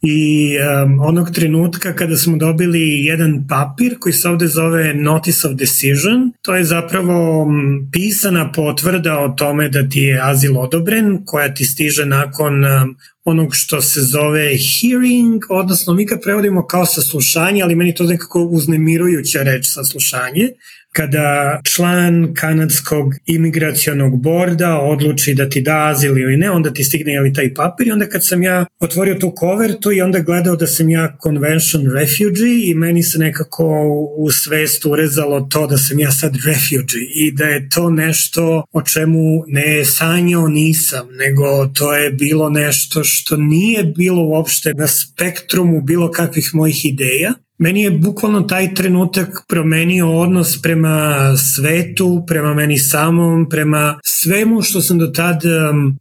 I 0.06 0.50
um, 0.58 1.00
onog 1.00 1.32
trenutka 1.32 1.96
kada 1.96 2.18
smo 2.18 2.38
dobili 2.38 3.06
jedan 3.06 3.48
papir 3.50 3.96
koji 4.00 4.14
se 4.14 4.30
ovde 4.30 4.48
zove 4.48 4.94
Notice 4.94 5.48
of 5.48 5.54
Decision, 5.54 6.32
to 6.42 6.56
je 6.56 6.64
zapravo 6.64 7.48
pisana 7.92 8.52
potvrda 8.52 9.20
o 9.20 9.30
tome 9.30 9.70
da 9.70 9.90
ti 9.90 10.00
je 10.00 10.20
azil 10.24 10.60
odobren, 10.60 11.26
koja 11.26 11.54
ti 11.54 11.66
stiže 11.66 12.06
nakon 12.06 12.66
um, 12.66 12.96
onog 13.24 13.56
što 13.56 13.82
se 13.82 14.02
zove 14.02 14.50
hearing, 14.58 15.44
odnosno 15.50 15.94
mi 15.94 16.06
ga 16.06 16.18
prevodimo 16.24 16.68
kao 16.68 16.86
saslušanje, 16.86 17.62
ali 17.64 17.76
meni 17.76 17.96
to 17.96 18.04
nekako 18.04 18.44
uznemirujuća 18.44 19.44
reč 19.44 19.66
saslušanje, 19.68 20.50
kada 20.94 21.60
član 21.64 22.34
kanadskog 22.34 23.14
imigracionog 23.26 24.22
borda 24.22 24.80
odluči 24.80 25.34
da 25.34 25.50
ti 25.50 25.62
da 25.62 25.88
azil 25.88 26.18
ili 26.18 26.38
ne, 26.38 26.52
onda 26.52 26.74
ti 26.74 26.84
stigne 26.84 27.14
jeli 27.14 27.34
taj 27.34 27.54
papir 27.54 27.88
i 27.88 27.92
onda 27.92 28.06
kad 28.06 28.26
sam 28.26 28.44
ja 28.44 28.66
otvorio 28.80 29.16
tu 29.16 29.34
kovertu 29.36 29.92
i 29.92 30.02
onda 30.02 30.20
gledao 30.20 30.56
da 30.56 30.68
sam 30.68 30.90
ja 30.90 31.18
convention 31.24 31.92
refugee 31.92 32.70
i 32.70 32.74
meni 32.74 33.04
se 33.04 33.20
nekako 33.20 33.84
u 34.18 34.32
svest 34.32 34.86
urezalo 34.86 35.42
to 35.42 35.68
da 35.68 35.78
sam 35.78 36.00
ja 36.00 36.12
sad 36.12 36.36
refugee 36.46 37.02
i 37.16 37.32
da 37.32 37.46
je 37.46 37.70
to 37.70 37.90
nešto 37.90 38.64
o 38.72 38.82
čemu 38.82 39.44
ne 39.48 39.86
sanjao 39.86 40.48
nisam, 40.48 41.08
nego 41.12 41.68
to 41.68 41.94
je 41.94 42.12
bilo 42.12 42.50
nešto 42.50 43.04
što 43.04 43.38
nije 43.38 43.84
bilo 43.84 44.24
uopšte 44.24 44.74
na 44.74 44.88
spektrumu 44.88 45.82
bilo 45.82 46.12
kakvih 46.12 46.50
mojih 46.54 46.86
ideja 46.86 47.34
Meni 47.58 47.82
je 47.82 47.92
bukvalno 47.92 48.42
taj 48.42 48.74
trenutak 48.74 49.30
promenio 49.48 50.20
odnos 50.20 50.62
prema 50.62 51.18
svetu, 51.38 52.24
prema 52.28 52.54
meni 52.54 52.78
samom, 52.78 53.50
prema 53.50 54.00
svemu 54.06 54.62
što 54.62 54.82
sam 54.82 55.00
do 55.00 55.08
tad 55.08 55.42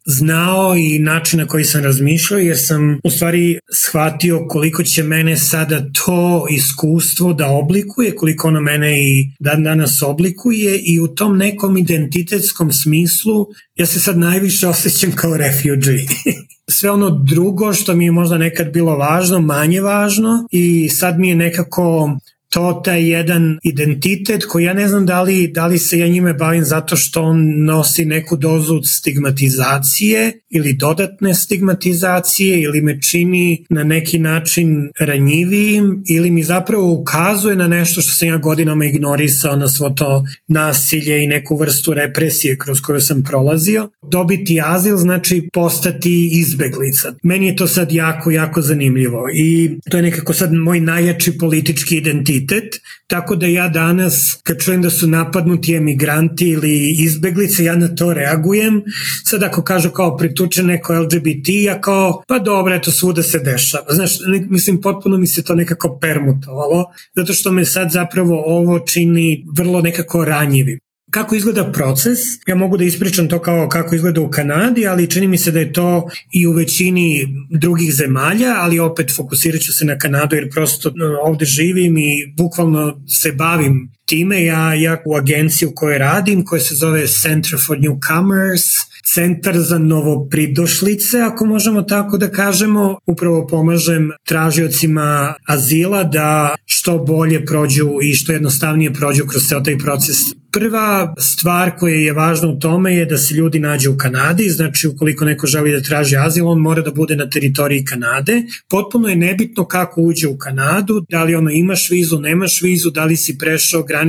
znao 0.07 0.74
i 0.76 0.98
način 0.98 1.40
na 1.40 1.46
koji 1.46 1.64
sam 1.64 1.84
razmišljao, 1.84 2.40
jer 2.40 2.57
sam 2.59 2.98
u 3.05 3.11
stvari 3.11 3.59
shvatio 3.72 4.46
koliko 4.48 4.82
će 4.82 5.03
mene 5.03 5.36
sada 5.36 5.84
to 6.05 6.46
iskustvo 6.50 7.32
da 7.32 7.48
oblikuje, 7.48 8.14
koliko 8.16 8.48
ono 8.48 8.61
mene 8.61 9.00
i 9.00 9.30
dan 9.40 9.62
danas 9.62 10.03
oblikuje 10.03 10.78
i 10.78 11.00
u 11.00 11.09
tom 11.09 11.36
nekom 11.36 11.76
identitetskom 11.76 12.72
smislu 12.72 13.46
ja 13.76 13.86
se 13.86 14.00
sad 14.00 14.18
najviše 14.18 14.68
osjećam 14.68 15.12
kao 15.12 15.36
refugee. 15.36 16.07
sve 16.72 16.90
ono 16.90 17.10
drugo 17.10 17.72
što 17.72 17.94
mi 17.94 18.04
je 18.04 18.12
možda 18.12 18.38
nekad 18.38 18.72
bilo 18.72 18.96
važno, 18.96 19.40
manje 19.40 19.80
važno 19.80 20.46
i 20.50 20.88
sad 20.88 21.18
mi 21.18 21.28
je 21.28 21.36
nekako 21.36 22.10
to 22.53 22.80
taj 22.84 23.11
jedan 23.11 23.59
identitet 23.62 24.44
koji 24.44 24.64
ja 24.64 24.74
ne 24.74 24.88
znam 24.88 25.07
da 25.07 25.22
li, 25.22 25.48
da 25.48 25.66
li 25.66 25.78
se 25.78 25.98
ja 25.98 26.09
njime 26.09 26.34
bavim 26.34 26.64
zato 26.64 26.96
što 26.96 27.22
on 27.22 27.64
nosi 27.64 28.05
neku 28.05 28.36
dozu 28.36 28.80
stigmatizacije 28.82 30.32
ili 30.50 30.72
dodatne 30.72 31.34
stigmatizacije 31.34 32.61
ili 32.62 32.80
me 32.80 33.00
čini 33.03 33.64
na 33.70 33.84
neki 33.84 34.18
način 34.18 34.90
ranjivijim 34.98 36.03
ili 36.09 36.30
mi 36.30 36.42
zapravo 36.42 36.92
ukazuje 36.92 37.57
na 37.57 37.68
nešto 37.68 38.00
što 38.00 38.12
sam 38.12 38.28
ja 38.28 38.36
godinama 38.36 38.84
ignorisao 38.84 39.57
na 39.57 39.68
svo 39.68 39.90
to 39.90 40.24
nasilje 40.48 41.24
i 41.24 41.26
neku 41.26 41.57
vrstu 41.57 41.94
represije 41.94 42.59
kroz 42.59 42.80
koju 42.80 43.00
sam 43.00 43.22
prolazio. 43.22 43.90
Dobiti 44.11 44.61
azil 44.64 44.96
znači 44.96 45.48
postati 45.53 46.30
izbeglica. 46.32 47.14
Meni 47.22 47.46
je 47.46 47.57
to 47.57 47.66
sad 47.66 47.92
jako, 47.92 48.30
jako 48.30 48.62
zanimljivo 48.62 49.28
i 49.34 49.70
to 49.90 49.96
je 49.96 50.03
nekako 50.03 50.32
sad 50.32 50.53
moj 50.53 50.80
najjači 50.80 51.38
politički 51.38 51.96
identitet 51.96 52.41
identitet, 52.43 52.82
tako 53.07 53.36
da 53.36 53.47
ja 53.47 53.68
danas 53.68 54.40
kad 54.43 54.59
čujem 54.59 54.82
da 54.82 54.90
su 54.90 55.07
napadnuti 55.07 55.74
emigranti 55.74 56.49
ili 56.49 56.95
izbeglice, 56.99 57.64
ja 57.64 57.76
na 57.76 57.95
to 57.95 58.12
reagujem. 58.12 58.82
Sad 59.24 59.43
ako 59.43 59.62
kažu 59.62 59.90
kao 59.90 60.16
prituče 60.16 60.62
neko 60.62 60.95
LGBT, 60.95 61.49
ja 61.64 61.80
kao 61.80 62.22
pa 62.28 62.38
dobro, 62.38 62.74
eto 62.74 62.90
svuda 62.90 63.22
se 63.22 63.38
dešava. 63.38 63.84
Znaš, 63.90 64.18
ne, 64.26 64.47
mislim, 64.51 64.80
potpuno 64.80 65.18
mi 65.18 65.26
se 65.26 65.45
to 65.45 65.55
nekako 65.55 65.99
permutovalo, 66.01 66.84
zato 67.14 67.32
što 67.32 67.53
me 67.53 67.64
sad 67.64 67.90
zapravo 67.90 68.43
ovo 68.47 68.78
čini 68.78 69.45
vrlo 69.57 69.80
nekako 69.80 70.24
ranjivim. 70.24 70.78
Kako 71.12 71.34
izgleda 71.34 71.72
proces? 71.72 72.18
Ja 72.46 72.54
mogu 72.54 72.76
da 72.76 72.84
ispričam 72.84 73.28
to 73.28 73.38
kao 73.38 73.68
kako 73.68 73.94
izgleda 73.94 74.20
u 74.20 74.30
Kanadi, 74.30 74.86
ali 74.86 75.10
čini 75.10 75.26
mi 75.28 75.38
se 75.38 75.50
da 75.50 75.60
je 75.60 75.72
to 75.72 76.08
i 76.32 76.46
u 76.46 76.52
većini 76.52 77.26
drugih 77.50 77.94
zemalja, 77.94 78.54
ali 78.58 78.78
opet 78.78 79.16
fokusirat 79.16 79.60
ću 79.60 79.72
se 79.72 79.84
na 79.84 79.98
Kanadu 79.98 80.36
jer 80.36 80.50
prosto 80.50 80.92
ovde 81.24 81.44
živim 81.44 81.98
i 81.98 82.34
bukvalno 82.36 83.02
se 83.08 83.32
bavim 83.32 83.92
time. 84.12 84.44
Ja, 84.44 84.74
ja 84.74 85.02
u 85.04 85.16
agenciji 85.16 85.68
u 85.68 85.72
kojoj 85.74 85.98
radim, 85.98 86.44
koja 86.44 86.60
se 86.60 86.74
zove 86.74 87.06
Center 87.06 87.58
for 87.66 87.78
Newcomers, 87.78 88.66
centar 89.14 89.58
za 89.58 89.78
novopridošlice, 89.78 91.20
ako 91.20 91.46
možemo 91.46 91.82
tako 91.82 92.18
da 92.18 92.30
kažemo. 92.30 92.98
Upravo 93.06 93.46
pomažem 93.46 94.10
tražiocima 94.24 95.34
azila 95.46 96.04
da 96.04 96.54
što 96.66 96.98
bolje 96.98 97.46
prođu 97.46 97.88
i 98.02 98.14
što 98.14 98.32
jednostavnije 98.32 98.92
prođu 98.92 99.26
kroz 99.26 99.48
ceo 99.48 99.60
taj 99.60 99.78
proces 99.78 100.16
Prva 100.52 101.14
stvar 101.18 101.70
koja 101.78 101.94
je 101.94 102.12
važna 102.12 102.48
u 102.48 102.58
tome 102.58 102.96
je 102.96 103.04
da 103.06 103.18
se 103.18 103.34
ljudi 103.34 103.58
nađu 103.58 103.92
u 103.92 103.96
Kanadi, 103.96 104.50
znači 104.50 104.88
ukoliko 104.88 105.24
neko 105.24 105.46
želi 105.46 105.72
da 105.72 105.80
traži 105.80 106.16
azil, 106.16 106.48
on 106.48 106.58
mora 106.58 106.82
da 106.82 106.90
bude 106.90 107.16
na 107.16 107.30
teritoriji 107.30 107.84
Kanade. 107.84 108.42
Potpuno 108.70 109.08
je 109.08 109.16
nebitno 109.16 109.64
kako 109.64 110.00
uđe 110.00 110.28
u 110.28 110.38
Kanadu, 110.38 111.06
da 111.08 111.24
li 111.24 111.34
ono 111.34 111.50
imaš 111.50 111.90
vizu, 111.90 112.20
nemaš 112.20 112.62
vizu, 112.62 112.90
da 112.90 113.04
li 113.04 113.16
si 113.16 113.38
prešao 113.38 113.82
granicu 113.82 114.01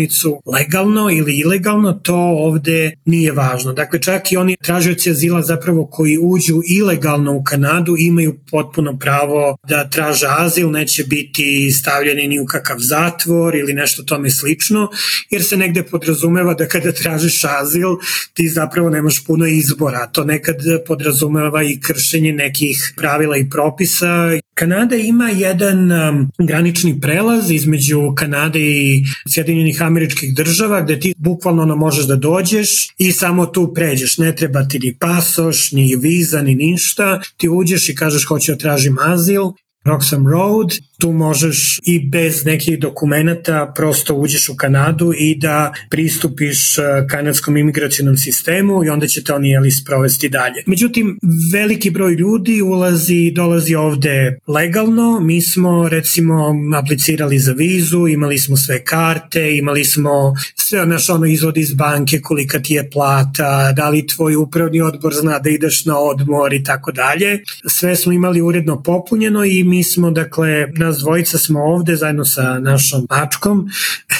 legalno 0.46 1.10
ili 1.12 1.38
ilegalno, 1.38 1.94
to 1.94 2.16
ovde 2.16 2.92
nije 3.06 3.32
važno. 3.32 3.74
Dakle, 3.74 4.02
čak 4.02 4.32
i 4.32 4.38
oni 4.38 4.58
tražioci 4.64 5.12
azila 5.12 5.42
zapravo 5.42 5.86
koji 5.86 6.18
uđu 6.22 6.62
ilegalno 6.70 7.34
u 7.34 7.44
Kanadu 7.44 7.96
imaju 8.00 8.36
potpuno 8.52 8.98
pravo 9.00 9.58
da 9.68 9.90
traže 9.90 10.28
azil, 10.30 10.72
neće 10.72 11.04
biti 11.04 11.72
stavljeni 11.72 12.28
ni 12.28 12.40
u 12.40 12.46
kakav 12.46 12.78
zatvor 12.80 13.56
ili 13.56 13.74
nešto 13.74 14.04
tome 14.04 14.30
slično, 14.30 14.90
jer 15.30 15.44
se 15.44 15.58
negde 15.58 15.84
podrazumeva 15.84 16.54
da 16.54 16.68
kada 16.68 16.92
tražiš 16.92 17.44
azil 17.44 17.90
ti 18.34 18.48
zapravo 18.50 18.90
nemaš 18.90 19.26
puno 19.26 19.46
izbora. 19.46 20.08
To 20.08 20.24
nekad 20.24 20.58
podrazumeva 20.88 21.64
i 21.64 21.80
kršenje 21.80 22.34
nekih 22.34 22.94
pravila 22.98 23.38
i 23.38 23.50
propisa. 23.50 24.40
Kanada 24.54 24.96
ima 24.96 25.30
jedan 25.30 25.92
um, 25.92 26.32
granični 26.38 27.02
prelaz 27.02 27.52
između 27.52 28.14
Kanade 28.16 28.60
i 28.60 29.04
Sjedinjenih 29.30 29.82
američkih 29.82 30.36
država 30.36 30.82
gde 30.82 31.00
ti 31.00 31.14
bukvalno 31.18 31.64
ono 31.64 31.76
možeš 31.76 32.06
da 32.06 32.16
dođeš 32.16 32.70
i 32.98 33.12
samo 33.12 33.46
tu 33.46 33.74
pređeš. 33.74 34.18
Ne 34.18 34.36
treba 34.36 34.68
ti 34.68 34.80
ni 34.80 34.98
pasoš, 35.00 35.72
ni 35.72 35.96
viza, 35.96 36.42
ni 36.42 36.56
ništa. 36.56 37.22
Ti 37.38 37.50
uđeš 37.50 37.90
i 37.90 37.96
kažeš 37.96 38.26
hoću 38.28 38.52
da 38.52 38.58
tražim 38.58 38.98
azil 39.00 39.44
Roxham 39.86 40.32
Road, 40.32 40.72
tu 41.04 41.12
možeš 41.12 41.80
i 41.84 42.00
bez 42.10 42.46
nekih 42.46 42.80
dokumenta 42.80 43.72
prosto 43.76 44.16
uđeš 44.16 44.50
u 44.50 44.56
Kanadu 44.56 45.14
i 45.18 45.36
da 45.36 45.74
pristupiš 45.90 46.78
e, 46.78 46.82
kanadskom 47.10 47.58
imigracijnom 47.58 48.18
sistemu 48.18 48.86
i 48.86 48.90
onda 48.90 49.08
će 49.08 49.24
te 49.24 49.34
oni 49.34 49.50
jeli 49.50 49.72
sprovesti 49.72 50.30
dalje. 50.30 50.64
Međutim, 50.66 51.20
veliki 51.54 51.92
broj 51.92 52.14
ljudi 52.14 52.62
ulazi 52.62 53.16
i 53.16 53.32
dolazi 53.32 53.76
ovde 53.76 54.38
legalno. 54.48 55.20
Mi 55.20 55.42
smo 55.42 55.90
recimo 55.90 56.56
aplicirali 56.78 57.40
za 57.40 57.52
vizu, 57.52 58.08
imali 58.08 58.38
smo 58.38 58.58
sve 58.58 58.84
karte, 58.84 59.58
imali 59.58 59.86
smo 59.86 60.34
sve 60.56 60.86
naš 60.86 61.10
ono 61.10 61.26
izvod 61.26 61.58
iz 61.58 61.74
banke, 61.74 62.22
kolika 62.22 62.60
ti 62.60 62.74
je 62.74 62.90
plata, 62.90 63.72
da 63.76 63.90
li 63.90 64.08
tvoj 64.08 64.36
upravni 64.36 64.82
odbor 64.82 65.14
zna 65.14 65.40
da 65.40 65.50
ideš 65.50 65.86
na 65.86 66.00
odmor 66.00 66.54
i 66.54 66.64
tako 66.64 66.92
dalje. 66.92 67.40
Sve 67.68 67.96
smo 67.96 68.14
imali 68.14 68.42
uredno 68.42 68.84
popunjeno 68.84 69.46
i 69.46 69.64
mi 69.64 69.84
smo, 69.84 70.12
dakle, 70.12 70.68
nas 70.94 71.02
dvojica 71.02 71.38
smo 71.38 71.64
ovde 71.64 71.96
zajedno 71.96 72.26
sa 72.26 72.60
našom 72.60 73.08
mačkom 73.10 73.70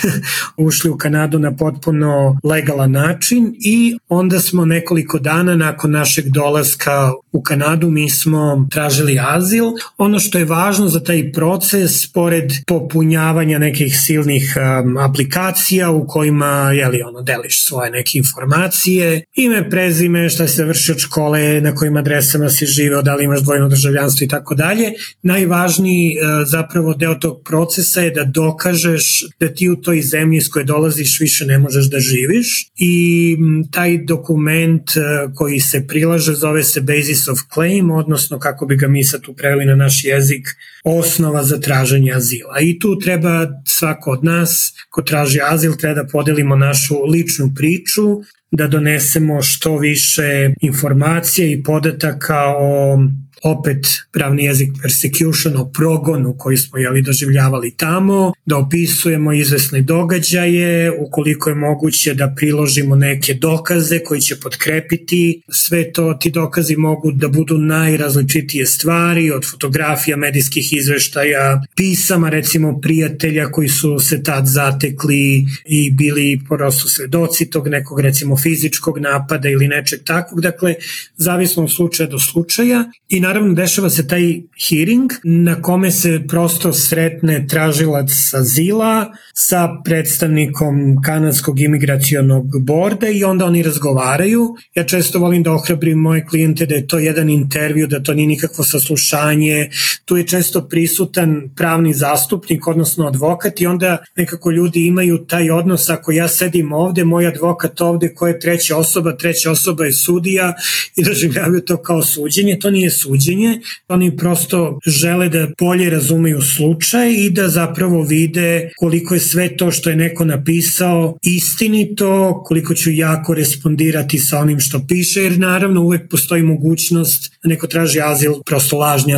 ušli 0.68 0.90
u 0.90 0.98
Kanadu 0.98 1.40
na 1.40 1.56
potpuno 1.56 2.38
legalan 2.44 2.92
način 2.92 3.56
i 3.60 3.98
onda 4.10 4.40
smo 4.40 4.66
nekoliko 4.66 5.20
dana 5.20 5.56
nakon 5.56 5.92
našeg 5.92 6.26
dolaska 6.30 7.12
u 7.32 7.42
Kanadu 7.42 7.90
mi 7.90 8.10
smo 8.10 8.68
tražili 8.72 9.20
azil. 9.22 9.66
Ono 9.98 10.20
što 10.20 10.38
je 10.38 10.46
važno 10.46 10.88
za 10.88 11.04
taj 11.04 11.32
proces, 11.32 12.12
pored 12.14 12.52
popunjavanja 12.68 13.60
nekih 13.60 13.96
silnih 14.06 14.56
um, 14.58 14.98
aplikacija 14.98 15.92
u 15.92 16.08
kojima 16.08 16.72
jeli, 16.72 17.02
ono, 17.02 17.22
deliš 17.22 17.66
svoje 17.66 17.92
neke 17.92 18.18
informacije, 18.18 19.24
ime, 19.36 19.70
prezime, 19.70 20.30
šta 20.30 20.48
si 20.48 20.56
završio 20.56 20.96
od 20.96 21.02
škole, 21.02 21.62
na 21.62 21.76
kojim 21.76 21.98
adresama 21.98 22.50
si 22.50 22.66
živeo, 22.66 23.02
da 23.02 23.16
li 23.16 23.24
imaš 23.24 23.42
dvojno 23.42 23.68
državljanstvo 23.68 24.26
i 24.26 24.28
tako 24.28 24.56
dalje. 24.56 24.92
Najvažniji 25.22 26.18
uh, 26.18 26.48
zapravo 26.56 26.94
deo 26.94 27.16
tog 27.16 27.42
procesa 27.46 28.02
je 28.02 28.12
da 28.12 28.24
dokažeš 28.24 29.24
da 29.40 29.48
ti 29.54 29.70
u 29.70 29.76
toj 29.76 30.02
zemlji 30.02 30.42
s 30.42 30.50
koje 30.50 30.66
dolaziš 30.66 31.20
više 31.20 31.46
ne 31.46 31.58
možeš 31.60 31.90
da 31.90 32.00
živiš 32.00 32.72
i 32.78 33.38
taj 33.72 33.98
dokument 33.98 34.90
uh, 34.96 35.34
koji 35.36 35.60
se 35.60 35.88
prilaže 35.88 36.34
zove 36.34 36.64
se 36.64 36.82
Basis 36.82 37.28
of 37.28 37.40
claim, 37.54 37.92
odnosno 37.92 38.40
kako 38.40 38.66
bi 38.66 38.76
ga 38.76 38.88
mi 38.88 39.04
sad 39.04 39.22
tu 39.22 39.34
preveli 39.34 39.66
na 39.66 39.76
naš 39.76 40.04
jezik, 40.04 40.48
osnova 40.84 41.44
za 41.44 41.60
traženje 41.60 42.14
azila. 42.14 42.60
I 42.62 42.80
tu 42.80 43.00
treba 43.00 43.48
svako 43.68 44.12
od 44.12 44.24
nas 44.24 44.74
ko 44.90 45.02
traži 45.02 45.40
azil 45.42 45.74
treba 45.78 46.02
da 46.02 46.08
podelimo 46.12 46.56
našu 46.56 47.04
ličnu 47.04 47.52
priču, 47.56 48.22
da 48.52 48.68
donesemo 48.68 49.42
što 49.42 49.78
više 49.78 50.54
informacije 50.62 51.52
i 51.52 51.64
podataka 51.64 52.40
o 52.58 53.00
opet 53.44 53.88
pravni 54.12 54.44
jezik 54.44 54.70
persecution, 54.82 55.58
o 55.58 55.66
progonu 55.66 56.36
koji 56.38 56.58
smo 56.58 56.78
jeli 56.80 57.02
doživljavali 57.02 57.72
tamo, 57.78 58.34
da 58.46 58.58
opisujemo 58.58 59.34
izvesne 59.34 59.82
događaje, 59.82 60.92
ukoliko 61.00 61.50
je 61.50 61.56
moguće 61.56 62.14
da 62.14 62.34
priložimo 62.38 62.96
neke 62.96 63.34
dokaze 63.34 64.00
koji 64.00 64.22
će 64.22 64.36
podkrepiti 64.36 65.42
sve 65.50 65.92
to, 65.92 66.14
ti 66.14 66.32
dokazi 66.32 66.76
mogu 66.76 67.12
da 67.12 67.28
budu 67.28 67.58
najrazličitije 67.58 68.66
stvari, 68.66 69.32
od 69.32 69.52
fotografija, 69.52 70.18
medijskih 70.18 70.74
izveštaja, 70.74 71.62
pisama 71.76 72.30
recimo 72.30 72.82
prijatelja 72.82 73.52
koji 73.52 73.68
su 73.68 74.00
se 74.00 74.24
tad 74.24 74.46
zatekli 74.46 75.46
i 75.66 75.92
bili 75.92 76.40
prosto 76.50 76.90
svedoci 76.90 77.50
tog 77.50 77.68
nekog 77.68 78.00
recimo 78.00 78.38
fizičkog 78.38 79.00
napada 79.00 79.50
ili 79.50 79.68
nečeg 79.68 80.00
takvog, 80.04 80.42
dakle 80.42 80.76
zavisno 81.16 81.64
od 81.64 81.72
slučaja 81.72 82.10
do 82.10 82.20
slučaja. 82.20 82.92
I 83.10 83.20
na 83.20 83.33
naravno 83.34 83.54
dešava 83.54 83.90
se 83.90 84.08
taj 84.08 84.42
hearing 84.70 85.12
na 85.24 85.62
kome 85.62 85.92
se 85.92 86.22
prosto 86.28 86.74
sretne 86.74 87.48
tražilac 87.48 88.10
azila 88.34 89.12
sa 89.34 89.70
predstavnikom 89.86 91.02
kanadskog 91.06 91.60
imigracionog 91.60 92.46
borda 92.62 93.08
i 93.10 93.24
onda 93.24 93.46
oni 93.46 93.64
razgovaraju. 93.64 94.56
Ja 94.76 94.84
često 94.84 95.20
volim 95.20 95.44
da 95.44 95.52
ohrabrim 95.52 95.98
moje 95.98 96.26
klijente 96.26 96.66
da 96.66 96.76
je 96.76 96.88
to 96.88 97.00
jedan 97.00 97.30
intervju, 97.30 97.88
da 97.88 98.04
to 98.04 98.14
nije 98.14 98.28
nikakvo 98.28 98.64
saslušanje. 98.64 99.70
Tu 100.06 100.18
je 100.18 100.28
često 100.28 100.68
prisutan 100.68 101.50
pravni 101.56 101.94
zastupnik, 101.94 102.68
odnosno 102.68 103.08
advokat 103.08 103.62
i 103.62 103.68
onda 103.68 103.98
nekako 104.16 104.52
ljudi 104.52 104.86
imaju 104.86 105.18
taj 105.18 105.50
odnos 105.52 105.90
ako 105.90 106.12
ja 106.12 106.28
sedim 106.28 106.74
ovde, 106.74 107.04
moj 107.04 107.28
advokat 107.28 107.82
ovde, 107.82 108.14
ko 108.14 108.28
je 108.28 108.40
treća 108.40 108.78
osoba, 108.78 109.18
treća 109.18 109.52
osoba 109.52 109.86
je 109.86 109.94
sudija 109.94 110.54
i 110.96 111.04
doživljavaju 111.04 111.62
to 111.62 111.78
kao 111.78 112.04
suđenje. 112.04 112.60
To 112.60 112.70
nije 112.70 112.90
suđenje 112.90 113.23
suđenje, 113.24 113.60
oni 113.88 114.18
prosto 114.18 114.80
žele 114.86 115.30
da 115.30 115.48
bolje 115.60 115.90
razumeju 115.90 116.42
slučaj 116.42 117.14
i 117.14 117.30
da 117.30 117.48
zapravo 117.48 118.04
vide 118.04 118.70
koliko 118.78 119.14
je 119.14 119.20
sve 119.20 119.58
to 119.58 119.72
što 119.72 119.90
je 119.90 119.96
neko 119.96 120.26
napisao 120.26 121.18
istinito, 121.22 122.42
koliko 122.46 122.74
ću 122.74 122.92
ja 122.92 123.24
korespondirati 123.24 124.18
sa 124.18 124.40
onim 124.40 124.60
što 124.60 124.86
piše, 124.88 125.24
jer 125.24 125.40
naravno 125.40 125.82
uvek 125.82 126.10
postoji 126.10 126.44
mogućnost 126.44 127.34
da 127.44 127.50
neko 127.50 127.68
traži 127.68 128.02
azil, 128.02 128.34
prosto 128.46 128.78
lažni 128.78 129.14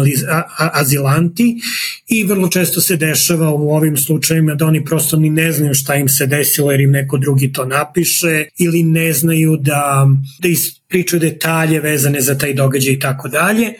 azilanti 0.73 1.55
i 2.07 2.23
vrlo 2.23 2.47
često 2.47 2.81
se 2.81 2.97
dešava 2.97 3.53
u 3.53 3.69
ovim 3.69 3.97
slučajima 3.97 4.55
da 4.55 4.65
oni 4.65 4.85
prosto 4.85 5.17
ni 5.17 5.29
ne 5.29 5.51
znaju 5.51 5.73
šta 5.73 5.95
im 5.95 6.09
se 6.09 6.27
desilo 6.27 6.71
jer 6.71 6.81
im 6.81 6.91
neko 6.91 7.17
drugi 7.17 7.53
to 7.53 7.65
napiše 7.65 8.45
ili 8.57 8.83
ne 8.83 9.13
znaju 9.13 9.57
da, 9.57 10.07
da 10.39 10.47
is, 10.47 10.85
priču 10.89 11.19
detalje 11.19 11.79
vezane 11.79 12.21
za 12.21 12.37
taj 12.37 12.53
događaj 12.53 12.93
i 12.93 12.99
tako 12.99 13.27
dalje. 13.27 13.73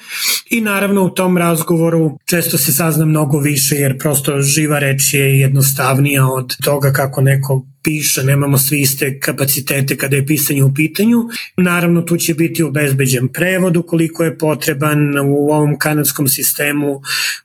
I 0.49 0.61
naravno 0.61 1.03
u 1.03 1.09
tom 1.09 1.38
razgovoru 1.38 2.18
često 2.26 2.57
se 2.57 2.74
sazna 2.74 3.05
mnogo 3.05 3.39
više 3.39 3.76
jer 3.76 3.97
prosto 3.97 4.41
živa 4.41 4.80
reč 4.80 5.13
je 5.13 5.39
jednostavnija 5.39 6.28
od 6.28 6.55
toga 6.63 6.91
kako 6.91 7.22
neko 7.22 7.66
piše, 7.86 8.23
nemamo 8.23 8.57
svi 8.57 8.81
iste 8.81 9.19
kapacitete 9.19 9.97
kada 9.97 10.15
je 10.15 10.25
pisanje 10.25 10.63
u 10.63 10.73
pitanju. 10.73 11.17
Naravno, 11.57 12.01
tu 12.01 12.17
će 12.17 12.33
biti 12.33 12.63
obezbeđen 12.63 13.27
prevod 13.27 13.77
ukoliko 13.77 14.23
je 14.23 14.38
potreban. 14.38 15.19
U 15.19 15.51
ovom 15.51 15.79
kanadskom 15.79 16.27
sistemu 16.27 17.01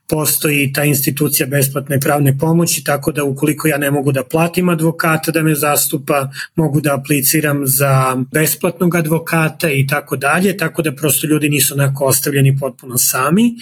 postoji 0.09 0.73
ta 0.73 0.83
institucija 0.83 1.47
besplatne 1.47 1.99
pravne 1.99 2.37
pomoći, 2.37 2.83
tako 2.83 3.11
da 3.11 3.23
ukoliko 3.23 3.67
ja 3.67 3.77
ne 3.77 3.91
mogu 3.91 4.11
da 4.11 4.23
platim 4.23 4.69
advokata 4.69 5.31
da 5.31 5.43
me 5.43 5.55
zastupa, 5.55 6.31
mogu 6.55 6.81
da 6.81 6.95
apliciram 6.95 7.67
za 7.67 8.17
besplatnog 8.31 8.95
advokata 8.95 9.69
i 9.69 9.87
tako 9.87 10.15
dalje, 10.17 10.57
tako 10.57 10.81
da 10.81 10.95
prosto 10.95 11.27
ljudi 11.27 11.49
nisu 11.49 11.73
onako 11.73 12.05
ostavljeni 12.05 12.57
potpuno 12.59 12.97
sami. 12.97 13.55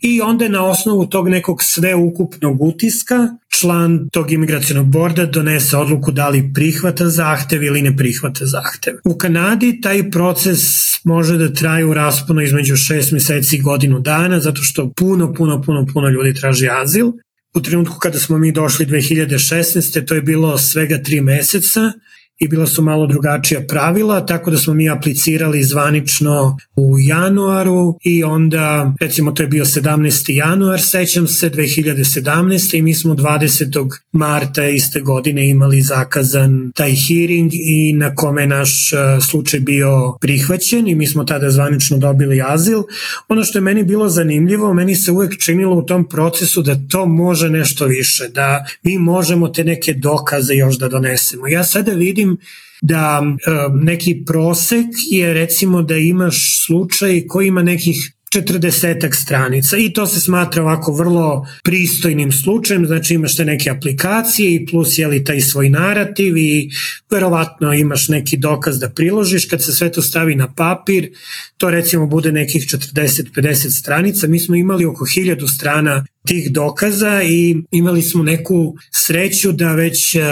I 0.00 0.20
onda 0.20 0.48
na 0.48 0.64
osnovu 0.64 1.06
tog 1.06 1.28
nekog 1.28 1.62
sveukupnog 1.62 2.62
utiska 2.62 3.28
član 3.48 4.08
tog 4.12 4.32
imigracijonog 4.32 4.86
borda 4.86 5.26
donese 5.26 5.76
odluku 5.76 6.12
da 6.12 6.28
li 6.28 6.50
prihvata 6.54 7.08
zahtev 7.08 7.62
ili 7.62 7.82
ne 7.82 7.96
prihvata 7.96 8.46
zahtev. 8.46 8.94
U 9.04 9.14
Kanadi 9.18 9.80
taj 9.80 10.10
proces 10.10 10.60
može 11.04 11.36
da 11.36 11.52
traje 11.52 11.84
u 11.84 11.94
rasponu 11.94 12.42
između 12.42 12.74
6 12.74 13.12
meseci 13.12 13.56
i 13.56 13.60
godinu 13.60 14.00
dana, 14.00 14.40
zato 14.40 14.62
što 14.62 14.92
puno, 14.96 15.34
puno, 15.34 15.62
puno, 15.62 15.86
puno 15.92 16.08
ljudi 16.08 16.34
traži 16.34 16.68
azil. 16.82 17.12
U 17.54 17.60
trenutku 17.60 17.98
kada 17.98 18.18
smo 18.18 18.38
mi 18.38 18.52
došli 18.52 18.86
2016. 18.86 20.06
to 20.06 20.14
je 20.14 20.22
bilo 20.22 20.58
svega 20.58 20.98
3 21.06 21.22
meseca 21.22 21.92
i 22.38 22.48
bila 22.48 22.66
su 22.66 22.82
malo 22.82 23.06
drugačija 23.06 23.60
pravila, 23.68 24.26
tako 24.26 24.50
da 24.50 24.58
smo 24.58 24.74
mi 24.74 24.90
aplicirali 24.90 25.62
zvanično 25.62 26.58
u 26.76 26.96
januaru 26.98 27.98
i 28.04 28.24
onda, 28.24 28.94
recimo 29.00 29.32
to 29.32 29.42
je 29.42 29.46
bio 29.46 29.64
17. 29.64 30.32
januar, 30.32 30.80
sećam 30.80 31.26
se, 31.26 31.50
2017. 31.50 32.78
i 32.78 32.82
mi 32.82 32.94
smo 32.94 33.14
20. 33.14 33.88
marta 34.12 34.64
iste 34.68 35.00
godine 35.00 35.48
imali 35.48 35.82
zakazan 35.82 36.72
taj 36.74 36.94
hearing 36.94 37.50
i 37.54 37.92
na 37.92 38.14
kome 38.14 38.46
naš 38.46 38.92
e, 38.92 38.96
slučaj 39.30 39.60
bio 39.60 40.16
prihvaćen 40.20 40.88
i 40.88 40.94
mi 40.94 41.06
smo 41.06 41.24
tada 41.24 41.50
zvanično 41.50 41.98
dobili 41.98 42.42
azil. 42.46 42.82
Ono 43.28 43.44
što 43.44 43.58
je 43.58 43.62
meni 43.62 43.84
bilo 43.84 44.08
zanimljivo, 44.08 44.74
meni 44.74 44.96
se 44.96 45.12
uvek 45.12 45.38
činilo 45.38 45.76
u 45.76 45.82
tom 45.82 46.08
procesu 46.08 46.62
da 46.62 46.76
to 46.88 47.06
može 47.06 47.50
nešto 47.50 47.86
više, 47.86 48.28
da 48.28 48.64
mi 48.82 48.98
možemo 48.98 49.48
te 49.48 49.64
neke 49.64 49.94
dokaze 49.94 50.54
još 50.54 50.78
da 50.78 50.88
donesemo. 50.88 51.48
Ja 51.48 51.64
sada 51.64 51.92
vidim 51.92 52.27
vidim 52.28 52.38
da 52.82 53.22
e, 53.22 53.50
neki 53.84 54.24
prosek 54.26 54.86
je 55.10 55.34
recimo 55.34 55.82
da 55.82 55.96
imaš 55.96 56.66
slučaj 56.66 57.26
koji 57.26 57.48
ima 57.48 57.62
nekih 57.62 58.12
40 58.30 59.14
stranica 59.14 59.76
i 59.76 59.92
to 59.92 60.06
se 60.06 60.20
smatra 60.20 60.62
ovako 60.62 60.92
vrlo 60.92 61.46
pristojnim 61.64 62.32
slučajem, 62.32 62.86
znači 62.86 63.14
imaš 63.14 63.36
te 63.36 63.44
neke 63.44 63.70
aplikacije 63.70 64.54
i 64.54 64.66
plus 64.66 64.98
je 64.98 65.06
li 65.06 65.24
taj 65.24 65.40
svoj 65.40 65.70
narativ 65.70 66.36
i 66.36 66.70
verovatno 67.10 67.74
imaš 67.74 68.08
neki 68.08 68.36
dokaz 68.36 68.78
da 68.78 68.90
priložiš, 68.90 69.44
kad 69.44 69.64
se 69.64 69.72
sve 69.72 69.92
to 69.92 70.02
stavi 70.02 70.34
na 70.34 70.52
papir, 70.54 71.10
to 71.56 71.70
recimo 71.70 72.06
bude 72.06 72.32
nekih 72.32 72.62
40-50 72.62 73.80
stranica, 73.80 74.26
mi 74.26 74.40
smo 74.40 74.54
imali 74.54 74.84
oko 74.84 75.04
1000 75.04 75.54
strana 75.54 76.04
tih 76.28 76.52
dokaza 76.52 77.22
i 77.22 77.62
imali 77.70 78.02
smo 78.02 78.22
neku 78.22 78.74
sreću 78.92 79.52
da 79.52 79.72
već 79.72 80.14
uh, 80.14 80.22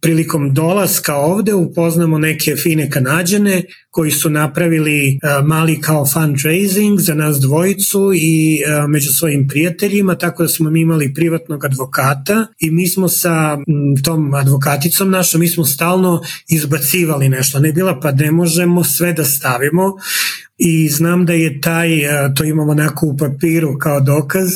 prilikom 0.00 0.54
dolaska 0.54 1.14
ovde 1.16 1.54
upoznamo 1.54 2.18
neke 2.18 2.56
fine 2.56 2.90
kanadjane 2.90 3.62
koji 3.90 4.10
su 4.10 4.30
napravili 4.30 5.18
uh, 5.22 5.46
mali 5.46 5.80
kao 5.80 6.06
fundraising 6.06 7.00
za 7.00 7.14
nas 7.14 7.40
dvojicu 7.40 8.12
i 8.14 8.62
uh, 8.62 8.90
među 8.90 9.12
svojim 9.12 9.48
prijateljima, 9.48 10.18
tako 10.18 10.42
da 10.42 10.48
smo 10.48 10.70
mi 10.70 10.80
imali 10.80 11.14
privatnog 11.14 11.64
advokata 11.64 12.46
i 12.60 12.70
mi 12.70 12.86
smo 12.86 13.08
sa 13.08 13.58
tom 14.04 14.34
advokaticom 14.34 15.10
našom, 15.10 15.40
mi 15.40 15.48
smo 15.48 15.64
stalno 15.64 16.22
izbacivali 16.48 17.28
nešto. 17.28 17.60
Ne 17.60 17.72
bila 17.72 18.00
pa 18.00 18.12
ne 18.12 18.30
možemo 18.30 18.84
sve 18.84 19.12
da 19.12 19.24
stavimo 19.24 19.92
i 20.58 20.88
znam 20.88 21.26
da 21.26 21.32
je 21.32 21.60
taj, 21.60 21.88
to 22.36 22.44
imamo 22.44 22.72
onako 22.72 23.06
u 23.06 23.16
papiru 23.16 23.78
kao 23.78 24.00
dokaz, 24.00 24.50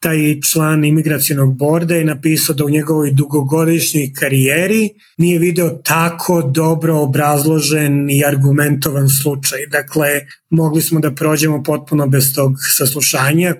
taj 0.00 0.40
član 0.40 0.84
imigracijonog 0.84 1.56
borda 1.56 1.94
je 1.94 2.04
napisao 2.04 2.54
da 2.54 2.64
u 2.64 2.70
njegovoj 2.70 3.12
dugogodišnjoj 3.12 4.12
karijeri 4.14 4.90
nije 5.18 5.38
video 5.38 5.70
tako 5.70 6.42
dobro 6.42 6.98
obrazložen 7.00 8.10
i 8.10 8.24
argumentovan 8.24 9.08
slučaj. 9.08 9.58
Dakle, 9.70 10.08
mogli 10.50 10.82
smo 10.82 11.00
da 11.00 11.14
prođemo 11.14 11.62
potpuno 11.62 12.06
bez 12.06 12.34
tog 12.34 12.52
saslušanja. 12.76 13.54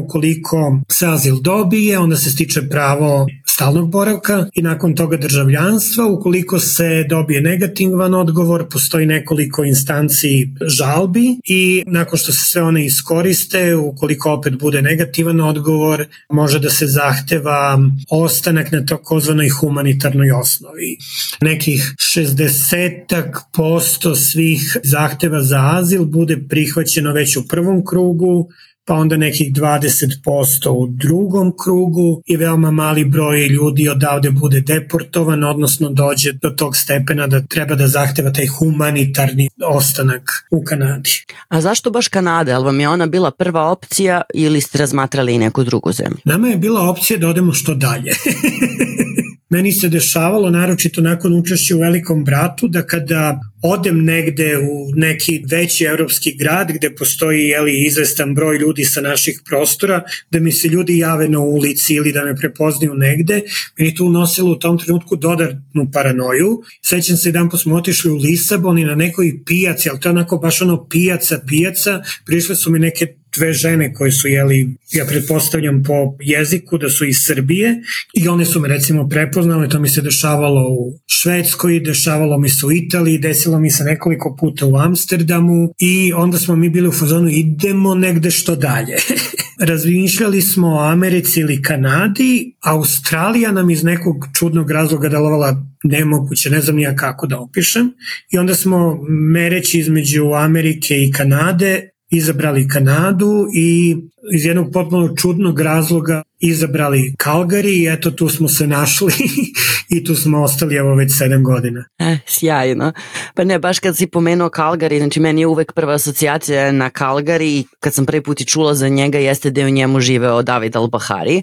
Ukoliko 0.00 0.80
se 0.88 1.06
azil 1.06 1.40
dobije, 1.40 1.98
onda 1.98 2.16
se 2.16 2.30
stiče 2.30 2.68
pravo 2.68 3.26
stalnog 3.54 3.90
boravka 3.90 4.46
i 4.54 4.62
nakon 4.62 4.94
toga 4.94 5.16
državljanstva. 5.16 6.06
Ukoliko 6.06 6.58
se 6.58 7.04
dobije 7.08 7.40
negativan 7.40 8.14
odgovor, 8.14 8.68
postoji 8.68 9.06
nekoliko 9.06 9.64
instanci 9.64 10.48
žalbi 10.66 11.24
i 11.44 11.84
nakon 11.86 12.18
što 12.18 12.32
se 12.32 12.44
sve 12.44 12.62
one 12.62 12.86
iskoriste, 12.86 13.74
ukoliko 13.74 14.32
opet 14.32 14.58
bude 14.58 14.82
negativan 14.82 15.40
odgovor, 15.40 16.06
može 16.30 16.58
da 16.58 16.70
se 16.70 16.86
zahteva 16.86 17.78
ostanak 18.10 18.72
na 18.72 18.86
takozvanoj 18.86 19.48
humanitarnoj 19.48 20.30
osnovi. 20.30 20.96
Nekih 21.40 21.94
60 21.98 23.40
posto 23.52 24.14
svih 24.14 24.76
zahteva 24.84 25.42
za 25.42 25.70
azil 25.72 26.04
bude 26.04 26.36
prihvaćeno 26.48 27.12
već 27.12 27.36
u 27.36 27.48
prvom 27.48 27.84
krugu, 27.86 28.48
pa 28.90 28.94
onda 28.94 29.16
nekih 29.16 29.52
20% 29.52 30.68
u 30.68 30.86
drugom 30.86 31.52
krugu 31.64 32.22
i 32.26 32.36
veoma 32.36 32.70
mali 32.70 33.04
broj 33.04 33.46
ljudi 33.46 33.88
odavde 33.88 34.30
bude 34.30 34.60
deportovan, 34.60 35.44
odnosno 35.44 35.90
dođe 35.90 36.32
do 36.32 36.50
tog 36.50 36.76
stepena 36.76 37.26
da 37.26 37.40
treba 37.40 37.74
da 37.74 37.88
zahteva 37.88 38.32
taj 38.32 38.46
humanitarni 38.46 39.48
ostanak 39.64 40.30
u 40.50 40.64
Kanadi. 40.64 41.10
A 41.48 41.60
zašto 41.60 41.90
baš 41.90 42.08
Kanada? 42.08 42.54
Ali 42.54 42.64
vam 42.64 42.80
je 42.80 42.88
ona 42.88 43.06
bila 43.06 43.30
prva 43.30 43.70
opcija 43.70 44.22
ili 44.34 44.60
ste 44.60 44.78
razmatrali 44.78 45.34
i 45.34 45.38
neku 45.38 45.64
drugu 45.64 45.92
zemlju? 45.92 46.18
Nama 46.24 46.48
je 46.48 46.56
bila 46.56 46.90
opcija 46.90 47.18
da 47.18 47.28
odemo 47.28 47.52
što 47.52 47.74
dalje. 47.74 48.12
Meni 49.50 49.72
se 49.72 49.88
dešavalo, 49.88 50.50
naročito 50.50 51.00
nakon 51.00 51.34
učešća 51.34 51.76
u 51.76 51.78
Velikom 51.78 52.24
bratu, 52.24 52.68
da 52.68 52.82
kada 52.82 53.40
odem 53.62 54.04
negde 54.04 54.58
u 54.58 54.92
neki 54.94 55.42
veći 55.50 55.84
evropski 55.84 56.36
grad 56.36 56.72
gde 56.72 56.94
postoji 56.94 57.48
jeli, 57.48 57.86
izvestan 57.86 58.34
broj 58.34 58.58
ljudi 58.58 58.84
sa 58.84 59.00
naših 59.00 59.40
prostora, 59.44 60.02
da 60.30 60.40
mi 60.40 60.52
se 60.52 60.68
ljudi 60.68 60.98
jave 60.98 61.28
na 61.28 61.38
ulici 61.38 61.94
ili 61.94 62.12
da 62.12 62.24
me 62.24 62.36
prepoznaju 62.36 62.94
negde, 62.94 63.40
meni 63.78 63.94
to 63.94 64.04
unosilo 64.04 64.52
u 64.52 64.58
tom 64.58 64.78
trenutku 64.78 65.16
dodatnu 65.16 65.90
paranoju. 65.92 66.62
Sećam 66.82 67.16
se 67.16 67.28
jedan 67.28 67.50
smo 67.58 67.74
otišli 67.74 68.10
u 68.10 68.16
Lisabon 68.16 68.78
i 68.78 68.84
na 68.84 68.94
nekoj 68.94 69.40
pijaci, 69.46 69.90
ali 69.90 70.00
to 70.00 70.08
je 70.08 70.10
onako 70.10 70.38
baš 70.38 70.62
ono 70.62 70.88
pijaca, 70.88 71.40
pijaca, 71.48 72.02
prišle 72.26 72.56
su 72.56 72.70
mi 72.70 72.78
neke 72.78 73.19
dve 73.36 73.52
žene 73.52 73.94
koje 73.94 74.12
su 74.12 74.28
jeli, 74.28 74.76
ja 74.92 75.04
pretpostavljam 75.04 75.82
po 75.82 75.94
jeziku 76.20 76.78
da 76.78 76.90
su 76.90 77.04
iz 77.04 77.16
Srbije 77.26 77.82
i 78.14 78.28
one 78.28 78.44
su 78.44 78.60
me 78.60 78.68
recimo 78.68 79.08
prepoznale, 79.08 79.68
to 79.68 79.80
mi 79.80 79.88
se 79.88 80.02
dešavalo 80.02 80.68
u 80.68 80.98
Švedskoj, 81.06 81.80
dešavalo 81.80 82.38
mi 82.38 82.48
se 82.48 82.66
u 82.66 82.72
Italiji, 82.72 83.18
desilo 83.18 83.60
mi 83.60 83.70
se 83.70 83.84
nekoliko 83.84 84.36
puta 84.40 84.66
u 84.66 84.76
Amsterdamu 84.76 85.74
i 85.78 86.12
onda 86.12 86.38
smo 86.38 86.56
mi 86.56 86.70
bili 86.70 86.88
u 86.88 86.92
fazonu 86.92 87.28
idemo 87.30 87.94
negde 87.94 88.30
što 88.30 88.56
dalje. 88.56 88.96
Razmišljali 89.70 90.42
smo 90.42 90.68
o 90.68 90.80
Americi 90.80 91.40
ili 91.40 91.62
Kanadi, 91.62 92.56
Australija 92.60 93.52
nam 93.52 93.70
iz 93.70 93.84
nekog 93.84 94.28
čudnog 94.38 94.70
razloga 94.70 95.08
delovala 95.08 95.66
nemoguće, 95.82 96.50
ne 96.50 96.60
znam 96.60 96.76
nija 96.76 96.96
kako 96.96 97.26
da 97.26 97.38
opišem. 97.38 97.92
I 98.30 98.38
onda 98.38 98.54
smo 98.54 98.98
mereći 99.08 99.78
između 99.78 100.32
Amerike 100.32 100.94
i 100.94 101.12
Kanade 101.12 101.89
izabrali 102.10 102.68
Kanadu 102.68 103.46
i 103.54 103.96
iz 104.32 104.44
jednog 104.44 104.72
potpuno 104.72 105.16
čudnog 105.16 105.60
razloga 105.60 106.22
izabrali 106.40 107.14
Calgary 107.24 107.82
i 107.82 107.88
eto 107.92 108.10
tu 108.10 108.28
smo 108.28 108.48
se 108.48 108.66
našli 108.66 109.12
i 109.96 110.04
tu 110.04 110.14
smo 110.14 110.42
ostali 110.42 110.76
evo 110.76 110.94
već 110.94 111.18
sedam 111.18 111.44
godina. 111.44 111.84
E, 111.98 112.18
sjajno. 112.26 112.92
Pa 113.34 113.44
ne, 113.44 113.58
baš 113.58 113.78
kad 113.78 113.96
si 113.96 114.06
pomenuo 114.06 114.48
Calgary, 114.48 114.98
znači 114.98 115.20
meni 115.20 115.40
je 115.40 115.46
uvek 115.46 115.72
prva 115.72 115.94
asocijacija 115.94 116.72
na 116.72 116.90
Calgary 116.90 117.60
i 117.60 117.64
kad 117.80 117.94
sam 117.94 118.06
prvi 118.06 118.22
put 118.22 118.40
i 118.40 118.44
čula 118.44 118.74
za 118.74 118.88
njega 118.88 119.18
jeste 119.18 119.50
da 119.50 119.60
je 119.60 119.66
u 119.66 119.70
njemu 119.70 120.00
živeo 120.00 120.42
David 120.42 120.72
Al-Bahari 120.72 121.42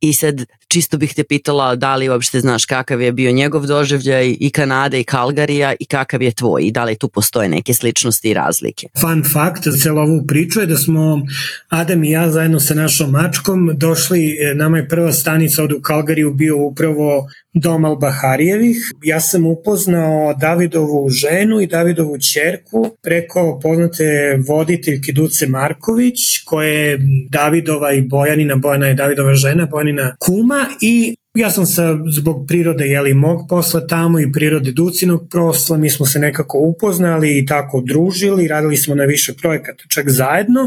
i 0.00 0.12
sad 0.12 0.44
čisto 0.70 0.98
bih 0.98 1.14
te 1.14 1.24
pitala 1.24 1.76
da 1.76 1.96
li 1.96 2.08
uopšte 2.08 2.40
znaš 2.40 2.64
kakav 2.64 3.00
je 3.00 3.12
bio 3.12 3.32
njegov 3.32 3.66
doživljaj 3.66 4.36
i 4.40 4.50
Kanade 4.50 5.00
i 5.00 5.04
Calgaryja 5.04 5.74
i 5.80 5.86
kakav 5.86 6.22
je 6.22 6.32
tvoj 6.32 6.62
i 6.62 6.70
da 6.72 6.84
li 6.84 6.96
tu 6.96 7.08
postoje 7.08 7.48
neke 7.48 7.74
sličnosti 7.74 8.30
i 8.30 8.34
razlike. 8.34 8.86
Fun 9.00 9.24
fact 9.32 9.64
za 9.64 9.78
celo 9.82 10.02
ovu 10.02 10.24
priču 10.26 10.60
je 10.60 10.66
da 10.66 10.76
smo 10.76 11.22
Adam 11.68 12.04
i 12.04 12.10
ja 12.10 12.30
zajedno 12.30 12.60
sa 12.60 12.74
našom 12.74 13.10
mačkom 13.10 13.70
došli, 13.74 14.29
nama 14.54 14.76
je 14.78 14.88
prva 14.88 15.12
stanica 15.12 15.64
od 15.64 15.72
u 15.72 15.80
Calgaryju 15.80 16.34
bio 16.34 16.66
upravo 16.66 17.26
dom 17.54 17.82
Al-Baharijevih. 17.82 18.76
Ja 19.04 19.20
sam 19.20 19.46
upoznao 19.46 20.34
Davidovu 20.34 21.08
ženu 21.08 21.60
i 21.60 21.66
Davidovu 21.66 22.18
čerku 22.18 22.96
preko 23.02 23.60
poznate 23.62 24.38
voditeljke 24.48 25.12
Duce 25.12 25.46
Marković, 25.46 26.18
koja 26.44 26.68
je 26.68 26.98
Davidova 27.30 27.92
i 27.92 28.02
Bojanina, 28.02 28.56
Bojana 28.56 28.86
je 28.86 28.94
Davidova 28.94 29.34
žena, 29.34 29.66
Bojanina 29.66 30.16
kuma 30.18 30.66
i 30.80 31.16
Ja 31.34 31.50
sam 31.50 31.66
sa, 31.66 31.98
zbog 32.10 32.44
prirode 32.48 32.84
jeli, 32.84 33.14
mog 33.14 33.40
posla 33.48 33.86
tamo 33.86 34.20
i 34.20 34.32
prirode 34.32 34.72
Ducinog 34.72 35.28
posla, 35.30 35.76
mi 35.76 35.90
smo 35.90 36.06
se 36.06 36.18
nekako 36.18 36.58
upoznali 36.58 37.38
i 37.38 37.46
tako 37.46 37.82
družili, 37.86 38.48
radili 38.48 38.76
smo 38.76 38.94
na 38.94 39.04
više 39.04 39.34
projekata 39.34 39.84
čak 39.88 40.08
zajedno. 40.08 40.60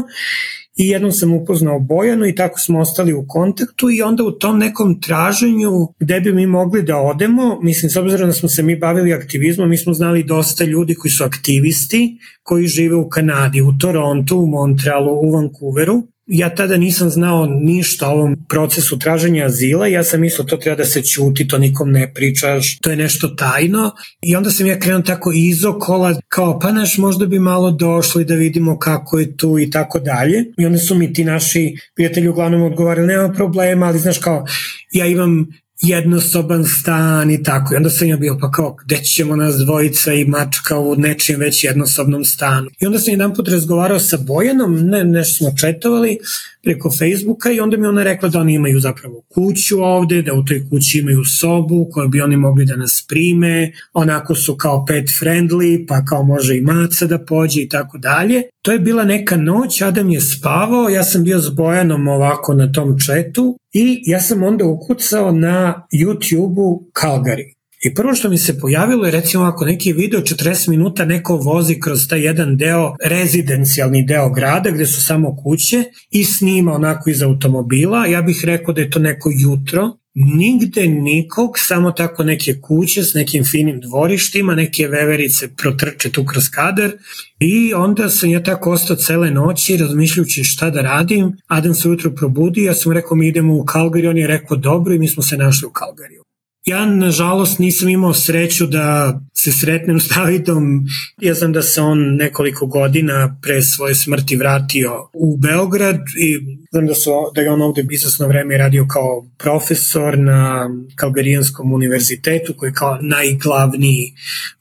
I 0.76 0.88
jednom 0.88 1.12
sam 1.12 1.32
upoznao 1.32 1.78
Bojanu 1.80 2.26
i 2.26 2.34
tako 2.34 2.58
smo 2.58 2.80
ostali 2.80 3.12
u 3.12 3.24
kontaktu 3.28 3.90
i 3.90 4.02
onda 4.02 4.24
u 4.24 4.30
tom 4.30 4.58
nekom 4.58 5.00
traženju 5.00 5.70
gde 5.98 6.20
bi 6.20 6.32
mi 6.32 6.46
mogli 6.46 6.82
da 6.82 6.96
odemo, 6.96 7.60
mislim 7.62 7.90
s 7.90 7.96
obzirom 7.96 8.28
da 8.28 8.32
smo 8.32 8.48
se 8.48 8.62
mi 8.62 8.76
bavili 8.76 9.12
aktivizmom, 9.12 9.68
mi 9.68 9.78
smo 9.78 9.94
znali 9.94 10.24
dosta 10.24 10.64
ljudi 10.64 10.94
koji 10.94 11.12
su 11.12 11.24
aktivisti, 11.24 12.18
koji 12.42 12.66
žive 12.66 12.96
u 12.96 13.08
Kanadi, 13.08 13.62
u 13.62 13.78
Torontu, 13.78 14.38
u 14.38 14.46
Montrealu, 14.46 15.12
u 15.12 15.32
Vancouveru 15.32 16.02
ja 16.26 16.54
tada 16.54 16.76
nisam 16.76 17.10
znao 17.10 17.46
ništa 17.46 18.08
o 18.08 18.12
ovom 18.12 18.36
procesu 18.48 18.98
traženja 18.98 19.46
azila, 19.46 19.86
ja 19.86 20.04
sam 20.04 20.20
mislio 20.20 20.44
to 20.44 20.56
treba 20.56 20.76
da 20.76 20.84
se 20.84 21.02
ćuti, 21.02 21.48
to 21.48 21.58
nikom 21.58 21.90
ne 21.90 22.12
pričaš, 22.14 22.78
to 22.78 22.90
je 22.90 22.96
nešto 22.96 23.28
tajno. 23.28 23.90
I 24.22 24.36
onda 24.36 24.50
sam 24.50 24.66
ja 24.66 24.78
krenuo 24.78 25.02
tako 25.02 25.32
izokola, 25.34 26.14
kao 26.28 26.58
pa 26.58 26.72
naš 26.72 26.98
možda 26.98 27.26
bi 27.26 27.38
malo 27.38 27.70
došli 27.70 28.24
da 28.24 28.34
vidimo 28.34 28.78
kako 28.78 29.18
je 29.18 29.36
tu 29.36 29.58
i 29.58 29.70
tako 29.70 30.00
dalje. 30.00 30.44
I 30.58 30.66
onda 30.66 30.78
su 30.78 30.94
mi 30.94 31.12
ti 31.12 31.24
naši 31.24 31.74
prijatelji 31.94 32.28
uglavnom 32.28 32.62
odgovarali 32.62 33.06
nema 33.06 33.32
problema, 33.32 33.86
ali 33.86 33.98
znaš 33.98 34.18
kao 34.18 34.46
ja 34.92 35.06
imam 35.06 35.46
jednosoban 35.82 36.64
stan 36.64 37.30
i 37.30 37.42
tako. 37.42 37.74
I 37.74 37.76
onda 37.76 37.90
sam 37.90 38.08
ja 38.08 38.16
bio 38.16 38.38
pa 38.40 38.50
kao, 38.50 38.76
gde 38.84 38.96
ćemo 38.96 39.36
nas 39.36 39.54
dvojica 39.56 40.12
i 40.12 40.24
mačka 40.24 40.78
u 40.78 40.96
nečim 40.96 41.40
već 41.40 41.64
jednosobnom 41.64 42.24
stanu. 42.24 42.70
I 42.80 42.86
onda 42.86 42.98
sam 42.98 43.12
jedan 43.12 43.34
put 43.34 43.48
razgovarao 43.48 43.98
sa 43.98 44.16
Bojanom, 44.16 44.86
ne, 44.86 45.04
nešto 45.04 45.36
smo 45.36 45.56
četovali 45.60 46.18
preko 46.62 46.90
Facebooka 46.90 47.50
i 47.50 47.60
onda 47.60 47.76
mi 47.76 47.86
ona 47.86 48.02
rekla 48.02 48.28
da 48.28 48.40
oni 48.40 48.54
imaju 48.54 48.80
zapravo 48.80 49.22
kuću 49.28 49.82
ovde, 49.82 50.22
da 50.22 50.34
u 50.34 50.44
toj 50.44 50.68
kući 50.70 50.98
imaju 50.98 51.24
sobu 51.24 51.88
koju 51.92 52.08
bi 52.08 52.20
oni 52.20 52.36
mogli 52.36 52.64
da 52.64 52.76
nas 52.76 53.04
prime, 53.08 53.72
onako 53.92 54.34
su 54.34 54.56
kao 54.56 54.84
pet 54.86 55.08
friendly, 55.22 55.86
pa 55.88 56.04
kao 56.04 56.22
može 56.22 56.56
i 56.56 56.60
maca 56.60 57.06
da 57.06 57.18
pođe 57.18 57.62
i 57.62 57.68
tako 57.68 57.98
dalje. 57.98 58.42
To 58.62 58.72
je 58.72 58.78
bila 58.78 59.04
neka 59.04 59.36
noć, 59.36 59.82
Adam 59.82 60.10
je 60.10 60.20
spavao, 60.20 60.88
ja 60.88 61.04
sam 61.04 61.24
bio 61.24 61.38
s 61.38 61.48
Bojanom 61.48 62.08
ovako 62.08 62.54
na 62.54 62.72
tom 62.72 62.98
četu 63.06 63.58
i 63.74 64.02
ja 64.06 64.20
sam 64.20 64.42
onda 64.42 64.64
ukucao 64.64 65.32
na 65.32 65.86
YouTube-u 65.92 66.90
Calgary. 66.92 67.53
I 67.84 67.94
prvo 67.94 68.14
što 68.14 68.28
mi 68.28 68.38
se 68.38 68.58
pojavilo 68.58 69.04
je 69.04 69.10
recimo 69.10 69.44
ako 69.44 69.64
neki 69.64 69.92
video 69.92 70.20
40 70.20 70.68
minuta 70.68 71.04
neko 71.04 71.36
vozi 71.36 71.80
kroz 71.80 72.08
taj 72.08 72.24
jedan 72.24 72.56
deo, 72.56 72.94
rezidencijalni 73.04 74.04
deo 74.06 74.30
grada 74.30 74.70
gde 74.70 74.86
su 74.86 75.04
samo 75.04 75.36
kuće 75.36 75.84
i 76.10 76.24
snima 76.24 76.72
onako 76.72 77.10
iz 77.10 77.22
automobila, 77.22 78.06
ja 78.06 78.22
bih 78.22 78.40
rekao 78.44 78.74
da 78.74 78.80
je 78.80 78.90
to 78.90 78.98
neko 78.98 79.30
jutro, 79.38 79.90
nigde 80.14 80.88
nikog, 80.88 81.50
samo 81.56 81.92
tako 81.92 82.24
neke 82.24 82.60
kuće 82.60 83.02
s 83.02 83.14
nekim 83.14 83.44
finim 83.44 83.80
dvorištima, 83.80 84.54
neke 84.54 84.88
veverice 84.88 85.48
protrče 85.56 86.10
tu 86.10 86.24
kroz 86.24 86.48
kadar 86.48 86.92
i 87.40 87.74
onda 87.74 88.10
sam 88.10 88.30
ja 88.30 88.42
tako 88.42 88.70
ostao 88.70 88.96
cele 88.96 89.30
noći 89.30 89.76
razmišljajući 89.76 90.44
šta 90.44 90.70
da 90.70 90.80
radim. 90.80 91.36
Adam 91.46 91.74
se 91.74 91.88
ujutro 91.88 92.10
probudi, 92.10 92.64
ja 92.64 92.74
sam 92.74 92.92
rekao 92.92 93.16
mi 93.16 93.28
idemo 93.28 93.54
u 93.54 93.64
Calgary, 93.64 94.10
on 94.10 94.18
je 94.18 94.26
rekao 94.26 94.56
dobro 94.56 94.94
i 94.94 94.98
mi 94.98 95.08
smo 95.08 95.22
se 95.22 95.36
našli 95.36 95.66
u 95.66 95.70
Calgaryju. 95.70 96.23
Ja, 96.64 96.86
nažalost, 96.86 97.58
nisam 97.58 97.88
imao 97.88 98.14
sreću 98.14 98.66
da 98.66 99.20
se 99.34 99.52
sretnem 99.52 100.00
s 100.00 100.08
Davidom. 100.08 100.86
Ja 101.20 101.34
znam 101.34 101.52
da 101.52 101.62
se 101.62 101.80
on 101.80 102.16
nekoliko 102.16 102.66
godina 102.66 103.36
pre 103.42 103.62
svoje 103.62 103.94
smrti 103.94 104.36
vratio 104.36 105.08
u 105.12 105.36
Beograd 105.36 105.96
i 105.96 106.38
znam 106.70 106.86
da, 106.86 106.94
su, 106.94 107.10
da 107.34 107.40
je 107.40 107.50
on 107.50 107.62
ovde 107.62 107.86
izasno 107.90 108.28
vreme 108.28 108.58
radio 108.58 108.86
kao 108.86 109.26
profesor 109.38 110.18
na 110.18 110.70
Kalgarijanskom 110.96 111.72
univerzitetu, 111.72 112.54
koji 112.56 112.68
je 112.68 112.74
kao 112.74 112.98
najglavniji 113.02 114.12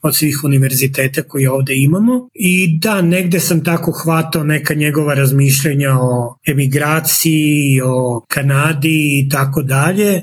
od 0.01 0.15
svih 0.15 0.41
univerziteta 0.43 1.21
koji 1.21 1.47
ovde 1.47 1.73
imamo. 1.75 2.29
I 2.33 2.79
da, 2.79 3.01
negde 3.01 3.39
sam 3.39 3.63
tako 3.63 3.91
hvatao 3.91 4.43
neka 4.43 4.73
njegova 4.73 5.13
razmišljenja 5.13 5.97
o 5.99 6.37
emigraciji, 6.47 7.81
o 7.85 8.25
Kanadi 8.27 9.19
i 9.19 9.29
tako 9.29 9.61
dalje 9.61 10.21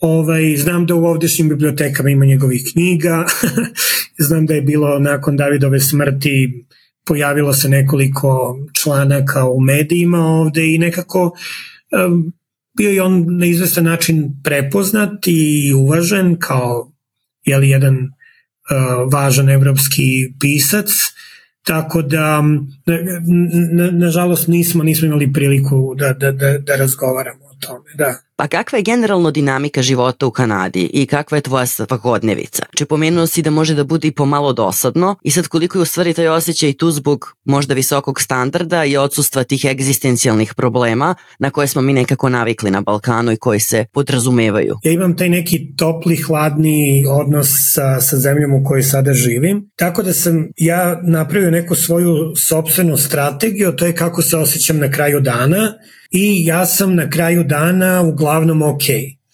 Ovaj, 0.00 0.56
znam 0.56 0.86
da 0.86 0.94
u 0.94 1.04
ovdešnjim 1.04 1.48
bibliotekama 1.48 2.10
ima 2.10 2.24
njegovih 2.24 2.62
knjiga, 2.72 3.26
znam 4.28 4.46
da 4.46 4.54
je 4.54 4.62
bilo 4.62 4.98
nakon 4.98 5.36
Davidove 5.36 5.80
smrti 5.80 6.64
pojavilo 7.06 7.52
se 7.52 7.68
nekoliko 7.68 8.58
članaka 8.82 9.48
u 9.48 9.60
medijima 9.60 10.18
ovde 10.18 10.74
i 10.74 10.78
nekako 10.78 11.24
um, 12.06 12.32
bio 12.76 12.90
je 12.90 13.02
on 13.02 13.38
na 13.38 13.46
izvestan 13.46 13.84
način 13.84 14.40
prepoznat 14.44 15.26
i 15.26 15.72
uvažen 15.76 16.36
kao 16.38 16.92
jeli, 17.44 17.68
jedan 17.68 17.96
uh, 17.96 19.12
važan 19.12 19.48
evropski 19.50 20.34
pisac, 20.40 20.90
tako 21.62 22.02
da 22.02 22.42
nažalost 23.92 24.48
na, 24.48 24.52
na 24.52 24.58
nismo, 24.58 24.84
nismo 24.84 25.06
imali 25.06 25.32
priliku 25.32 25.94
da, 25.94 26.12
da, 26.12 26.32
da, 26.32 26.58
da 26.58 26.76
razgovaramo 26.76 27.44
o 27.44 27.54
tome, 27.60 27.90
da. 27.94 28.27
Pa 28.40 28.46
kakva 28.48 28.78
je 28.78 28.82
generalno 28.82 29.30
dinamika 29.30 29.82
života 29.82 30.26
u 30.26 30.30
Kanadi 30.30 30.90
i 30.92 31.06
kakva 31.06 31.38
je 31.38 31.42
tvoja 31.42 31.66
svakodnevica? 31.66 32.62
Če 32.76 32.86
pomenuo 32.86 33.26
si 33.26 33.42
da 33.42 33.50
može 33.50 33.74
da 33.74 33.84
bude 33.84 34.08
i 34.08 34.12
pomalo 34.12 34.52
dosadno 34.52 35.16
i 35.22 35.30
sad 35.30 35.48
koliko 35.48 35.78
je 35.78 35.82
u 35.82 35.84
stvari 35.84 36.14
taj 36.14 36.28
osjećaj 36.28 36.72
tu 36.72 36.90
zbog 36.90 37.34
možda 37.44 37.74
visokog 37.74 38.20
standarda 38.20 38.84
i 38.84 38.96
odsustva 38.96 39.44
tih 39.44 39.64
egzistencijalnih 39.64 40.54
problema 40.54 41.14
na 41.38 41.50
koje 41.50 41.66
smo 41.66 41.82
mi 41.82 41.92
nekako 41.92 42.28
navikli 42.28 42.70
na 42.70 42.80
Balkanu 42.80 43.32
i 43.32 43.36
koji 43.36 43.60
se 43.60 43.84
podrazumevaju? 43.92 44.74
Ja 44.84 44.92
imam 44.92 45.16
taj 45.16 45.28
neki 45.28 45.74
topli, 45.76 46.16
hladni 46.16 47.04
odnos 47.08 47.48
sa, 47.72 48.00
sa 48.00 48.16
zemljom 48.16 48.54
u 48.54 48.64
kojoj 48.64 48.82
sada 48.82 49.14
živim, 49.14 49.70
tako 49.76 50.02
da 50.02 50.12
sam 50.12 50.48
ja 50.56 51.00
napravio 51.02 51.50
neku 51.50 51.74
svoju 51.74 52.36
sobstvenu 52.36 52.96
strategiju, 52.96 53.72
to 53.72 53.86
je 53.86 53.94
kako 53.94 54.22
se 54.22 54.36
osjećam 54.36 54.78
na 54.78 54.90
kraju 54.90 55.20
dana 55.20 55.72
i 56.10 56.44
ja 56.44 56.66
sam 56.66 56.94
na 56.94 57.10
kraju 57.10 57.44
dana 57.44 58.02
uglavnom 58.02 58.62
ok. 58.62 58.82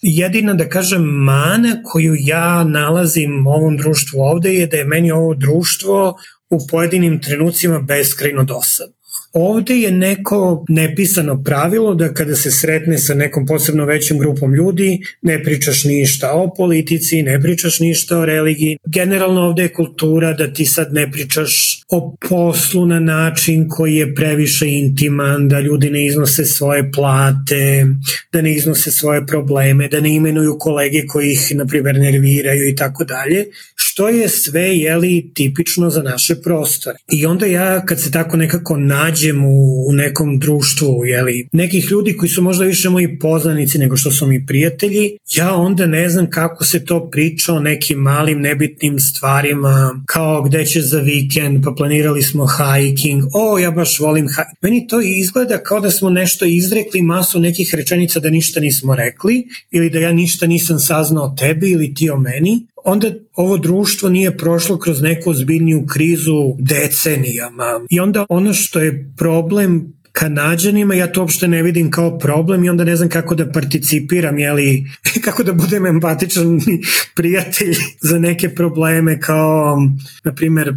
Jedina 0.01 0.53
da 0.53 0.69
kažem 0.69 1.01
mana 1.03 1.81
koju 1.83 2.15
ja 2.19 2.63
nalazim 2.63 3.47
ovom 3.47 3.77
društvu 3.77 4.19
ovde 4.21 4.53
je 4.53 4.67
da 4.67 4.77
je 4.77 4.85
meni 4.85 5.11
ovo 5.11 5.33
društvo 5.33 6.15
u 6.49 6.67
pojedinim 6.71 7.21
trenucima 7.21 7.79
beskrajno 7.79 8.43
dosadno. 8.43 8.95
Ovde 9.33 9.75
je 9.75 9.91
neko 9.91 10.65
nepisano 10.69 11.43
pravilo 11.43 11.95
da 11.95 12.13
kada 12.13 12.35
se 12.35 12.51
sretne 12.51 12.97
sa 12.97 13.13
nekom 13.13 13.45
posebno 13.45 13.85
većim 13.85 14.19
grupom 14.19 14.53
ljudi, 14.53 14.99
ne 15.21 15.43
pričaš 15.43 15.83
ništa 15.83 16.31
o 16.33 16.53
politici, 16.57 17.23
ne 17.23 17.41
pričaš 17.41 17.79
ništa 17.79 18.19
o 18.19 18.25
religiji. 18.25 18.77
Generalno 18.85 19.41
ovde 19.41 19.61
je 19.61 19.73
kultura 19.73 20.33
da 20.33 20.53
ti 20.53 20.65
sad 20.65 20.93
ne 20.93 21.11
pričaš 21.11 21.64
o 21.89 22.15
poslu 22.29 22.85
na 22.85 22.99
način 22.99 23.69
koji 23.69 23.95
je 23.95 24.15
previše 24.15 24.67
intiman, 24.67 25.47
da 25.47 25.59
ljudi 25.59 25.89
ne 25.89 26.05
iznose 26.05 26.45
svoje 26.45 26.91
plate, 26.91 27.87
da 28.33 28.41
ne 28.41 28.53
iznose 28.53 28.91
svoje 28.91 29.25
probleme, 29.25 29.87
da 29.87 29.99
ne 29.99 30.15
imenuju 30.15 30.57
kolege 30.59 31.05
koji 31.07 31.31
ih, 31.31 31.55
na 31.55 31.65
primjer, 31.65 31.95
nerviraju 31.95 32.69
i 32.69 32.75
tako 32.75 33.03
dalje, 33.03 33.45
što 33.75 34.09
je 34.09 34.29
sve, 34.29 34.61
jeli, 34.61 35.31
tipično 35.33 35.89
za 35.89 36.01
naše 36.01 36.35
prostore. 36.35 36.97
I 37.11 37.25
onda 37.25 37.45
ja, 37.45 37.85
kad 37.85 38.01
se 38.01 38.11
tako 38.11 38.37
nekako 38.37 38.77
nađem 38.77 39.45
u, 39.45 39.87
u 39.87 39.93
nekom 39.93 40.39
društvu, 40.39 41.05
jeli, 41.05 41.47
nekih 41.51 41.91
ljudi 41.91 42.17
koji 42.17 42.29
su 42.29 42.41
možda 42.41 42.65
više 42.65 42.89
moji 42.89 43.19
poznanici 43.19 43.77
nego 43.77 43.97
što 43.97 44.11
su 44.11 44.27
mi 44.27 44.45
prijatelji, 44.45 45.17
ja 45.35 45.55
onda 45.55 45.85
ne 45.85 46.09
znam 46.09 46.29
kako 46.29 46.65
se 46.65 46.85
to 46.85 47.09
priča 47.09 47.53
o 47.53 47.59
nekim 47.59 47.99
malim 47.99 48.41
nebitnim 48.41 48.99
stvarima, 48.99 50.03
kao 50.05 50.43
gde 50.43 50.65
će 50.65 50.81
za 50.81 50.99
vikend, 50.99 51.63
pa 51.63 51.74
planirali 51.75 52.23
smo 52.23 52.47
hiking, 52.47 53.23
o, 53.33 53.57
ja 53.59 53.71
baš 53.71 53.99
volim 53.99 54.27
hiking. 54.27 54.57
Meni 54.61 54.87
to 54.87 55.01
izgleda 55.01 55.57
kao 55.63 55.79
da 55.79 55.91
smo 55.91 56.09
nešto 56.09 56.45
izrekli, 56.45 57.01
masu 57.01 57.39
nekih 57.39 57.73
rečenica 57.75 58.19
da 58.19 58.29
ništa 58.29 58.59
nismo 58.59 58.95
rekli, 58.95 59.47
ili 59.71 59.89
da 59.89 59.99
ja 59.99 60.11
ništa 60.11 60.47
nisam 60.47 60.79
saznao 60.79 61.25
o 61.25 61.35
tebi 61.37 61.71
ili 61.71 61.93
ti 61.93 62.09
o 62.09 62.17
meni, 62.17 62.67
onda 62.83 63.11
ovo 63.33 63.57
društvo 63.57 64.09
nije 64.09 64.37
prošlo 64.37 64.77
kroz 64.79 65.01
neku 65.01 65.29
ozbiljniju 65.29 65.85
krizu 65.85 66.55
decenijama. 66.59 67.81
I 67.89 67.99
onda 67.99 68.25
ono 68.29 68.53
što 68.53 68.79
je 68.79 69.11
problem 69.17 69.95
Kanadžanima, 70.15 70.95
ja 70.95 71.11
to 71.11 71.21
uopšte 71.21 71.47
ne 71.47 71.63
vidim 71.63 71.91
kao 71.91 72.19
problem 72.19 72.63
i 72.63 72.69
onda 72.69 72.83
ne 72.83 72.95
znam 72.95 73.09
kako 73.09 73.35
da 73.35 73.51
participiram, 73.51 74.39
jeli, 74.39 74.85
kako 75.25 75.43
da 75.43 75.53
budem 75.53 75.85
empatičan 75.85 76.59
prijatelj 77.15 77.75
za 78.01 78.19
neke 78.19 78.49
probleme 78.49 79.19
kao, 79.19 79.77
na 80.23 80.33
primer, 80.33 80.73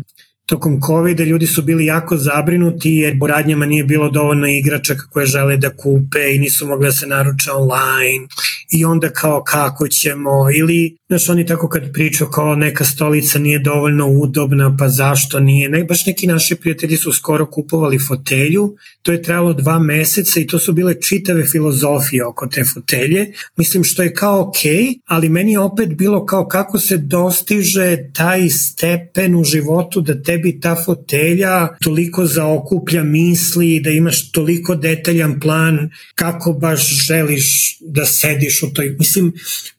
tokom 0.49 0.81
COVID-a 0.87 1.25
ljudi 1.25 1.47
su 1.47 1.63
bili 1.63 1.87
jako 1.87 2.17
zabrinuti 2.17 2.91
jer 2.91 3.17
u 3.23 3.27
radnjama 3.27 3.67
nije 3.67 3.85
bilo 3.85 4.11
dovoljno 4.11 4.47
igračaka 4.47 5.07
koje 5.11 5.27
žele 5.27 5.57
da 5.57 5.71
kupe 5.71 6.35
i 6.35 6.39
nisu 6.39 6.67
mogli 6.67 6.87
da 6.87 6.93
se 6.93 7.07
naruče 7.07 7.51
online 7.53 8.27
i 8.71 8.85
onda 8.85 9.11
kao 9.11 9.43
kako 9.43 9.89
ćemo 9.89 10.31
ili 10.55 10.97
znaš 11.09 11.29
oni 11.29 11.47
tako 11.47 11.69
kad 11.69 11.93
pričaju 11.93 12.31
kao 12.31 12.55
neka 12.55 12.85
stolica 12.85 13.39
nije 13.39 13.59
dovoljno 13.59 14.09
udobna 14.09 14.77
pa 14.79 14.89
zašto 14.89 15.41
nije, 15.41 15.69
ne, 15.69 15.85
baš 15.85 16.07
neki 16.07 16.27
naši 16.27 16.55
prijatelji 16.55 16.97
su 16.97 17.13
skoro 17.13 17.47
kupovali 17.47 17.99
fotelju, 18.09 18.77
to 19.03 19.13
je 19.13 19.23
trajalo 19.23 19.53
dva 19.53 19.79
meseca 19.79 20.41
i 20.41 20.47
to 20.47 20.59
su 20.59 20.73
bile 20.73 21.03
čitave 21.03 21.45
filozofije 21.45 22.27
oko 22.27 22.47
te 22.47 22.65
fotelje, 22.75 23.33
mislim 23.57 23.85
što 23.85 24.03
je 24.03 24.15
kao 24.15 24.41
ok, 24.41 24.59
ali 25.07 25.29
meni 25.29 25.53
je 25.53 25.59
opet 25.59 25.89
bilo 25.95 26.27
kao 26.27 26.49
kako 26.49 26.79
se 26.79 26.97
dostiže 26.97 27.97
taj 28.15 28.49
stepen 28.49 29.35
u 29.35 29.45
životu 29.45 30.01
da 30.01 30.23
tebi 30.23 30.61
ta 30.61 30.77
fotelja 30.85 31.69
toliko 31.81 32.27
zaokuplja 32.27 33.03
misli, 33.05 33.81
da 33.81 33.91
imaš 33.91 34.33
toliko 34.33 34.75
detaljan 34.75 35.41
plan 35.41 35.91
kako 36.15 36.53
baš 36.53 37.07
želiš 37.07 37.77
da 37.81 38.05
sediš 38.05 38.58
u 38.63 38.71
toj, 38.75 38.97
mislim 38.99 39.33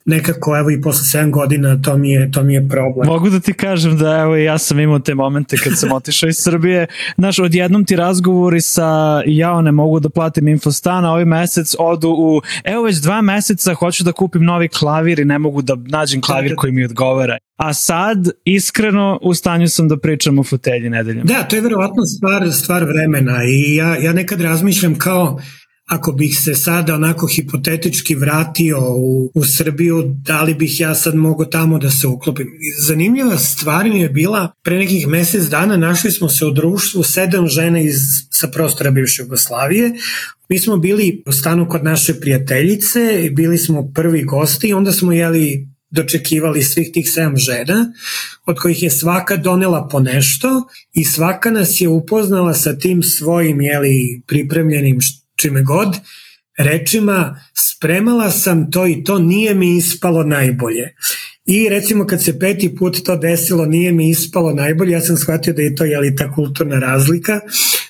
nekako 0.04 0.58
evo 0.58 0.70
i 0.70 0.80
posle 0.80 1.20
7 1.20 1.30
godina 1.30 1.82
to 1.82 1.96
mi 1.96 2.10
je, 2.10 2.30
to 2.30 2.42
mi 2.42 2.54
je 2.54 2.68
problem. 2.68 3.06
Mogu 3.06 3.30
da 3.30 3.40
ti 3.40 3.52
kažem 3.52 3.96
da 3.98 4.16
evo 4.16 4.36
ja 4.36 4.58
sam 4.58 4.80
imao 4.80 4.98
te 4.98 5.14
momente 5.14 5.56
kad 5.56 5.72
sam 5.78 5.92
otišao 5.92 6.28
iz 6.28 6.36
Srbije, 6.36 6.86
znaš 7.16 7.38
odjednom 7.38 7.84
ti 7.84 7.96
razgovori 7.96 8.60
sa 8.60 9.22
ja 9.26 9.60
ne 9.60 9.72
mogu 9.72 10.00
da 10.00 10.10
platim 10.10 10.48
infostan, 10.48 11.04
a 11.04 11.10
ovaj 11.10 11.24
mesec 11.24 11.74
odu 11.78 12.08
u 12.08 12.40
evo 12.64 12.82
već 12.82 12.96
dva 12.96 13.20
meseca 13.20 13.74
hoću 13.74 14.04
da 14.04 14.12
kupim 14.12 14.44
novi 14.44 14.68
klavir 14.68 15.20
i 15.20 15.24
ne 15.24 15.38
mogu 15.38 15.62
da 15.62 15.76
nađem 15.76 16.20
klavir 16.20 16.54
koji 16.56 16.72
mi 16.72 16.84
odgovara. 16.84 17.38
A 17.56 17.74
sad, 17.74 18.28
iskreno, 18.44 19.18
u 19.22 19.34
stanju 19.34 19.68
sam 19.68 19.88
da 19.88 19.96
pričam 19.96 20.38
o 20.38 20.44
fotelji 20.44 20.90
nedeljom. 20.90 21.26
Da, 21.26 21.42
to 21.42 21.56
je 21.56 21.62
verovatno 21.62 22.04
stvar, 22.04 22.52
stvar 22.52 22.84
vremena 22.84 23.44
i 23.44 23.74
ja, 23.74 23.96
ja 23.96 24.12
nekad 24.12 24.40
razmišljam 24.40 24.98
kao 24.98 25.40
ako 25.90 26.12
bih 26.12 26.38
se 26.38 26.54
sada 26.54 26.94
onako 26.94 27.26
hipotetički 27.26 28.14
vratio 28.14 28.78
u, 28.80 29.30
u 29.34 29.44
Srbiju, 29.44 30.02
da 30.24 30.42
li 30.42 30.54
bih 30.54 30.80
ja 30.80 30.94
sad 30.94 31.14
mogao 31.14 31.46
tamo 31.46 31.78
da 31.78 31.90
se 31.90 32.06
uklopim. 32.06 32.46
Zanimljiva 32.86 33.38
stvar 33.38 33.84
mi 33.84 34.00
je 34.00 34.08
bila, 34.08 34.52
pre 34.62 34.78
nekih 34.78 35.06
mesec 35.06 35.44
dana 35.44 35.76
našli 35.76 36.10
smo 36.10 36.28
se 36.28 36.46
u 36.46 36.50
društvu 36.50 37.02
sedam 37.02 37.46
žena 37.46 37.80
iz, 37.80 37.96
sa 38.30 38.48
prostora 38.48 38.90
bivše 38.90 39.22
Jugoslavije. 39.22 39.92
Mi 40.48 40.58
smo 40.58 40.76
bili 40.76 41.22
u 41.26 41.32
stanu 41.32 41.68
kod 41.68 41.84
naše 41.84 42.14
prijateljice, 42.20 43.30
bili 43.32 43.58
smo 43.58 43.90
prvi 43.94 44.24
gosti 44.24 44.68
i 44.68 44.74
onda 44.74 44.92
smo 44.92 45.12
jeli 45.12 45.68
dočekivali 45.90 46.62
svih 46.62 46.90
tih 46.92 47.10
sedam 47.10 47.36
žena, 47.36 47.92
od 48.46 48.58
kojih 48.58 48.82
je 48.82 48.90
svaka 48.90 49.36
donela 49.36 49.88
po 49.88 50.00
nešto 50.00 50.68
i 50.92 51.04
svaka 51.04 51.50
nas 51.50 51.80
je 51.80 51.88
upoznala 51.88 52.54
sa 52.54 52.78
tim 52.78 53.02
svojim 53.02 53.60
jeli, 53.60 54.22
pripremljenim 54.26 54.98
čime 55.40 55.62
god, 55.62 55.96
rečima 56.58 57.40
spremala 57.54 58.30
sam 58.30 58.70
to 58.70 58.86
i 58.86 59.04
to 59.04 59.18
nije 59.18 59.54
mi 59.54 59.76
ispalo 59.76 60.22
najbolje. 60.22 60.94
I 61.46 61.68
recimo 61.68 62.06
kad 62.06 62.24
se 62.24 62.38
peti 62.38 62.76
put 62.76 62.96
to 63.04 63.16
desilo 63.16 63.66
nije 63.66 63.92
mi 63.92 64.10
ispalo 64.10 64.52
najbolje, 64.54 64.92
ja 64.92 65.00
sam 65.00 65.16
shvatio 65.16 65.52
da 65.52 65.62
je 65.62 65.74
to 65.74 65.84
jeli 65.84 66.16
ta 66.16 66.32
kulturna 66.32 66.78
razlika, 66.78 67.40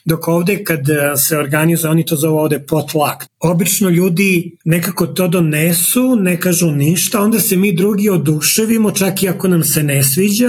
dok 0.04 0.28
ovde 0.28 0.64
kad 0.64 0.90
e, 0.90 1.16
se 1.16 1.38
organizuje, 1.38 1.90
oni 1.90 2.06
to 2.06 2.16
zove 2.16 2.40
ovde 2.40 2.58
potluck. 2.58 3.24
Obično 3.40 3.90
ljudi 3.90 4.56
nekako 4.64 5.06
to 5.06 5.28
donesu, 5.28 6.16
ne 6.16 6.40
kažu 6.40 6.70
ništa, 6.70 7.20
onda 7.20 7.40
se 7.40 7.56
mi 7.56 7.72
drugi 7.76 8.08
oduševimo, 8.08 8.90
čak 8.90 9.22
i 9.22 9.28
ako 9.28 9.48
nam 9.48 9.64
se 9.64 9.82
ne 9.82 10.04
sviđa, 10.04 10.48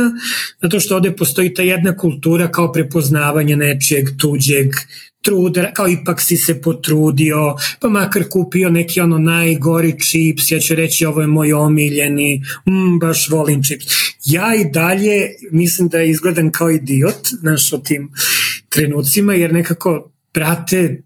zato 0.61 0.79
što 0.79 0.95
ovde 0.95 1.15
postoji 1.15 1.53
ta 1.53 1.61
jedna 1.61 1.97
kultura 1.97 2.51
kao 2.51 2.71
prepoznavanje 2.71 3.55
nečijeg 3.55 4.09
tuđeg, 4.17 4.67
truda, 5.21 5.71
kao 5.73 5.87
ipak 5.87 6.21
si 6.21 6.37
se 6.37 6.61
potrudio, 6.61 7.55
pa 7.79 7.89
makar 7.89 8.23
kupio 8.29 8.69
neki 8.69 9.01
ono 9.01 9.17
najgori 9.17 9.99
čips, 9.99 10.51
ja 10.51 10.59
ću 10.59 10.75
reći 10.75 11.05
ovo 11.05 11.21
je 11.21 11.27
moj 11.27 11.53
omiljeni, 11.53 12.43
mm, 12.65 12.99
baš 12.99 13.29
volim 13.29 13.63
čips. 13.63 13.85
Ja 14.25 14.55
i 14.55 14.71
dalje 14.71 15.29
mislim 15.51 15.87
da 15.87 16.03
izgledam 16.03 16.51
kao 16.51 16.71
idiot, 16.71 17.27
znaš, 17.39 17.73
o 17.73 17.77
tim 17.77 18.11
trenucima, 18.69 19.33
jer 19.33 19.53
nekako, 19.53 20.11
brate, 20.33 21.01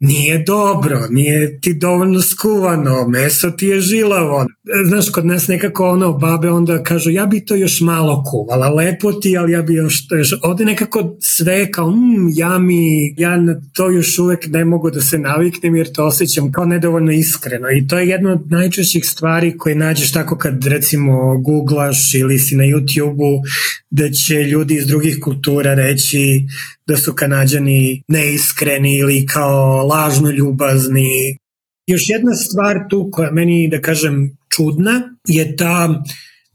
nije 0.00 0.38
dobro, 0.38 1.06
nije 1.10 1.60
ti 1.60 1.74
dovoljno 1.74 2.22
skuvano, 2.22 3.08
meso 3.08 3.50
ti 3.50 3.66
je 3.66 3.80
žilavo. 3.80 4.46
Znaš, 4.88 5.10
kod 5.10 5.26
nas 5.26 5.48
nekako 5.48 5.90
ono, 5.90 6.12
babe 6.12 6.50
onda 6.50 6.82
kažu, 6.82 7.10
ja 7.10 7.26
bi 7.26 7.44
to 7.44 7.54
još 7.54 7.80
malo 7.80 8.24
kuvala, 8.30 8.68
lepo 8.68 9.12
ti, 9.12 9.36
ali 9.36 9.52
ja 9.52 9.62
bi 9.62 9.74
još, 9.74 10.06
još 10.18 10.34
ovde 10.42 10.64
nekako 10.64 11.16
sve 11.20 11.72
kao, 11.72 11.90
mm, 11.90 12.28
ja 12.34 12.58
mi, 12.58 13.14
ja 13.16 13.36
na 13.36 13.60
to 13.72 13.90
još 13.90 14.18
uvek 14.18 14.46
ne 14.46 14.64
mogu 14.64 14.90
da 14.90 15.00
se 15.00 15.18
naviknem 15.18 15.76
jer 15.76 15.92
to 15.92 16.06
osjećam 16.06 16.52
kao 16.52 16.64
nedovoljno 16.64 17.12
iskreno 17.12 17.70
i 17.70 17.86
to 17.88 17.98
je 17.98 18.08
jedna 18.08 18.32
od 18.32 18.50
najčešćih 18.50 19.04
stvari 19.04 19.58
koje 19.58 19.74
nađeš 19.74 20.12
tako 20.12 20.38
kad 20.38 20.66
recimo 20.66 21.38
googlaš 21.38 22.14
ili 22.14 22.38
si 22.38 22.56
na 22.56 22.64
YouTube-u 22.64 23.42
da 23.90 24.10
će 24.10 24.34
ljudi 24.34 24.74
iz 24.74 24.86
drugih 24.86 25.18
kultura 25.22 25.74
reći 25.74 26.40
da 26.88 26.96
su 26.96 27.14
kanadjani 27.14 28.02
neiskreni 28.08 28.96
ili 28.96 29.26
kao 29.26 29.86
lažno 29.86 30.30
ljubazni. 30.30 31.38
Još 31.86 32.02
jedna 32.06 32.34
stvar 32.34 32.76
tu 32.90 33.08
koja 33.12 33.30
meni, 33.30 33.68
da 33.68 33.80
kažem, 33.80 34.36
čudna 34.56 35.02
je 35.28 35.56
ta 35.56 36.02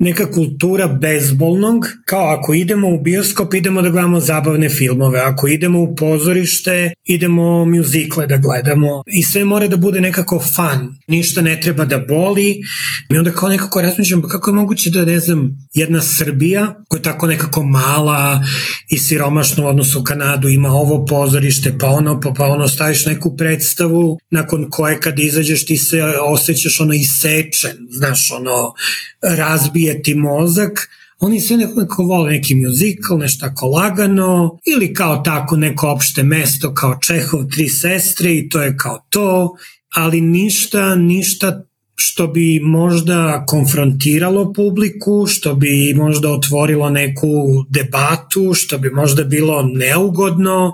neka 0.01 0.31
kultura 0.31 0.87
bezbolnog, 0.87 1.87
kao 2.05 2.27
ako 2.27 2.53
idemo 2.53 2.89
u 2.89 3.01
bioskop 3.01 3.53
idemo 3.53 3.81
da 3.81 3.89
gledamo 3.89 4.19
zabavne 4.19 4.69
filmove, 4.69 5.19
ako 5.19 5.47
idemo 5.47 5.81
u 5.81 5.95
pozorište 5.95 6.93
idemo 7.05 7.65
muzikle 7.65 8.27
da 8.27 8.37
gledamo 8.37 9.03
i 9.05 9.23
sve 9.23 9.45
mora 9.45 9.67
da 9.67 9.77
bude 9.77 10.01
nekako 10.01 10.39
fan, 10.39 10.97
ništa 11.07 11.41
ne 11.41 11.59
treba 11.61 11.85
da 11.85 11.97
boli 11.97 12.61
i 13.09 13.17
onda 13.17 13.31
kao 13.31 13.49
nekako 13.49 13.81
razmišljam 13.81 14.21
pa 14.21 14.27
kako 14.27 14.49
je 14.49 14.55
moguće 14.55 14.89
da 14.89 15.05
ne 15.05 15.19
znam 15.19 15.49
jedna 15.73 16.01
Srbija 16.01 16.83
koja 16.87 16.99
je 16.99 17.03
tako 17.03 17.27
nekako 17.27 17.63
mala 17.63 18.43
i 18.89 18.97
siromašna 18.97 19.65
u 19.65 19.67
odnosu 19.67 19.99
u 19.99 20.03
Kanadu 20.03 20.49
ima 20.49 20.69
ovo 20.69 21.05
pozorište 21.05 21.77
pa 21.79 21.87
ono 21.87 22.19
pa, 22.19 22.33
pa 22.37 22.45
ono 22.45 22.67
staviš 22.67 23.05
neku 23.05 23.37
predstavu 23.37 24.19
nakon 24.31 24.67
koje 24.69 24.99
kad 24.99 25.19
izađeš 25.19 25.65
ti 25.65 25.77
se 25.77 26.03
osjećaš 26.21 26.79
ono 26.79 26.93
isečen, 26.93 27.77
znaš 27.89 28.31
ono 28.31 28.73
razbije 29.21 29.90
ti 29.93 30.15
mozak, 30.15 30.89
oni 31.19 31.39
sve 31.39 31.57
nekako 31.57 32.03
vole 32.03 32.31
neki 32.31 32.55
muzikal, 32.55 33.17
nešto 33.17 33.47
tako 33.47 33.65
lagano, 33.65 34.59
ili 34.65 34.93
kao 34.93 35.17
tako 35.17 35.55
neko 35.57 35.89
opšte 35.89 36.23
mesto 36.23 36.73
kao 36.73 36.99
Čehov, 37.01 37.45
tri 37.45 37.69
sestre 37.69 38.33
i 38.33 38.49
to 38.49 38.61
je 38.61 38.77
kao 38.77 39.05
to, 39.09 39.55
ali 39.95 40.21
ništa, 40.21 40.95
ništa 40.95 41.63
što 41.95 42.27
bi 42.27 42.59
možda 42.63 43.45
konfrontiralo 43.47 44.53
publiku, 44.53 45.25
što 45.27 45.55
bi 45.55 45.93
možda 45.95 46.29
otvorilo 46.29 46.89
neku 46.89 47.27
debatu, 47.69 48.53
što 48.53 48.77
bi 48.77 48.89
možda 48.89 49.23
bilo 49.23 49.63
neugodno. 49.63 50.73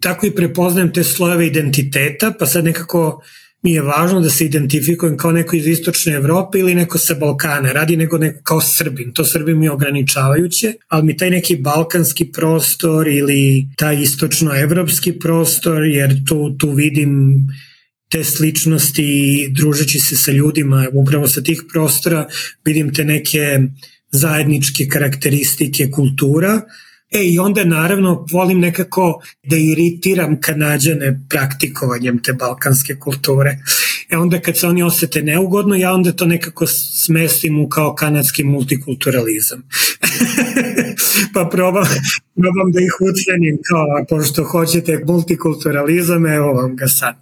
Tako 0.00 0.26
i 0.26 0.34
prepoznajem 0.34 0.92
te 0.92 1.04
slojeve 1.04 1.46
identiteta, 1.46 2.32
pa 2.38 2.46
sad 2.46 2.64
nekako 2.64 3.22
mi 3.64 3.72
je 3.72 3.82
važno 3.82 4.20
da 4.20 4.30
se 4.30 4.44
identifikujem 4.44 5.16
kao 5.16 5.32
neko 5.32 5.56
iz 5.56 5.66
istočne 5.66 6.12
Evrope 6.12 6.58
ili 6.58 6.74
neko 6.74 6.98
sa 6.98 7.14
Balkana, 7.14 7.72
radi 7.72 7.96
nego 7.96 8.18
neko 8.18 8.42
kao 8.42 8.60
Srbin. 8.60 9.12
To 9.12 9.24
Srbin 9.24 9.58
mi 9.58 9.66
je 9.66 9.70
ograničavajuće, 9.70 10.72
ali 10.88 11.04
mi 11.04 11.16
taj 11.16 11.30
neki 11.30 11.56
balkanski 11.56 12.32
prostor 12.32 13.08
ili 13.08 13.66
taj 13.76 14.02
istočno-evropski 14.02 15.18
prostor, 15.18 15.84
jer 15.84 16.24
tu, 16.28 16.56
tu 16.58 16.70
vidim 16.70 17.40
te 18.10 18.24
sličnosti 18.24 19.48
družeći 19.56 20.00
se 20.00 20.16
sa 20.16 20.32
ljudima 20.32 20.86
upravo 20.92 21.28
sa 21.28 21.42
tih 21.42 21.62
prostora, 21.72 22.26
vidim 22.64 22.94
te 22.94 23.04
neke 23.04 23.60
zajedničke 24.10 24.86
karakteristike 24.88 25.90
kultura, 25.90 26.60
E 27.14 27.24
i 27.24 27.38
onda 27.38 27.64
naravno 27.64 28.26
volim 28.32 28.60
nekako 28.60 29.22
da 29.42 29.56
iritiram 29.56 30.40
kanadjane 30.40 31.20
praktikovanjem 31.28 32.22
te 32.22 32.32
balkanske 32.32 32.98
kulture. 32.98 33.58
E 34.10 34.16
onda 34.16 34.40
kad 34.40 34.58
se 34.58 34.66
oni 34.66 34.82
osete 34.82 35.22
neugodno, 35.22 35.74
ja 35.74 35.92
onda 35.92 36.12
to 36.12 36.26
nekako 36.26 36.66
smestim 37.04 37.60
u 37.60 37.68
kao 37.68 37.94
kanadski 37.94 38.44
multikulturalizam. 38.44 39.62
pa 41.34 41.48
probam, 41.52 41.84
probam 42.40 42.72
da 42.72 42.80
ih 42.80 42.94
ucenim 43.00 43.58
kao, 43.68 43.86
pošto 44.08 44.44
hoćete 44.44 45.02
multikulturalizam, 45.06 46.26
evo 46.26 46.52
vam 46.52 46.76
ga 46.76 46.86
sad. 46.86 47.14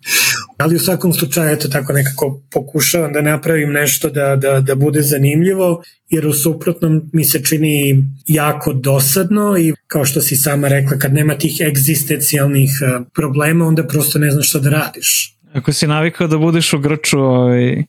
Ali 0.59 0.77
u 0.77 0.79
svakom 0.79 1.13
slučaju, 1.13 1.53
eto 1.53 1.69
tako 1.69 1.93
nekako 1.93 2.41
pokušavam 2.53 3.13
da 3.13 3.23
napravim 3.23 3.73
nešto 3.73 4.11
da, 4.11 4.37
da, 4.37 4.61
da 4.61 4.75
bude 4.75 5.03
zanimljivo, 5.03 5.83
jer 6.09 6.27
u 6.27 6.33
suprotnom 6.33 7.11
mi 7.13 7.25
se 7.25 7.45
čini 7.45 8.05
jako 8.27 8.73
dosadno 8.73 9.59
i 9.59 9.73
kao 9.87 10.05
što 10.05 10.21
si 10.21 10.37
sama 10.37 10.69
rekla, 10.69 10.99
kad 10.99 11.15
nema 11.15 11.35
tih 11.35 11.53
egzistencijalnih 11.61 12.71
eh, 12.83 13.05
problema, 13.15 13.67
onda 13.67 13.87
prosto 13.87 14.19
ne 14.19 14.31
znaš 14.31 14.49
šta 14.49 14.59
da 14.59 14.71
radiš. 14.71 15.37
Ako 15.53 15.73
si 15.73 15.87
navikao 15.87 16.27
da 16.27 16.39
budeš 16.39 16.73
u 16.73 16.79
Grču, 16.79 17.19
ovaj, 17.19 17.83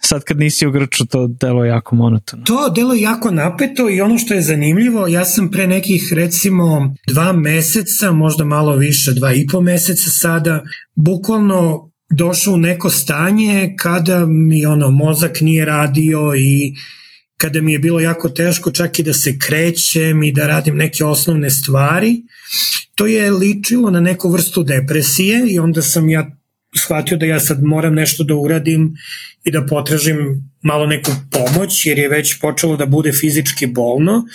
sad 0.00 0.24
kad 0.24 0.38
nisi 0.38 0.66
u 0.66 0.70
Grču, 0.70 1.06
to 1.06 1.26
delo 1.26 1.64
jako 1.64 1.96
monotono. 1.96 2.44
To 2.44 2.68
delo 2.68 2.94
jako 2.94 3.30
napeto 3.30 3.90
i 3.90 4.00
ono 4.00 4.18
što 4.18 4.34
je 4.34 4.42
zanimljivo, 4.42 5.06
ja 5.06 5.24
sam 5.24 5.50
pre 5.50 5.66
nekih 5.66 6.12
recimo 6.12 6.94
dva 7.06 7.32
meseca, 7.32 8.12
možda 8.12 8.44
malo 8.44 8.76
više, 8.76 9.12
dva 9.12 9.32
i 9.34 9.46
po 9.46 9.60
meseca 9.60 10.10
sada, 10.10 10.62
bukvalno 10.94 11.90
došao 12.10 12.54
u 12.54 12.56
neko 12.56 12.90
stanje 12.90 13.74
kada 13.78 14.26
mi 14.26 14.66
ono 14.66 14.90
mozak 14.90 15.40
nije 15.40 15.64
radio 15.64 16.34
i 16.36 16.74
kada 17.36 17.60
mi 17.60 17.72
je 17.72 17.78
bilo 17.78 18.00
jako 18.00 18.28
teško 18.28 18.70
čak 18.70 18.98
i 18.98 19.02
da 19.02 19.12
se 19.12 19.38
krećem 19.38 20.22
i 20.22 20.32
da 20.32 20.46
radim 20.46 20.76
neke 20.76 21.04
osnovne 21.04 21.50
stvari, 21.50 22.22
to 22.94 23.06
je 23.06 23.30
ličilo 23.30 23.90
na 23.90 24.00
neku 24.00 24.30
vrstu 24.30 24.62
depresije 24.62 25.44
i 25.48 25.58
onda 25.58 25.82
sam 25.82 26.08
ja 26.08 26.39
shvatio 26.76 27.16
da 27.16 27.26
ja 27.26 27.40
sad 27.40 27.62
moram 27.62 27.94
nešto 27.94 28.24
da 28.24 28.34
uradim 28.34 28.94
i 29.44 29.50
da 29.50 29.66
potražim 29.66 30.50
malo 30.62 30.86
neku 30.86 31.10
pomoć 31.30 31.86
jer 31.86 31.98
je 31.98 32.08
već 32.08 32.40
počelo 32.40 32.76
da 32.76 32.86
bude 32.86 33.12
fizički 33.12 33.66
bolno. 33.66 34.26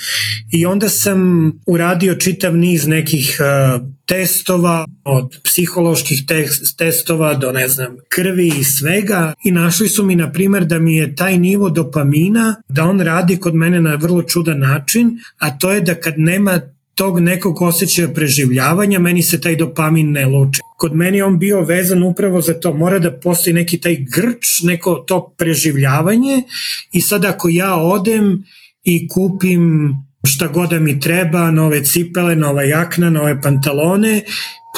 I 0.51 0.65
onda 0.65 0.89
sam 0.89 1.51
uradio 1.65 2.15
čitav 2.15 2.57
niz 2.57 2.87
nekih 2.87 3.37
uh, 3.39 3.87
testova 4.05 4.85
od 5.03 5.35
psiholoških 5.43 6.23
te 6.27 6.47
testova 6.77 7.33
do 7.33 7.51
ne 7.51 7.67
znam 7.67 7.95
krvi 8.09 8.47
i 8.47 8.63
svega. 8.63 9.33
I 9.43 9.51
našli 9.51 9.89
su 9.89 10.03
mi 10.03 10.15
na 10.15 10.31
primer 10.31 10.65
da 10.65 10.79
mi 10.79 10.95
je 10.95 11.15
taj 11.15 11.37
nivo 11.37 11.69
dopamina 11.69 12.55
da 12.69 12.83
on 12.83 12.99
radi 12.99 13.37
kod 13.37 13.55
mene 13.55 13.81
na 13.81 13.95
vrlo 13.95 14.23
čudan 14.23 14.59
način 14.59 15.19
a 15.37 15.57
to 15.57 15.71
je 15.71 15.81
da 15.81 15.95
kad 15.95 16.13
nema 16.17 16.61
tog 16.95 17.19
nekog 17.19 17.61
osjećaja 17.61 18.07
preživljavanja, 18.07 18.99
meni 18.99 19.21
se 19.23 19.41
taj 19.41 19.55
dopamin 19.55 20.11
ne 20.11 20.25
luče. 20.25 20.61
Kod 20.77 20.95
meni 20.95 21.21
on 21.21 21.39
bio 21.39 21.61
vezan 21.61 22.03
upravo 22.03 22.41
za 22.41 22.53
to, 22.53 22.73
mora 22.73 22.99
da 22.99 23.11
postoji 23.11 23.53
neki 23.53 23.77
taj 23.77 23.95
grč, 23.95 24.61
neko 24.63 24.95
to 24.95 25.33
preživljavanje 25.37 26.43
i 26.91 27.01
sad 27.01 27.25
ako 27.25 27.49
ja 27.49 27.75
odem 27.75 28.43
i 28.83 29.07
kupim 29.07 29.93
šta 30.25 30.47
god 30.47 30.69
da 30.69 30.79
mi 30.79 30.99
treba, 30.99 31.51
nove 31.51 31.83
cipele, 31.83 32.35
nova 32.35 32.63
jakna, 32.63 33.09
nove 33.09 33.41
pantalone, 33.41 34.21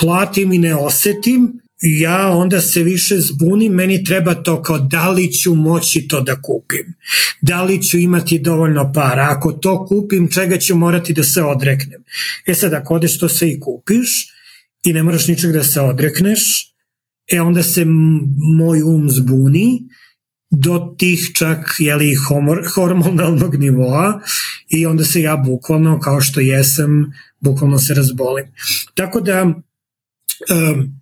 platim 0.02 0.54
i 0.54 0.58
ne 0.58 0.76
osetim, 0.76 1.62
ja 1.82 2.30
onda 2.30 2.62
se 2.62 2.84
više 2.84 3.16
zbunim, 3.18 3.74
meni 3.74 4.04
treba 4.04 4.34
to 4.34 4.62
kao 4.62 4.80
da 4.80 5.10
li 5.10 5.34
ću 5.34 5.56
moći 5.56 6.08
to 6.08 6.22
da 6.22 6.42
kupim, 6.42 6.94
da 7.42 7.64
li 7.64 7.84
ću 7.84 7.98
imati 7.98 8.40
dovoljno 8.40 8.92
para, 8.94 9.28
ako 9.30 9.52
to 9.52 9.86
kupim, 9.86 10.32
čega 10.32 10.58
ću 10.58 10.76
morati 10.76 11.14
da 11.14 11.24
se 11.24 11.44
odreknem. 11.44 12.04
E 12.46 12.54
sad, 12.54 12.74
ako 12.74 12.94
odeš 12.94 13.20
to 13.20 13.30
sve 13.30 13.52
i 13.52 13.60
kupiš 13.60 14.10
i 14.84 14.94
ne 14.94 15.04
moraš 15.04 15.28
ničeg 15.28 15.52
da 15.52 15.64
se 15.64 15.82
odrekneš, 15.82 16.74
e 17.32 17.42
onda 17.42 17.64
se 17.64 17.86
moj 18.58 18.84
um 18.84 19.10
zbuni 19.10 19.80
do 20.50 20.96
tih 20.98 21.32
čak 21.36 21.76
jeli, 21.80 22.16
homor, 22.16 22.64
hormonalnog 22.76 23.56
nivoa 23.56 24.22
i 24.70 24.86
onda 24.86 25.04
se 25.06 25.22
ja 25.22 25.38
bukvalno, 25.38 26.00
kao 26.00 26.22
što 26.22 26.40
jesam, 26.40 27.14
bukvalno 27.40 27.80
se 27.80 27.94
razbolim. 27.94 28.46
Tako 28.96 29.22
da, 29.22 29.44
um, 29.44 31.02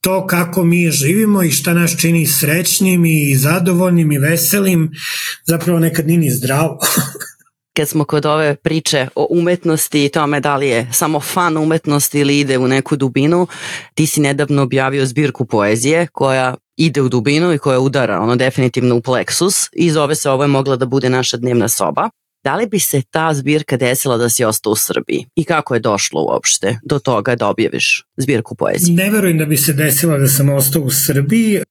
to 0.00 0.26
kako 0.26 0.64
mi 0.64 0.90
živimo 0.90 1.42
i 1.42 1.50
šta 1.50 1.74
nas 1.74 1.96
čini 2.00 2.26
srećnim 2.26 3.04
i 3.04 3.34
zadovoljnim 3.36 4.12
i 4.12 4.18
veselim, 4.18 4.90
zapravo 5.46 5.78
nekad 5.78 6.06
nije 6.06 6.18
ni 6.18 6.30
zdravo. 6.30 6.78
kad 7.78 7.88
smo 7.88 8.04
kod 8.04 8.26
ove 8.26 8.56
priče 8.56 9.08
o 9.14 9.26
umetnosti 9.30 10.04
i 10.04 10.08
tome 10.08 10.40
da 10.40 10.56
li 10.56 10.68
je 10.68 10.88
samo 10.92 11.20
fan 11.20 11.56
umetnosti 11.56 12.20
ili 12.20 12.38
ide 12.38 12.58
u 12.58 12.68
neku 12.68 12.96
dubinu, 12.96 13.46
ti 13.94 14.06
si 14.06 14.20
nedavno 14.20 14.62
objavio 14.62 15.06
zbirku 15.06 15.44
poezije 15.44 16.06
koja 16.12 16.54
ide 16.76 17.02
u 17.02 17.08
dubinu 17.08 17.52
i 17.52 17.58
koja 17.58 17.80
udara 17.80 18.20
ono 18.20 18.36
definitivno 18.36 18.96
u 18.96 19.00
pleksus 19.00 19.54
i 19.72 19.90
zove 19.90 20.14
se 20.14 20.30
ovo 20.30 20.44
je 20.44 20.48
mogla 20.48 20.76
da 20.76 20.86
bude 20.86 21.10
naša 21.10 21.36
dnevna 21.36 21.68
soba. 21.68 22.10
Da 22.44 22.56
li 22.56 22.66
bi 22.66 22.78
se 22.78 23.02
ta 23.10 23.34
zbirka 23.34 23.76
desila 23.76 24.16
da 24.16 24.28
si 24.28 24.44
ostao 24.44 24.72
u 24.72 24.76
Srbiji? 24.76 25.26
I 25.36 25.44
kako 25.44 25.74
je 25.74 25.80
došlo 25.80 26.22
uopšte 26.22 26.78
do 26.82 26.98
toga 26.98 27.36
da 27.36 27.48
objaviš 27.48 28.04
zbirku 28.16 28.54
poezije? 28.54 28.96
Ne 28.96 29.10
verujem 29.10 29.38
da 29.38 29.46
bi 29.46 29.56
se 29.56 29.72
desila 29.72 30.18
da 30.18 30.28
sam 30.28 30.50
ostao 30.50 30.82
u 30.82 30.90
Srbiji. 30.90 31.62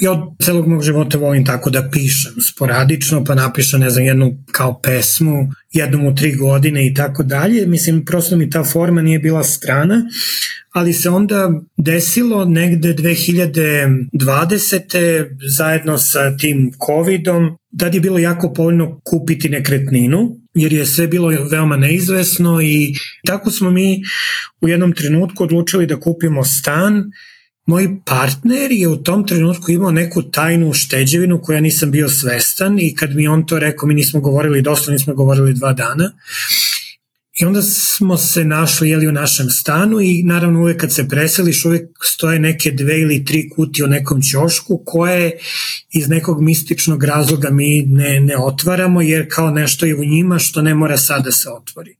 Ja 0.00 0.12
od 0.12 0.18
celog 0.42 0.66
mog 0.68 0.82
života 0.82 1.18
volim 1.18 1.44
tako 1.44 1.70
da 1.70 1.88
pišem 1.92 2.32
sporadično, 2.40 3.24
pa 3.24 3.34
napišem, 3.34 3.80
ne 3.80 3.90
znam, 3.90 4.04
jednu 4.04 4.38
kao 4.52 4.80
pesmu, 4.80 5.52
jednom 5.72 6.06
u 6.06 6.14
tri 6.14 6.34
godine 6.34 6.86
i 6.86 6.94
tako 6.94 7.22
dalje. 7.22 7.66
Mislim, 7.66 8.04
prosto 8.04 8.36
mi 8.36 8.50
ta 8.50 8.64
forma 8.64 9.02
nije 9.02 9.18
bila 9.18 9.44
strana, 9.44 10.02
ali 10.76 10.92
se 10.92 11.10
onda 11.10 11.60
desilo 11.76 12.44
negde 12.44 12.94
2020. 12.94 15.26
zajedno 15.56 15.98
sa 15.98 16.36
tim 16.36 16.72
covidom, 16.86 17.56
tad 17.78 17.94
je 17.94 18.00
bilo 18.00 18.18
jako 18.18 18.52
povoljno 18.52 19.00
kupiti 19.04 19.48
nekretninu, 19.48 20.36
jer 20.54 20.72
je 20.72 20.86
sve 20.86 21.06
bilo 21.06 21.28
veoma 21.50 21.76
neizvesno 21.76 22.62
i 22.62 22.94
tako 23.26 23.50
smo 23.50 23.70
mi 23.70 24.02
u 24.60 24.68
jednom 24.68 24.92
trenutku 24.92 25.44
odlučili 25.44 25.86
da 25.86 26.00
kupimo 26.00 26.44
stan 26.44 27.04
Moj 27.66 28.00
partner 28.06 28.72
je 28.72 28.88
u 28.88 28.96
tom 28.96 29.26
trenutku 29.26 29.72
imao 29.72 29.90
neku 29.90 30.22
tajnu 30.22 30.72
šteđevinu 30.72 31.40
koju 31.42 31.56
ja 31.56 31.60
nisam 31.60 31.90
bio 31.90 32.08
svestan 32.08 32.78
i 32.78 32.94
kad 32.94 33.14
mi 33.14 33.28
on 33.28 33.46
to 33.46 33.58
rekao, 33.58 33.86
mi 33.86 33.94
nismo 33.94 34.20
govorili 34.20 34.62
dosta, 34.62 34.92
nismo 34.92 35.14
govorili 35.14 35.54
dva 35.54 35.72
dana. 35.72 36.12
I 37.40 37.44
onda 37.44 37.62
smo 37.62 38.16
se 38.16 38.44
našli 38.44 38.88
jeli, 38.88 39.08
u 39.08 39.12
našem 39.12 39.50
stanu 39.50 40.00
i 40.00 40.22
naravno 40.22 40.60
uvek 40.60 40.80
kad 40.80 40.94
se 40.94 41.08
preseliš 41.08 41.64
uvek 41.64 41.90
stoje 42.02 42.38
neke 42.38 42.70
dve 42.70 43.00
ili 43.00 43.24
tri 43.24 43.48
kutije 43.48 43.84
u 43.84 43.88
nekom 43.88 44.22
ćošku 44.22 44.82
koje 44.86 45.38
iz 45.90 46.08
nekog 46.08 46.42
mističnog 46.42 47.04
razloga 47.04 47.50
mi 47.50 47.82
ne, 47.82 48.20
ne 48.20 48.36
otvaramo 48.38 49.02
jer 49.02 49.26
kao 49.30 49.50
nešto 49.50 49.86
je 49.86 49.96
u 49.96 50.04
njima 50.04 50.38
što 50.38 50.62
ne 50.62 50.74
mora 50.74 50.96
sad 50.96 51.24
da 51.24 51.32
se 51.32 51.50
otvori. 51.50 51.96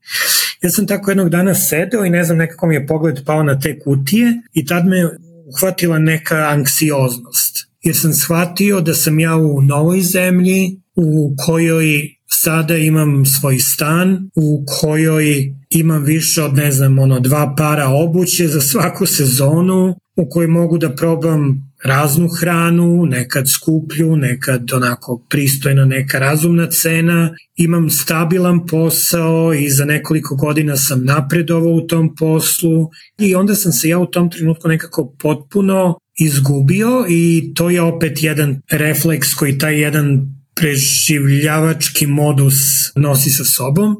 Ja 0.61 0.69
sam 0.69 0.87
tako 0.87 1.11
jednog 1.11 1.29
dana 1.29 1.55
sedeo 1.55 2.05
i 2.05 2.09
ne 2.09 2.23
znam 2.23 2.37
nekako 2.37 2.67
mi 2.67 2.75
je 2.75 2.87
pogled 2.87 3.25
pao 3.25 3.43
na 3.43 3.59
te 3.59 3.79
kutije 3.79 4.33
i 4.53 4.65
tad 4.65 4.87
me 4.87 5.09
uhvatila 5.45 5.99
neka 5.99 6.47
anksioznost 6.49 7.67
jer 7.81 7.95
sam 7.95 8.13
shvatio 8.13 8.81
da 8.81 8.93
sam 8.93 9.19
ja 9.19 9.35
u 9.35 9.61
novoj 9.61 10.01
zemlji 10.01 10.81
u 10.95 11.35
kojoj 11.45 12.16
sada 12.43 12.77
imam 12.77 13.25
svoj 13.25 13.59
stan 13.59 14.29
u 14.35 14.65
kojoj 14.79 15.53
imam 15.69 16.03
više 16.03 16.43
od 16.43 16.53
ne 16.53 16.71
znam 16.71 16.99
ono 16.99 17.19
dva 17.19 17.55
para 17.57 17.87
obuće 17.89 18.47
za 18.47 18.61
svaku 18.61 19.05
sezonu 19.05 19.95
u 20.15 20.29
kojoj 20.29 20.47
mogu 20.47 20.77
da 20.77 20.95
probam 20.95 21.67
raznu 21.83 22.27
hranu, 22.39 23.05
nekad 23.05 23.49
skuplju, 23.49 24.15
nekad 24.15 24.73
onako 24.73 25.25
pristojna 25.29 25.85
neka 25.85 26.19
razumna 26.19 26.67
cena, 26.69 27.35
imam 27.55 27.89
stabilan 27.89 28.65
posao 28.65 29.53
i 29.53 29.69
za 29.69 29.85
nekoliko 29.85 30.35
godina 30.35 30.77
sam 30.77 31.05
napredovao 31.05 31.73
u 31.73 31.87
tom 31.87 32.15
poslu 32.15 32.89
i 33.19 33.35
onda 33.35 33.55
sam 33.55 33.71
se 33.71 33.89
ja 33.89 33.99
u 33.99 34.05
tom 34.05 34.31
trenutku 34.31 34.67
nekako 34.67 35.13
potpuno 35.19 35.97
izgubio 36.19 37.05
i 37.09 37.51
to 37.55 37.69
je 37.69 37.81
opet 37.81 38.23
jedan 38.23 38.61
refleks 38.71 39.33
koji 39.33 39.57
taj 39.57 39.81
jedan 39.81 40.36
preživljavački 40.57 42.07
modus 42.07 42.55
nosi 42.95 43.29
sa 43.29 43.43
sobom 43.45 43.95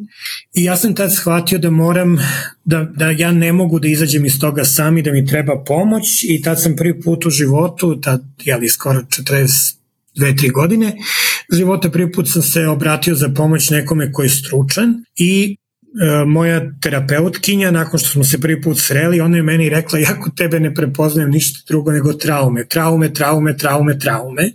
i 0.53 0.64
ja 0.64 0.78
sam 0.78 0.95
tad 0.95 1.16
shvatio 1.16 1.60
da 1.60 1.70
moram, 1.70 2.18
da, 2.64 2.84
da 2.95 3.12
ja 3.12 3.32
ne 3.32 3.53
mogu 3.53 3.80
da 3.80 3.88
izađem 3.88 4.26
iz 4.26 4.39
toga 4.39 4.64
sam 4.64 4.97
i 4.97 5.01
da 5.01 5.12
mi 5.12 5.26
treba 5.26 5.64
pomoć 5.64 6.24
i 6.24 6.41
tad 6.41 6.62
sam 6.62 6.76
prvi 6.76 7.01
put 7.01 7.26
u 7.26 7.30
životu, 7.30 8.01
tad, 8.01 8.24
jeli, 8.43 8.70
skoro 8.70 8.99
42 8.99 9.74
3 10.18 10.51
godine 10.51 10.93
života 11.53 11.89
prvi 11.89 12.12
put 12.12 12.32
sam 12.32 12.41
se 12.41 12.68
obratio 12.68 13.16
za 13.16 13.30
pomoć 13.30 13.70
nekome 13.70 14.12
koji 14.12 14.26
je 14.26 14.30
stručan 14.30 15.03
i 15.16 15.58
moja 16.28 16.62
terapeutkinja, 16.82 17.72
nakon 17.72 18.00
što 18.00 18.10
smo 18.10 18.24
se 18.24 18.41
prvi 18.41 18.62
put 18.62 18.80
sreli, 18.80 19.22
ona 19.22 19.38
je 19.38 19.43
meni 19.43 19.70
rekla, 19.70 20.00
jako 20.00 20.30
tebe 20.30 20.60
ne 20.60 20.74
prepoznajem 20.74 21.32
ništa 21.32 21.60
drugo 21.68 21.91
nego 21.91 22.14
traume, 22.14 22.66
traume, 22.66 23.14
traume, 23.14 23.58
traume, 23.58 24.00
traume. 24.00 24.52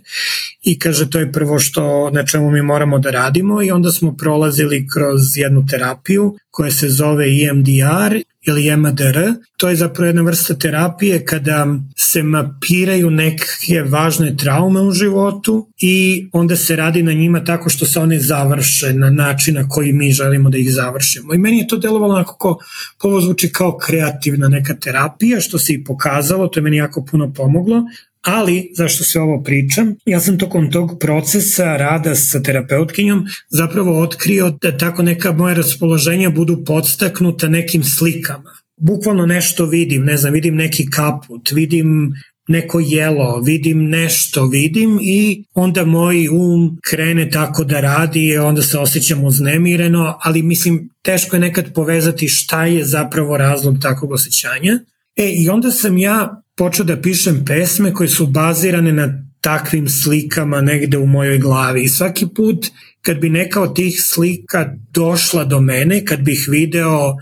I 0.63 0.79
kaže, 0.79 1.09
to 1.09 1.19
je 1.19 1.31
prvo 1.31 1.59
što, 1.59 2.09
na 2.09 2.25
čemu 2.25 2.51
mi 2.51 2.61
moramo 2.61 2.99
da 2.99 3.11
radimo 3.11 3.63
i 3.63 3.71
onda 3.71 3.91
smo 3.91 4.15
prolazili 4.15 4.87
kroz 4.93 5.21
jednu 5.37 5.65
terapiju 5.69 6.35
koja 6.51 6.71
se 6.71 6.89
zove 6.89 7.25
EMDR 7.25 8.32
ili 8.47 8.77
MDR. 8.77 9.17
To 9.57 9.69
je 9.69 9.75
zapravo 9.75 10.07
jedna 10.07 10.21
vrsta 10.21 10.53
terapije 10.53 11.25
kada 11.25 11.67
se 11.97 12.23
mapiraju 12.23 13.09
neke 13.09 13.81
važne 13.89 14.37
traume 14.37 14.81
u 14.81 14.91
životu 14.91 15.69
i 15.81 16.27
onda 16.33 16.55
se 16.55 16.75
radi 16.75 17.03
na 17.03 17.13
njima 17.13 17.43
tako 17.43 17.69
što 17.69 17.85
se 17.85 17.99
one 17.99 18.19
završe 18.19 18.93
na 18.93 19.09
način 19.09 19.55
na 19.55 19.67
koji 19.67 19.93
mi 19.93 20.11
želimo 20.11 20.49
da 20.49 20.57
ih 20.57 20.73
završimo. 20.73 21.33
I 21.33 21.37
meni 21.37 21.57
je 21.57 21.67
to 21.67 21.77
delovalo 21.77 22.13
onako 22.13 22.35
ko, 22.37 22.57
ovo 23.03 23.21
zvuči 23.21 23.51
kao 23.51 23.77
kreativna 23.77 24.47
neka 24.47 24.73
terapija, 24.73 25.41
što 25.41 25.59
se 25.59 25.73
i 25.73 25.83
pokazalo, 25.83 26.47
to 26.47 26.59
je 26.59 26.63
meni 26.63 26.77
jako 26.77 27.05
puno 27.11 27.33
pomoglo, 27.33 27.83
Ali, 28.23 28.71
zašto 28.75 29.03
se 29.03 29.19
ovo 29.19 29.43
pričam, 29.43 29.95
ja 30.05 30.19
sam 30.19 30.37
tokom 30.37 30.71
tog 30.71 30.99
procesa 30.99 31.77
rada 31.77 32.15
sa 32.15 32.41
terapeutkinjom 32.41 33.25
zapravo 33.49 34.01
otkrio 34.01 34.57
da 34.61 34.77
tako 34.77 35.03
neka 35.03 35.31
moja 35.31 35.53
raspoloženja 35.53 36.29
budu 36.29 36.63
podstaknuta 36.65 37.47
nekim 37.47 37.83
slikama. 37.83 38.51
Bukvalno 38.77 39.25
nešto 39.25 39.65
vidim, 39.65 40.03
ne 40.03 40.17
znam, 40.17 40.33
vidim 40.33 40.55
neki 40.55 40.89
kaput, 40.89 41.51
vidim 41.51 42.13
neko 42.47 42.79
jelo, 42.79 43.39
vidim 43.39 43.89
nešto, 43.89 44.45
vidim 44.47 44.99
i 45.01 45.43
onda 45.53 45.85
moj 45.85 46.27
um 46.29 46.77
krene 46.89 47.29
tako 47.29 47.63
da 47.63 47.79
radi 47.79 48.27
i 48.27 48.37
onda 48.37 48.61
se 48.61 48.77
osjećam 48.77 49.23
uznemireno, 49.23 50.17
ali 50.21 50.43
mislim 50.43 50.89
teško 51.01 51.35
je 51.35 51.39
nekad 51.39 51.73
povezati 51.73 52.27
šta 52.27 52.65
je 52.65 52.85
zapravo 52.85 53.37
razlog 53.37 53.77
takvog 53.81 54.11
osjećanja 54.11 54.79
E, 55.15 55.29
i 55.29 55.49
onda 55.49 55.71
sam 55.71 55.97
ja 55.97 56.43
počeo 56.57 56.85
da 56.85 57.01
pišem 57.01 57.45
pesme 57.45 57.93
koje 57.93 58.09
su 58.09 58.27
bazirane 58.27 58.93
na 58.93 59.23
takvim 59.41 59.89
slikama 59.89 60.61
negde 60.61 60.97
u 60.97 61.05
mojoj 61.05 61.37
glavi. 61.37 61.83
I 61.83 61.89
svaki 61.89 62.27
put 62.35 62.67
kad 63.01 63.17
bi 63.17 63.29
neka 63.29 63.61
od 63.61 63.75
tih 63.75 64.01
slika 64.01 64.73
došla 64.91 65.43
do 65.43 65.61
mene, 65.61 66.05
kad 66.05 66.21
bih 66.21 66.47
video 66.49 67.15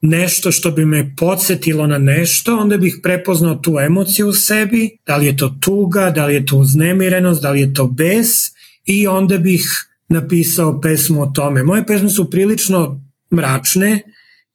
nešto 0.00 0.52
što 0.52 0.70
bi 0.70 0.84
me 0.84 1.14
podsjetilo 1.16 1.86
na 1.86 1.98
nešto, 1.98 2.58
onda 2.58 2.76
bih 2.76 2.98
prepoznao 3.02 3.54
tu 3.54 3.76
emociju 3.80 4.28
u 4.28 4.32
sebi, 4.32 4.90
da 5.06 5.16
li 5.16 5.26
je 5.26 5.36
to 5.36 5.56
tuga, 5.60 6.10
da 6.10 6.26
li 6.26 6.34
je 6.34 6.46
to 6.46 6.56
uznemirenost, 6.56 7.42
da 7.42 7.50
li 7.50 7.60
je 7.60 7.74
to 7.74 7.86
bes 7.86 8.28
i 8.84 9.06
onda 9.06 9.38
bih 9.38 9.62
napisao 10.08 10.80
pesmu 10.80 11.22
o 11.22 11.26
tome. 11.26 11.62
Moje 11.62 11.86
pesme 11.86 12.10
su 12.10 12.30
prilično 12.30 13.00
mračne, 13.34 14.02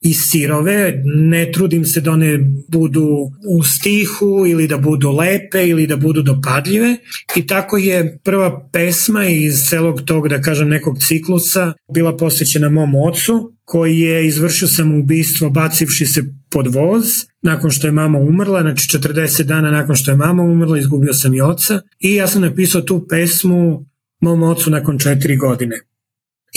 i 0.05 0.13
sirove, 0.13 1.01
ne 1.05 1.51
trudim 1.51 1.85
se 1.85 2.01
da 2.01 2.11
one 2.11 2.39
budu 2.67 3.07
u 3.49 3.63
stihu 3.63 4.45
ili 4.47 4.67
da 4.67 4.77
budu 4.77 5.11
lepe 5.11 5.67
ili 5.67 5.87
da 5.87 5.97
budu 5.97 6.21
dopadljive. 6.21 6.97
I 7.35 7.47
tako 7.47 7.77
je 7.77 8.19
prva 8.23 8.69
pesma 8.73 9.25
iz 9.25 9.63
celog 9.69 10.01
tog, 10.01 10.27
da 10.29 10.41
kažem, 10.41 10.69
nekog 10.69 10.97
ciklusa 10.99 11.73
bila 11.93 12.17
posvećena 12.17 12.69
mom 12.69 12.95
ocu 12.95 13.53
koji 13.63 13.99
je 13.99 14.27
izvršio 14.27 14.67
sam 14.67 14.99
ubistvo 14.99 15.49
bacivši 15.49 16.05
se 16.05 16.23
pod 16.49 16.75
voz 16.75 17.05
nakon 17.41 17.71
što 17.71 17.87
je 17.87 17.91
mama 17.91 18.19
umrla, 18.19 18.61
znači 18.61 18.97
40 18.97 19.43
dana 19.43 19.71
nakon 19.71 19.95
što 19.95 20.11
je 20.11 20.17
mama 20.17 20.43
umrla 20.43 20.77
izgubio 20.77 21.13
sam 21.13 21.33
i 21.33 21.41
oca. 21.41 21.81
I 21.99 22.15
ja 22.15 22.27
sam 22.27 22.41
napisao 22.41 22.81
tu 22.81 23.07
pesmu 23.09 23.85
mom 24.21 24.43
ocu 24.43 24.69
nakon 24.69 24.99
četiri 24.99 25.37
godine. 25.37 25.75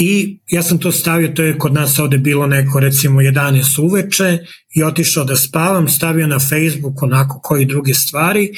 I 0.01 0.39
ja 0.51 0.63
sam 0.63 0.79
to 0.79 0.93
stavio, 0.93 1.29
to 1.29 1.43
je 1.43 1.59
kod 1.59 1.73
nas 1.73 1.99
ovde 1.99 2.19
bilo 2.19 2.47
neko 2.47 2.81
recimo 2.81 3.21
11 3.21 3.81
uveče 3.83 4.39
i 4.75 4.83
otišao 4.83 5.25
da 5.25 5.37
spavam, 5.37 5.89
stavio 5.89 6.27
na 6.27 6.39
Facebook 6.39 7.03
onako 7.03 7.41
koji 7.43 7.65
druge 7.65 7.95
stvari, 7.95 8.51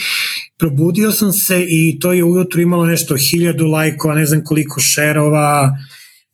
probudio 0.58 1.12
sam 1.12 1.32
se 1.32 1.66
i 1.68 1.98
to 2.00 2.12
je 2.12 2.24
ujutru 2.24 2.60
imalo 2.60 2.86
nešto 2.86 3.16
hiljadu 3.16 3.66
lajkova, 3.66 4.14
ne 4.14 4.26
znam 4.26 4.44
koliko 4.44 4.80
šerova, 4.80 5.78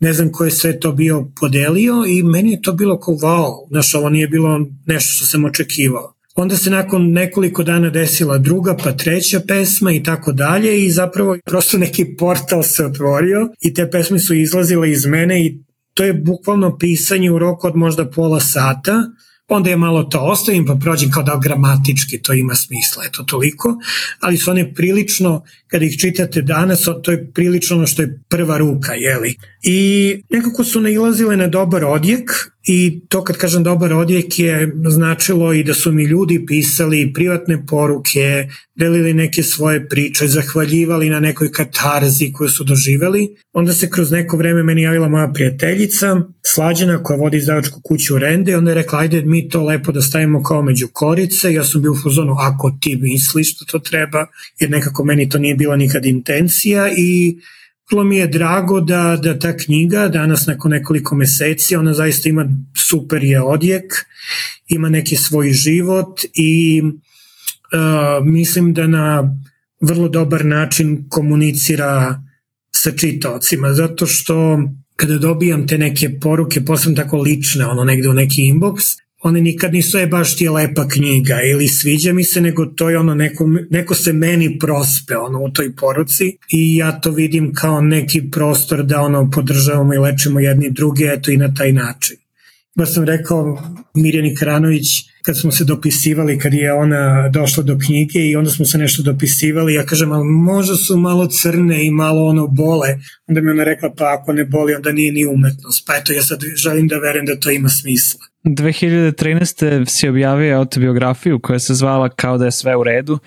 ne 0.01 0.13
znam 0.13 0.33
ko 0.33 0.45
je 0.45 0.51
sve 0.51 0.81
to 0.81 0.93
bio 0.93 1.31
podelio 1.41 2.05
i 2.09 2.23
meni 2.23 2.51
je 2.51 2.63
to 2.63 2.73
bilo 2.73 3.01
kao 3.01 3.15
wow, 3.15 3.69
znaš 3.71 3.95
ovo 3.95 4.09
nije 4.09 4.29
bilo 4.29 4.67
nešto 4.87 5.13
što 5.13 5.27
sam 5.27 5.45
očekivao. 5.45 6.16
Onda 6.37 6.57
se 6.57 6.71
nakon 6.71 7.13
nekoliko 7.13 7.63
dana 7.63 7.91
desila 7.91 8.39
druga, 8.39 8.77
pa 8.85 8.93
treća 8.93 9.41
pesma 9.49 9.93
i 9.93 10.03
tako 10.03 10.33
dalje 10.33 10.85
i 10.85 10.91
zapravo 10.91 11.39
prosto 11.45 11.79
neki 11.79 12.17
portal 12.19 12.63
se 12.63 12.85
otvorio 12.85 13.49
i 13.61 13.75
te 13.75 13.91
pesme 13.91 14.19
su 14.19 14.35
izlazile 14.35 14.91
iz 14.91 15.07
mene 15.07 15.47
i 15.47 15.59
to 15.95 16.05
je 16.05 16.15
bukvalno 16.15 16.79
pisanje 16.79 17.31
u 17.31 17.39
roku 17.39 17.67
od 17.67 17.77
možda 17.77 18.11
pola 18.11 18.41
sata 18.41 19.03
onda 19.49 19.71
je 19.71 19.77
malo 19.77 20.03
to 20.03 20.21
ostavim 20.21 20.67
pa 20.67 20.75
prođem 20.75 21.11
kao 21.11 21.23
da 21.23 21.41
gramatički 21.43 22.23
to 22.23 22.33
ima 22.33 22.55
smisla, 22.55 23.05
eto 23.09 23.23
toliko, 23.23 23.79
ali 24.21 24.37
su 24.37 24.51
one 24.51 24.75
prilično, 24.75 25.43
kada 25.67 25.85
ih 25.85 25.99
čitate 25.99 26.43
danas, 26.43 26.85
to 27.03 27.11
je 27.11 27.31
prilično 27.33 27.77
ono 27.77 27.87
što 27.87 28.03
je 28.03 28.21
prva 28.29 28.59
ruka, 28.59 28.93
jeli? 28.93 29.37
I 29.63 30.23
nekako 30.31 30.65
su 30.65 30.81
nailazile 30.81 31.37
na 31.37 31.47
dobar 31.49 31.85
odjek 31.85 32.31
i 32.67 33.01
to 33.09 33.25
kad 33.25 33.37
kažem 33.37 33.63
dobar 33.63 33.93
odjek 33.93 34.39
je 34.39 34.73
značilo 34.89 35.53
i 35.53 35.65
da 35.65 35.75
su 35.75 35.93
mi 35.93 36.05
ljudi 36.05 36.45
pisali 36.47 37.13
privatne 37.15 37.67
poruke, 37.67 38.49
delili 38.75 39.15
neke 39.15 39.43
svoje 39.43 39.89
priče, 39.89 40.27
zahvaljivali 40.29 41.11
na 41.11 41.21
nekoj 41.21 41.53
katarzi 41.53 42.33
koju 42.33 42.51
su 42.51 42.65
doživeli. 42.65 43.37
Onda 43.53 43.73
se 43.73 43.91
kroz 43.91 44.11
neko 44.11 44.37
vreme 44.37 44.63
meni 44.63 44.83
javila 44.83 45.09
moja 45.09 45.33
prijateljica, 45.35 46.17
Slađana 46.47 47.03
koja 47.03 47.19
vodi 47.19 47.37
izdavačku 47.37 47.81
kuću 47.85 48.19
Rende, 48.19 48.57
onda 48.57 48.71
je 48.71 48.75
rekla 48.75 48.99
ajde 48.99 49.23
mi 49.23 49.49
to 49.49 49.65
lepo 49.65 49.93
da 49.93 50.03
stavimo 50.03 50.43
kao 50.43 50.63
među 50.63 50.89
korice, 50.93 51.53
ja 51.53 51.65
sam 51.65 51.83
bio 51.83 51.93
u 51.93 51.97
fuzonu 52.03 52.35
ako 52.39 52.79
ti 52.81 52.99
misliš 53.03 53.59
da 53.59 53.67
to 53.67 53.79
treba, 53.79 54.27
jer 54.61 54.71
nekako 54.71 55.05
meni 55.05 55.29
to 55.29 55.39
nije 55.39 55.55
bila 55.55 55.77
nikad 55.77 56.07
intencija 56.07 56.91
i 56.97 57.37
Vrlo 57.91 58.05
mi 58.05 58.17
je 58.17 58.27
drago 58.27 58.81
da, 58.81 59.19
da 59.23 59.39
ta 59.39 59.57
knjiga 59.57 60.09
danas 60.09 60.47
nakon 60.47 60.71
nekoliko 60.71 61.17
meseci, 61.17 61.77
ona 61.77 61.95
zaista 61.95 62.29
ima 62.29 62.47
super 62.89 63.25
je 63.25 63.43
odjek, 63.43 63.93
ima 64.69 64.89
neki 64.89 65.17
svoj 65.17 65.51
život 65.51 66.21
i 66.35 66.83
uh, 66.83 68.27
mislim 68.27 68.75
da 68.75 68.87
na 68.87 69.35
vrlo 69.81 70.09
dobar 70.09 70.45
način 70.45 71.07
komunicira 71.09 72.23
sa 72.71 72.91
čitaocima, 72.91 73.75
zato 73.75 74.07
što 74.07 74.59
kada 74.97 75.19
dobijam 75.19 75.67
te 75.67 75.79
neke 75.79 76.19
poruke, 76.21 76.65
posebno 76.65 77.03
tako 77.03 77.19
lične, 77.19 77.67
ono 77.67 77.85
negde 77.85 78.09
u 78.09 78.13
neki 78.13 78.43
inbox, 78.43 78.97
one 79.23 79.41
nikad 79.41 79.73
nisu 79.73 79.99
je 79.99 80.07
baš 80.07 80.37
ti 80.37 80.49
lepa 80.49 80.89
knjiga 80.89 81.41
ili 81.53 81.69
sviđa 81.69 82.13
mi 82.13 82.25
se, 82.25 82.41
nego 82.41 82.67
to 82.67 82.91
je 82.91 82.99
ono 82.99 83.15
neko, 83.15 83.49
neko 83.71 83.95
se 83.95 84.13
meni 84.13 84.59
prospe 84.59 85.17
ono 85.17 85.43
u 85.43 85.51
toj 85.51 85.77
poruci 85.77 86.37
i 86.53 86.77
ja 86.77 87.01
to 87.01 87.11
vidim 87.11 87.55
kao 87.55 87.81
neki 87.81 88.31
prostor 88.31 88.85
da 88.85 89.01
ono 89.01 89.31
podržavamo 89.31 89.95
i 89.95 89.99
lečimo 89.99 90.41
jedni 90.41 90.71
druge, 90.71 91.05
eto 91.05 91.31
i 91.31 91.37
na 91.37 91.55
taj 91.55 91.73
način. 91.73 92.17
Baš 92.75 92.95
sam 92.95 93.05
rekao 93.05 93.63
Mirjani 93.95 94.35
Kranović 94.37 94.87
kad 95.27 95.39
smo 95.41 95.53
se 95.53 95.65
dopisivali, 95.65 96.39
kad 96.39 96.55
je 96.55 96.73
ona 96.73 97.29
došla 97.29 97.63
do 97.63 97.79
knjige 97.87 98.19
i 98.19 98.37
onda 98.37 98.51
smo 98.51 98.67
se 98.67 98.79
nešto 98.79 99.03
dopisivali, 99.03 99.75
ja 99.75 99.87
kažem, 99.87 100.13
ali 100.13 100.25
možda 100.25 100.75
su 100.77 100.97
malo 100.97 101.27
crne 101.27 101.87
i 101.87 101.91
malo 101.91 102.27
ono 102.27 102.47
bole, 102.47 102.89
onda 103.27 103.41
mi 103.41 103.51
ona 103.51 103.65
rekla, 103.65 103.95
pa 103.99 104.17
ako 104.21 104.33
ne 104.33 104.45
boli, 104.45 104.75
onda 104.75 104.93
nije 104.93 105.13
ni 105.13 105.27
umetnost, 105.27 105.87
pa 105.87 105.97
eto, 105.97 106.13
ja 106.13 106.23
sad 106.23 106.41
želim 106.57 106.89
da 106.89 106.99
verujem 106.99 107.27
da 107.27 107.41
to 107.41 107.51
ima 107.51 107.69
smisla. 107.69 108.21
2013. 108.45 109.89
si 109.89 110.09
objavio 110.09 110.59
autobiografiju 110.59 111.41
koja 111.41 111.59
se 111.59 111.75
zvala 111.75 112.09
Kao 112.09 112.39
da 112.39 112.45
je 112.45 112.53
sve 112.53 112.77
u 112.77 112.83
redu. 112.83 113.19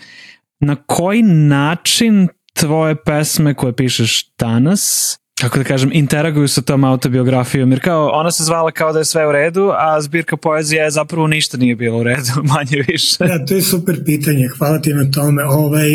Na 0.60 0.76
koji 0.76 1.22
način 1.24 2.28
tvoje 2.54 2.96
pesme 3.04 3.54
koje 3.54 3.76
pišeš 3.76 4.34
danas 4.40 5.16
kako 5.42 5.58
da 5.58 5.64
kažem, 5.64 5.92
interaguju 5.94 6.48
sa 6.48 6.62
tom 6.62 6.84
autobiografijom, 6.84 7.72
jer 7.72 7.82
kao, 7.82 8.10
ona 8.14 8.32
se 8.32 8.44
zvala 8.44 8.72
kao 8.72 8.94
da 8.94 9.00
je 9.00 9.06
sve 9.06 9.28
u 9.28 9.32
redu, 9.32 9.72
a 9.74 10.02
zbirka 10.02 10.38
poezije 10.38 10.84
je 10.84 10.92
zapravo 10.92 11.28
ništa 11.28 11.58
nije 11.58 11.76
bilo 11.76 11.98
u 11.98 12.04
redu, 12.04 12.32
manje 12.56 12.84
više. 12.88 13.28
Da, 13.28 13.46
to 13.46 13.54
je 13.54 13.62
super 13.62 14.04
pitanje, 14.06 14.48
hvala 14.58 14.80
ti 14.80 14.94
na 14.94 15.12
tome. 15.12 15.44
Ovaj, 15.46 15.90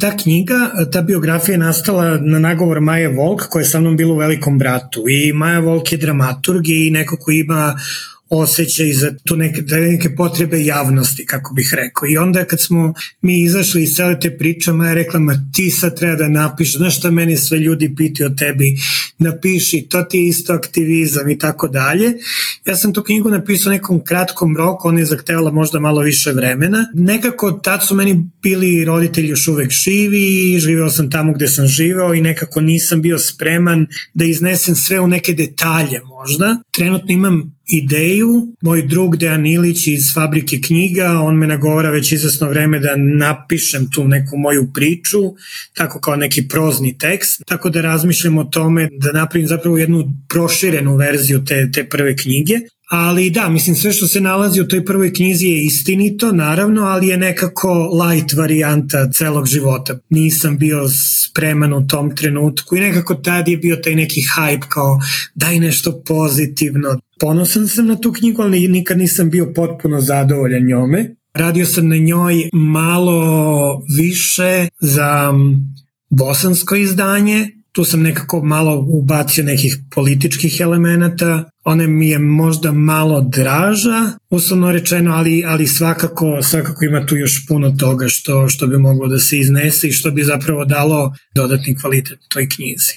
ta 0.00 0.16
knjiga, 0.16 0.70
ta 0.92 1.02
biografija 1.02 1.52
je 1.52 1.58
nastala 1.58 2.18
na 2.20 2.38
nagovor 2.38 2.80
Maje 2.80 3.08
Volk, 3.08 3.42
koja 3.50 3.60
je 3.60 3.66
sa 3.66 3.80
mnom 3.80 3.96
bila 3.96 4.14
u 4.14 4.16
Velikom 4.16 4.58
bratu 4.58 5.04
i 5.08 5.32
Maja 5.32 5.58
Volk 5.58 5.92
je 5.92 5.98
dramaturg 5.98 6.68
i 6.68 6.90
neko 6.90 7.16
ko 7.16 7.30
ima 7.30 7.74
osjećaj 8.30 8.92
za 8.92 9.14
tu 9.24 9.36
neke, 9.36 9.62
da 9.62 9.76
neke 9.76 10.14
potrebe 10.16 10.64
javnosti, 10.64 11.26
kako 11.26 11.54
bih 11.54 11.70
rekao. 11.76 12.08
I 12.08 12.16
onda 12.18 12.44
kad 12.44 12.60
smo 12.60 12.94
mi 13.20 13.42
izašli 13.42 13.82
iz 13.82 13.94
cele 13.94 14.20
te 14.20 14.38
priče, 14.38 14.72
Maja 14.72 14.94
rekla, 14.94 15.20
ma 15.20 15.34
ti 15.52 15.70
sad 15.70 15.98
treba 15.98 16.16
da 16.16 16.28
napiš, 16.28 16.76
znaš 16.76 16.98
šta 16.98 17.10
meni 17.10 17.36
sve 17.36 17.58
ljudi 17.58 17.94
piti 17.96 18.24
o 18.24 18.30
tebi, 18.30 18.76
napiši, 19.18 19.86
to 19.90 20.02
ti 20.02 20.18
je 20.18 20.28
isto 20.28 20.52
aktivizam 20.52 21.30
i 21.30 21.38
tako 21.38 21.68
dalje. 21.68 22.12
Ja 22.66 22.76
sam 22.76 22.92
tu 22.92 23.02
knjigu 23.02 23.30
napisao 23.30 23.72
nekom 23.72 24.04
kratkom 24.04 24.56
roku, 24.56 24.88
ona 24.88 24.98
je 24.98 25.06
zahtevala 25.06 25.50
možda 25.50 25.80
malo 25.80 26.00
više 26.00 26.32
vremena. 26.32 26.86
Nekako 26.94 27.52
tad 27.52 27.86
su 27.86 27.94
meni 27.94 28.30
bili 28.42 28.84
roditelji 28.84 29.28
još 29.28 29.48
uvek 29.48 29.70
živi, 29.70 30.58
živeo 30.58 30.90
sam 30.90 31.10
tamo 31.10 31.32
gde 31.32 31.48
sam 31.48 31.66
živeo 31.66 32.14
i 32.14 32.20
nekako 32.20 32.60
nisam 32.60 33.02
bio 33.02 33.18
spreman 33.18 33.86
da 34.14 34.24
iznesem 34.24 34.74
sve 34.74 35.00
u 35.00 35.06
neke 35.06 35.32
detalje 35.32 36.00
možda. 36.04 36.62
Trenutno 36.70 37.12
imam 37.12 37.59
ideju, 37.70 38.56
moj 38.60 38.82
drug 38.82 39.16
Dejan 39.16 39.46
Ilić 39.46 39.86
iz 39.86 40.14
Fabrike 40.14 40.60
knjiga, 40.66 41.20
on 41.20 41.36
me 41.36 41.46
nagovara 41.46 41.90
već 41.90 42.12
izvesno 42.12 42.48
vreme 42.48 42.78
da 42.78 42.96
napišem 42.96 43.90
tu 43.90 44.08
neku 44.08 44.36
moju 44.36 44.70
priču, 44.74 45.18
tako 45.74 46.00
kao 46.00 46.16
neki 46.16 46.48
prozni 46.48 46.98
tekst, 46.98 47.42
tako 47.46 47.70
da 47.70 47.80
razmišljam 47.80 48.38
o 48.38 48.44
tome 48.44 48.88
da 48.92 49.12
napravim 49.12 49.48
zapravo 49.48 49.78
jednu 49.78 50.12
proširenu 50.28 50.96
verziju 50.96 51.44
te, 51.44 51.70
te 51.72 51.88
prve 51.88 52.16
knjige, 52.16 52.60
Ali 52.90 53.30
da, 53.30 53.48
mislim 53.48 53.76
sve 53.76 53.92
što 53.92 54.06
se 54.06 54.20
nalazi 54.20 54.60
u 54.60 54.68
toj 54.68 54.84
prvoj 54.84 55.12
knjizi 55.12 55.46
je 55.46 55.64
istinito, 55.64 56.32
naravno, 56.32 56.82
ali 56.82 57.08
je 57.08 57.16
nekako 57.16 57.90
light 58.04 58.32
varijanta 58.32 59.10
celog 59.12 59.46
života. 59.46 59.98
Nisam 60.08 60.58
bio 60.58 60.88
spreman 60.88 61.72
u 61.72 61.86
tom 61.86 62.16
trenutku 62.16 62.76
i 62.76 62.80
nekako 62.80 63.14
tad 63.14 63.48
je 63.48 63.56
bio 63.56 63.76
taj 63.76 63.94
neki 63.94 64.20
hype 64.36 64.68
kao 64.68 65.00
daj 65.34 65.58
nešto 65.58 66.02
pozitivno. 66.06 67.00
Ponosan 67.20 67.68
sam 67.68 67.86
na 67.86 67.96
tu 67.96 68.12
knjigu, 68.12 68.42
ali 68.42 68.68
nikad 68.68 68.98
nisam 68.98 69.30
bio 69.30 69.52
potpuno 69.54 70.00
zadovoljan 70.00 70.66
njome. 70.66 71.14
Radio 71.34 71.66
sam 71.66 71.88
na 71.88 71.96
njoj 71.96 72.48
malo 72.52 73.82
više 73.98 74.68
za 74.80 75.32
bosansko 76.08 76.76
izdanje, 76.76 77.50
tu 77.72 77.84
sam 77.84 78.02
nekako 78.02 78.42
malo 78.42 78.86
ubacio 78.88 79.44
nekih 79.44 79.78
političkih 79.94 80.60
elemenata, 80.60 81.50
ona 81.64 81.86
mi 81.86 82.08
je 82.08 82.18
možda 82.18 82.72
malo 82.72 83.20
draža, 83.20 84.10
uslovno 84.30 84.72
rečeno, 84.72 85.14
ali, 85.14 85.44
ali 85.46 85.66
svakako, 85.66 86.42
svakako 86.42 86.84
ima 86.84 87.06
tu 87.06 87.16
još 87.16 87.46
puno 87.48 87.70
toga 87.70 88.08
što, 88.08 88.48
što 88.48 88.66
bi 88.66 88.78
moglo 88.78 89.08
da 89.08 89.18
se 89.18 89.38
iznese 89.38 89.88
i 89.88 89.92
što 89.92 90.10
bi 90.10 90.22
zapravo 90.22 90.64
dalo 90.64 91.14
dodatni 91.34 91.76
kvalitet 91.76 92.18
toj 92.28 92.48
knjizi. 92.48 92.92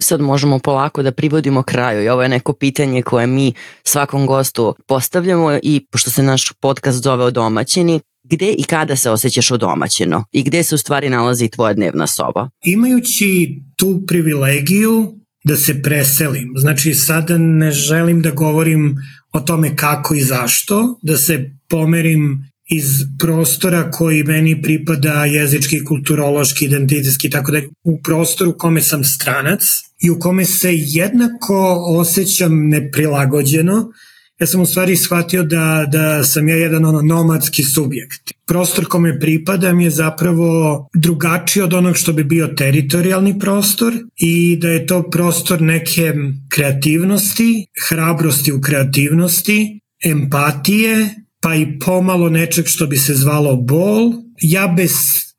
sad 0.00 0.20
možemo 0.20 0.58
polako 0.58 1.02
da 1.02 1.12
privodimo 1.12 1.62
kraju 1.62 2.04
i 2.04 2.08
ovo 2.08 2.22
je 2.22 2.28
neko 2.28 2.52
pitanje 2.52 3.02
koje 3.02 3.26
mi 3.26 3.52
svakom 3.84 4.26
gostu 4.26 4.74
postavljamo 4.86 5.58
i 5.62 5.86
pošto 5.90 6.10
se 6.10 6.22
naš 6.22 6.52
podcast 6.60 7.02
zove 7.02 7.24
o 7.24 7.30
domaćini, 7.30 8.00
gde 8.30 8.54
i 8.58 8.62
kada 8.62 8.96
se 8.96 9.10
osjećaš 9.10 9.50
odomaćeno 9.50 10.24
i 10.32 10.42
gde 10.42 10.62
se 10.62 10.74
u 10.74 10.78
stvari 10.78 11.10
nalazi 11.10 11.48
tvoja 11.48 11.74
dnevna 11.74 12.06
soba? 12.06 12.50
Imajući 12.64 13.60
tu 13.76 14.02
privilegiju 14.06 15.14
da 15.44 15.56
se 15.56 15.82
preselim, 15.82 16.52
znači 16.56 16.94
sada 16.94 17.38
ne 17.38 17.70
želim 17.70 18.22
da 18.22 18.30
govorim 18.30 18.96
o 19.32 19.40
tome 19.40 19.76
kako 19.76 20.14
i 20.14 20.20
zašto, 20.20 20.98
da 21.02 21.16
se 21.16 21.50
pomerim 21.68 22.48
iz 22.70 22.86
prostora 23.18 23.90
koji 23.90 24.24
meni 24.24 24.62
pripada 24.62 25.24
jezički, 25.24 25.84
kulturološki, 25.84 26.64
identitetski, 26.64 27.30
tako 27.30 27.52
da 27.52 27.60
u 27.84 28.02
prostoru 28.02 28.54
kome 28.58 28.82
sam 28.82 29.04
stranac 29.04 29.62
i 30.02 30.10
u 30.10 30.18
kome 30.18 30.44
se 30.44 30.70
jednako 30.72 31.84
osjećam 31.88 32.68
neprilagođeno, 32.68 33.92
ja 34.40 34.46
sam 34.46 34.60
u 34.60 34.66
stvari 34.66 34.96
shvatio 34.96 35.42
da, 35.42 35.86
da 35.92 36.24
sam 36.24 36.48
ja 36.48 36.56
jedan 36.56 36.84
ono 36.84 37.02
nomadski 37.02 37.62
subjekt. 37.62 38.32
Prostor 38.46 38.84
kome 38.88 39.20
pripadam 39.20 39.80
je 39.80 39.90
zapravo 39.90 40.88
drugačiji 40.94 41.62
od 41.62 41.74
onog 41.74 41.96
što 41.96 42.12
bi 42.12 42.24
bio 42.24 42.46
teritorijalni 42.46 43.38
prostor 43.38 43.94
i 44.16 44.56
da 44.56 44.68
je 44.68 44.86
to 44.86 45.10
prostor 45.10 45.62
neke 45.62 46.14
kreativnosti, 46.48 47.66
hrabrosti 47.88 48.52
u 48.52 48.60
kreativnosti, 48.60 49.80
empatije, 50.04 51.08
pa 51.40 51.54
i 51.54 51.78
pomalo 51.78 52.28
nečeg 52.28 52.66
što 52.66 52.86
bi 52.86 52.96
se 52.96 53.14
zvalo 53.14 53.56
bol. 53.56 54.12
Ja 54.40 54.74
bez 54.76 54.92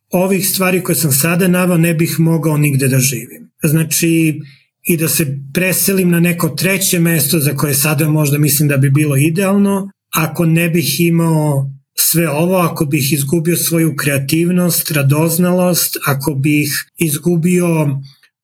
ovih 0.10 0.50
stvari 0.50 0.84
koje 0.84 0.96
sam 0.96 1.12
sada 1.12 1.48
navao 1.48 1.78
ne 1.78 1.94
bih 1.94 2.20
mogao 2.20 2.58
nigde 2.58 2.88
da 2.88 3.00
živim. 3.00 3.52
Znači, 3.64 4.42
i 4.90 4.98
da 4.98 5.08
se 5.08 5.38
preselim 5.54 6.10
na 6.10 6.20
neko 6.20 6.50
treće 6.50 7.00
mesto 7.00 7.40
za 7.40 7.56
koje 7.56 7.74
sada 7.74 8.10
možda 8.10 8.38
mislim 8.38 8.70
da 8.70 8.78
bi 8.78 8.90
bilo 8.90 9.18
idealno, 9.18 9.90
ako 10.16 10.46
ne 10.46 10.70
bih 10.70 11.00
imao 11.00 11.70
sve 11.98 12.30
ovo, 12.30 12.58
ako 12.58 12.86
bih 12.86 13.14
izgubio 13.14 13.58
svoju 13.58 13.96
kreativnost, 13.96 14.92
radoznalost, 14.92 15.98
ako 16.06 16.34
bih 16.34 16.70
izgubio 16.98 18.00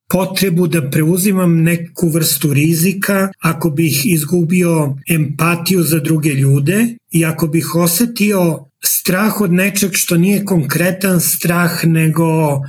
potrebu 0.09 0.67
da 0.67 0.89
preuzimam 0.89 1.63
neku 1.63 2.09
vrstu 2.09 2.53
rizika, 2.53 3.29
ako 3.39 3.69
bih 3.69 4.05
izgubio 4.05 4.95
empatiju 5.09 5.83
za 5.83 5.99
druge 5.99 6.29
ljude 6.29 6.87
i 7.11 7.25
ako 7.25 7.47
bih 7.47 7.75
osetio 7.75 8.59
strah 8.83 9.41
od 9.41 9.53
nečeg 9.53 9.91
što 9.93 10.17
nije 10.17 10.45
konkretan 10.45 11.21
strah, 11.21 11.85
nego 11.85 12.59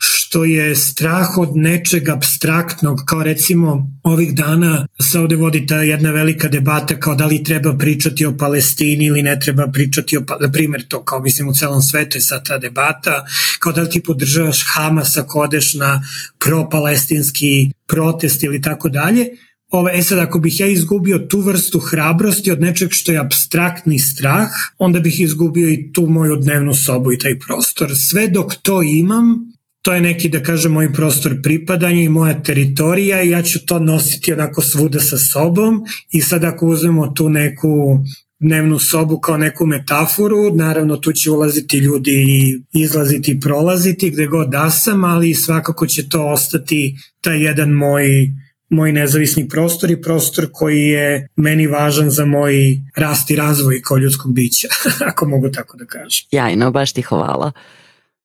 što 0.00 0.44
je 0.44 0.76
strah 0.76 1.38
od 1.38 1.56
nečeg 1.56 2.08
abstraktnog, 2.08 3.02
kao 3.06 3.22
recimo 3.22 3.90
ovih 4.02 4.34
dana 4.34 4.86
se 5.00 5.18
ovde 5.18 5.36
vodi 5.36 5.66
ta 5.66 5.76
jedna 5.76 6.10
velika 6.10 6.48
debata 6.48 7.00
kao 7.00 7.14
da 7.14 7.26
li 7.26 7.44
treba 7.44 7.76
pričati 7.78 8.26
o 8.26 8.36
Palestini 8.36 9.04
ili 9.04 9.22
ne 9.22 9.40
treba 9.40 9.66
pričati 9.72 10.16
o, 10.16 10.24
na 10.40 10.52
primjer 10.52 10.88
to 10.88 11.04
kao 11.04 11.20
mislim 11.20 11.48
u 11.48 11.54
celom 11.54 11.82
svetu 11.82 12.18
je 12.18 12.22
sad 12.22 12.48
ta 12.48 12.58
debata, 12.58 13.24
kao 13.58 13.72
da 13.72 13.82
li 13.82 13.90
ti 13.90 14.02
podržavaš 14.02 14.64
Hamas 14.74 15.16
ako 15.16 15.40
odeš 15.40 15.74
na 15.74 16.02
pro-palestinski 16.38 17.70
protest 17.86 18.42
ili 18.42 18.62
tako 18.62 18.88
dalje, 18.88 19.26
Ove, 19.70 19.92
e 19.98 20.02
sad, 20.02 20.18
ako 20.18 20.38
bih 20.38 20.60
ja 20.60 20.66
izgubio 20.66 21.18
tu 21.18 21.40
vrstu 21.40 21.78
hrabrosti 21.78 22.50
od 22.50 22.60
nečeg 22.60 22.88
što 22.92 23.12
je 23.12 23.18
abstraktni 23.18 23.98
strah, 23.98 24.48
onda 24.78 25.00
bih 25.00 25.20
izgubio 25.20 25.68
i 25.68 25.92
tu 25.92 26.06
moju 26.06 26.36
dnevnu 26.36 26.74
sobu 26.74 27.12
i 27.12 27.18
taj 27.18 27.38
prostor. 27.38 27.96
Sve 27.96 28.28
dok 28.28 28.54
to 28.62 28.82
imam, 28.82 29.52
to 29.82 29.92
je 29.92 30.00
neki, 30.00 30.28
da 30.28 30.42
kažem, 30.42 30.72
moj 30.72 30.92
prostor 30.92 31.34
pripadanja 31.42 32.02
i 32.02 32.08
moja 32.08 32.42
teritorija 32.42 33.22
i 33.22 33.30
ja 33.30 33.42
ću 33.42 33.66
to 33.66 33.78
nositi 33.78 34.32
onako 34.32 34.62
svuda 34.62 35.00
sa 35.00 35.18
sobom 35.18 35.84
i 36.10 36.20
sad 36.20 36.44
ako 36.44 36.66
uzmemo 36.66 37.06
tu 37.06 37.28
neku 37.28 37.98
dnevnu 38.38 38.78
sobu 38.78 39.18
kao 39.18 39.36
neku 39.36 39.66
metaforu, 39.66 40.54
naravno 40.54 40.96
tu 40.96 41.12
će 41.12 41.30
ulaziti 41.30 41.78
ljudi 41.78 42.12
i 42.12 42.62
izlaziti 42.72 43.30
i 43.32 43.40
prolaziti 43.40 44.10
gde 44.10 44.26
god 44.26 44.48
da 44.48 44.70
sam, 44.70 45.04
ali 45.04 45.34
svakako 45.34 45.86
će 45.86 46.08
to 46.08 46.26
ostati 46.26 46.96
taj 47.20 47.44
jedan 47.44 47.70
moj 47.70 48.30
moj 48.70 48.92
nezavisni 48.92 49.48
prostor 49.48 49.90
i 49.90 50.02
prostor 50.02 50.48
koji 50.52 50.80
je 50.80 51.28
meni 51.36 51.66
važan 51.66 52.10
za 52.10 52.24
moj 52.24 52.78
rast 52.96 53.30
i 53.30 53.36
razvoj 53.36 53.82
kao 53.82 53.96
ljudskog 53.96 54.34
bića, 54.34 54.68
ako 55.10 55.28
mogu 55.28 55.50
tako 55.50 55.76
da 55.76 55.84
kažem. 55.84 56.26
Jajno, 56.30 56.70
baš 56.70 56.92
ti 56.92 57.02
hvala. 57.02 57.52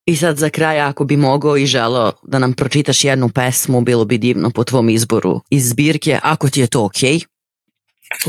I 0.06 0.16
sad 0.16 0.38
za 0.38 0.50
kraj, 0.50 0.80
ako 0.80 1.06
bi 1.06 1.18
mogao 1.18 1.58
i 1.58 1.66
želeo 1.66 2.12
da 2.24 2.40
nam 2.40 2.54
pročitaš 2.54 3.04
jednu 3.04 3.30
pesmu, 3.30 3.82
bilo 3.82 4.06
bi 4.06 4.18
divno 4.18 4.50
po 4.50 4.64
tvom 4.64 4.90
izboru 4.90 5.42
iz 5.50 5.70
zbirke, 5.70 6.20
ako 6.24 6.50
ti 6.50 6.60
je 6.60 6.68
to 6.68 6.86
okej. 6.86 7.14
Okay. 7.14 7.26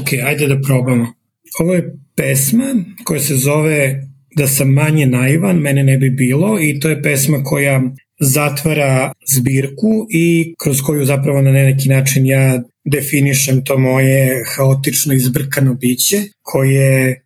Ok, 0.00 0.26
ajde 0.26 0.46
da 0.46 0.60
probamo. 0.60 1.12
Ovo 1.60 1.74
je 1.74 1.94
pesma 2.16 2.64
koja 3.04 3.20
se 3.20 3.34
zove 3.34 4.02
Da 4.36 4.46
sam 4.46 4.68
manje 4.72 5.06
naivan, 5.06 5.56
mene 5.56 5.82
ne 5.84 5.98
bi 5.98 6.10
bilo 6.10 6.60
i 6.60 6.80
to 6.80 6.88
je 6.88 7.02
pesma 7.02 7.42
koja 7.44 7.82
zatvara 8.20 9.12
zbirku 9.36 10.06
i 10.10 10.54
kroz 10.62 10.82
koju 10.82 11.04
zapravo 11.04 11.42
na 11.42 11.52
neki 11.52 11.88
način 11.88 12.26
ja 12.26 12.62
definišem 12.84 13.64
to 13.64 13.78
moje 13.78 14.44
haotično 14.56 15.14
izbrkano 15.14 15.74
biće 15.74 16.22
koje 16.42 17.22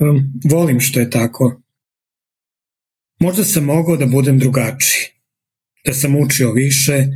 um, 0.00 0.32
volim 0.44 0.80
što 0.80 1.00
je 1.00 1.10
tako 1.10 1.63
Možda 3.24 3.44
sam 3.44 3.64
mogao 3.64 3.96
da 3.96 4.06
budem 4.06 4.38
drugačiji. 4.38 5.04
Da 5.86 5.94
sam 5.94 6.16
učio 6.16 6.52
više, 6.52 7.06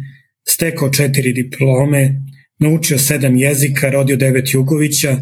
stekao 0.49 0.91
četiri 0.91 1.33
diplome, 1.33 2.21
naučio 2.59 2.99
sedam 2.99 3.37
jezika, 3.37 3.91
rodio 3.91 4.17
devet 4.17 4.55
Jugovića, 4.55 5.19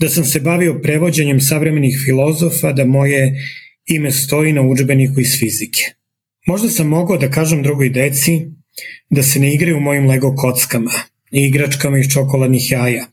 da 0.00 0.08
sam 0.08 0.24
se 0.24 0.40
bavio 0.40 0.80
prevođenjem 0.82 1.40
savremenih 1.40 1.96
filozofa, 2.04 2.72
da 2.72 2.84
moje 2.84 3.32
ime 3.86 4.10
stoji 4.10 4.52
na 4.52 4.62
učbeniku 4.62 5.20
iz 5.20 5.38
fizike. 5.38 5.82
Možda 6.46 6.68
sam 6.68 6.88
mogao 6.88 7.16
da 7.16 7.30
kažem 7.30 7.62
drugoj 7.62 7.88
deci 7.90 8.40
da 9.10 9.22
se 9.22 9.40
ne 9.40 9.54
igraju 9.54 9.80
mojim 9.80 10.06
Lego 10.06 10.34
kockama 10.36 10.92
i 11.32 11.46
igračkama 11.46 11.98
iz 11.98 12.06
čokoladnih 12.12 12.70
jaja, 12.70 13.06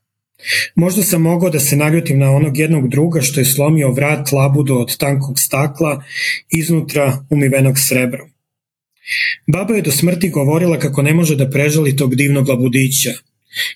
Možda 0.75 1.03
sam 1.03 1.21
mogao 1.21 1.49
da 1.49 1.59
se 1.59 1.75
naljutim 1.75 2.19
na 2.19 2.31
onog 2.31 2.57
jednog 2.57 2.89
druga 2.89 3.21
što 3.21 3.39
je 3.39 3.45
slomio 3.45 3.91
vrat 3.91 4.31
labudo 4.31 4.75
od 4.75 4.97
tankog 4.97 5.39
stakla 5.39 6.03
iznutra 6.51 7.25
umivenog 7.29 7.79
srebrom. 7.79 8.29
Baba 9.47 9.75
je 9.75 9.81
do 9.81 9.91
smrti 9.91 10.29
govorila 10.29 10.79
kako 10.79 11.01
ne 11.01 11.13
može 11.13 11.35
da 11.35 11.49
prežali 11.49 11.95
tog 11.95 12.15
divnog 12.15 12.49
labudića. 12.49 13.13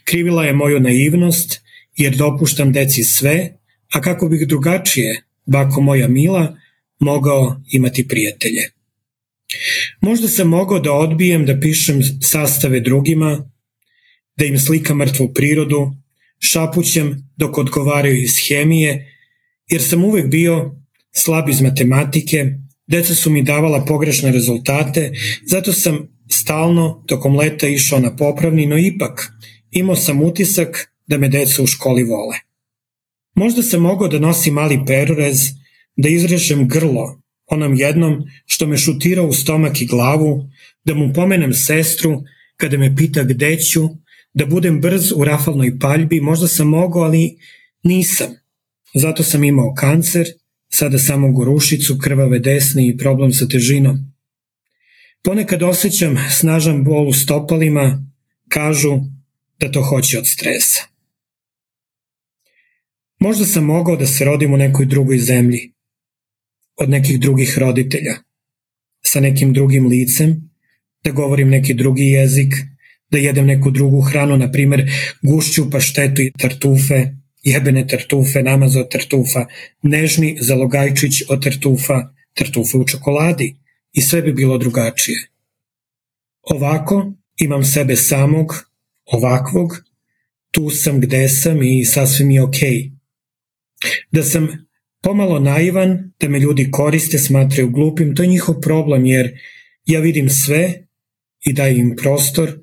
Krivila 0.03 0.45
je 0.45 0.53
moju 0.53 0.79
naivnost, 0.79 1.61
jer 1.97 2.15
dopuštam 2.15 2.71
deci 2.71 3.03
sve, 3.03 3.57
a 3.93 4.01
kako 4.01 4.29
bih 4.29 4.47
drugačije, 4.47 5.23
bako 5.45 5.81
moja 5.81 6.07
mila, 6.07 6.57
mogao 6.99 7.61
imati 7.71 8.07
prijatelje. 8.07 8.61
Možda 10.01 10.27
sam 10.27 10.47
mogao 10.47 10.79
da 10.79 10.93
odbijem 10.93 11.45
da 11.45 11.59
pišem 11.59 12.01
sastave 12.21 12.79
drugima, 12.79 13.51
da 14.37 14.45
im 14.45 14.59
slika 14.59 14.95
mrtvu 14.95 15.33
prirodu, 15.33 15.91
šapućem 16.39 17.29
dok 17.37 17.57
odgovaraju 17.57 18.23
iz 18.23 18.35
hemije, 18.47 19.15
jer 19.67 19.83
sam 19.83 20.03
uvek 20.03 20.27
bio 20.27 20.75
slab 21.11 21.49
iz 21.49 21.61
matematike, 21.61 22.45
deca 22.87 23.15
su 23.15 23.29
mi 23.29 23.43
davala 23.43 23.85
pogrešne 23.85 24.31
rezultate, 24.31 25.11
zato 25.45 25.73
sam 25.73 26.07
stalno 26.31 27.03
tokom 27.07 27.35
leta 27.35 27.67
išao 27.67 27.99
na 27.99 28.15
popravni, 28.15 28.65
no 28.65 28.77
ipak 28.77 29.31
imao 29.71 29.95
sam 29.95 30.21
utisak 30.21 30.93
da 31.07 31.17
me 31.17 31.29
deca 31.29 31.63
u 31.63 31.67
školi 31.67 32.03
vole. 32.03 32.35
Možda 33.35 33.63
sam 33.63 33.81
mogao 33.81 34.07
da 34.07 34.19
nosim 34.19 34.53
mali 34.53 34.79
perurez, 34.87 35.41
da 35.97 36.09
izrežem 36.09 36.67
grlo 36.67 37.21
onom 37.49 37.75
jednom 37.75 38.23
što 38.45 38.67
me 38.67 38.77
šutirao 38.77 39.27
u 39.27 39.33
stomak 39.33 39.81
i 39.81 39.85
glavu, 39.85 40.49
da 40.85 40.93
mu 40.93 41.13
pomenem 41.13 41.53
sestru 41.53 42.23
kada 42.57 42.77
me 42.77 42.95
pita 42.95 43.23
gde 43.23 43.57
ću, 43.57 43.89
da 44.33 44.45
budem 44.45 44.81
brz 44.81 45.11
u 45.15 45.23
rafalnoj 45.23 45.79
paljbi, 45.79 46.21
možda 46.21 46.47
sam 46.47 46.67
mogao, 46.67 47.01
ali 47.01 47.37
nisam. 47.83 48.27
Zato 48.93 49.23
sam 49.23 49.43
imao 49.43 49.73
kancer, 49.73 50.27
sada 50.69 50.97
samo 50.99 51.31
gorušicu, 51.31 51.97
krvave 51.97 52.39
desne 52.39 52.87
i 52.87 52.97
problem 52.97 53.33
sa 53.33 53.47
težinom. 53.47 53.97
Ponekad 55.23 55.63
osjećam 55.63 56.17
snažan 56.31 56.83
bol 56.83 57.07
u 57.07 57.13
stopalima, 57.13 58.05
kažu 58.49 58.99
da 59.59 59.71
to 59.71 59.81
hoće 59.81 60.17
od 60.17 60.27
stresa. 60.27 60.81
Možda 63.19 63.45
sam 63.45 63.65
mogao 63.65 63.95
da 63.95 64.07
se 64.07 64.25
rodim 64.25 64.53
u 64.53 64.57
nekoj 64.57 64.85
drugoj 64.85 65.17
zemlji, 65.17 65.73
od 66.77 66.89
nekih 66.89 67.19
drugih 67.19 67.57
roditelja, 67.57 68.15
sa 69.01 69.19
nekim 69.19 69.53
drugim 69.53 69.87
licem, 69.87 70.51
da 71.03 71.11
govorim 71.11 71.49
neki 71.49 71.73
drugi 71.73 72.03
jezik, 72.03 72.53
da 73.11 73.17
jedem 73.17 73.45
neku 73.45 73.71
drugu 73.71 74.01
hranu, 74.01 74.37
na 74.37 74.51
primer 74.51 74.91
gušću, 75.21 75.69
paštetu 75.71 76.21
i 76.21 76.31
tartufe, 76.31 77.05
jebene 77.43 77.87
tartufe, 77.87 78.43
namaz 78.43 78.75
od 78.75 78.91
tartufa, 78.91 79.45
nežni 79.81 80.37
zalogajčić 80.41 81.23
od 81.29 81.43
tartufa, 81.43 82.13
tartufe 82.33 82.77
u 82.77 82.87
čokoladi 82.87 83.55
i 83.93 84.01
sve 84.01 84.21
bi 84.21 84.33
bilo 84.33 84.57
drugačije. 84.57 85.27
Ovako 86.41 87.13
imam 87.37 87.63
sebe 87.63 87.95
samog 87.95 88.53
ovakvog, 89.05 89.83
tu 90.51 90.69
sam 90.69 90.99
gde 91.01 91.29
sam 91.29 91.63
i 91.63 91.85
sasvim 91.85 92.31
je 92.31 92.43
okej. 92.43 92.69
Okay. 92.69 92.91
Da 94.11 94.23
sam 94.23 94.47
pomalo 95.01 95.39
naivan, 95.39 96.11
da 96.19 96.29
me 96.29 96.39
ljudi 96.39 96.71
koriste, 96.71 97.19
smatraju 97.19 97.69
glupim, 97.69 98.15
to 98.15 98.23
je 98.23 98.29
njihov 98.29 98.61
problem 98.61 99.05
jer 99.05 99.39
ja 99.85 99.99
vidim 99.99 100.29
sve 100.29 100.73
i 101.45 101.53
daju 101.53 101.77
im 101.77 101.95
prostor 101.95 102.59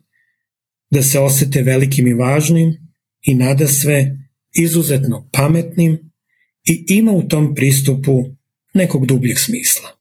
da 0.90 1.02
se 1.02 1.20
osete 1.20 1.62
velikim 1.62 2.06
i 2.06 2.14
važnim 2.14 2.74
i 3.22 3.34
nada 3.34 3.68
sve 3.68 4.16
izuzetno 4.54 5.28
pametnim 5.32 6.10
i 6.64 6.84
ima 6.88 7.12
u 7.12 7.22
tom 7.22 7.54
pristupu 7.54 8.24
nekog 8.74 9.06
dubljeg 9.06 9.38
smisla. 9.38 9.96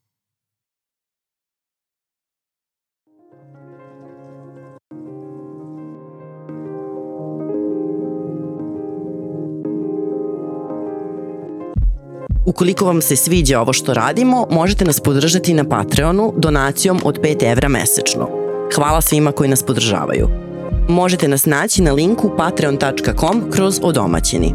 Ukoliko 12.46 12.86
vam 12.86 13.02
se 13.02 13.16
sviđa 13.16 13.62
ovo 13.62 13.74
što 13.74 13.94
radimo, 13.94 14.48
možete 14.52 14.86
nas 14.86 15.00
podržati 15.00 15.54
na 15.54 15.70
Patreonu 15.70 16.34
donacijom 16.38 17.00
od 17.04 17.20
5 17.22 17.52
evra 17.52 17.70
mesečno. 17.70 18.30
Hvala 18.76 19.02
svima 19.02 19.32
koji 19.32 19.50
nas 19.50 19.64
podržavaju. 19.64 20.55
Možete 20.90 21.28
nas 21.28 21.46
naći 21.46 21.82
na 21.82 21.92
linku 21.92 22.32
patreon.com 22.38 23.52
kroz 23.52 23.80
odomaćeni. 23.84 24.54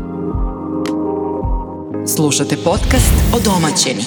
Slušate 2.14 2.56
podcast 2.64 3.12
Odomaćeni. 3.34 4.04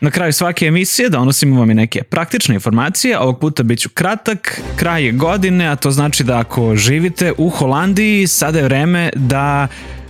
Na 0.00 0.10
kraju 0.10 0.32
svake 0.32 0.66
emisije 0.66 1.08
donosimo 1.08 1.60
vam 1.60 1.70
i 1.70 1.74
neke 1.74 2.02
praktične 2.02 2.54
informacije, 2.54 3.18
ovog 3.18 3.40
puta 3.40 3.62
bit 3.62 3.80
ću 3.80 3.88
kratak, 3.94 4.60
kraj 4.76 5.04
je 5.04 5.12
godine, 5.12 5.68
a 5.68 5.76
to 5.76 5.90
znači 5.90 6.24
da 6.24 6.38
ako 6.38 6.76
živite 6.76 7.32
u 7.38 7.48
Holandiji, 7.48 8.26
sada 8.26 8.58
je 8.58 8.64
vreme 8.64 9.10
da 9.14 9.68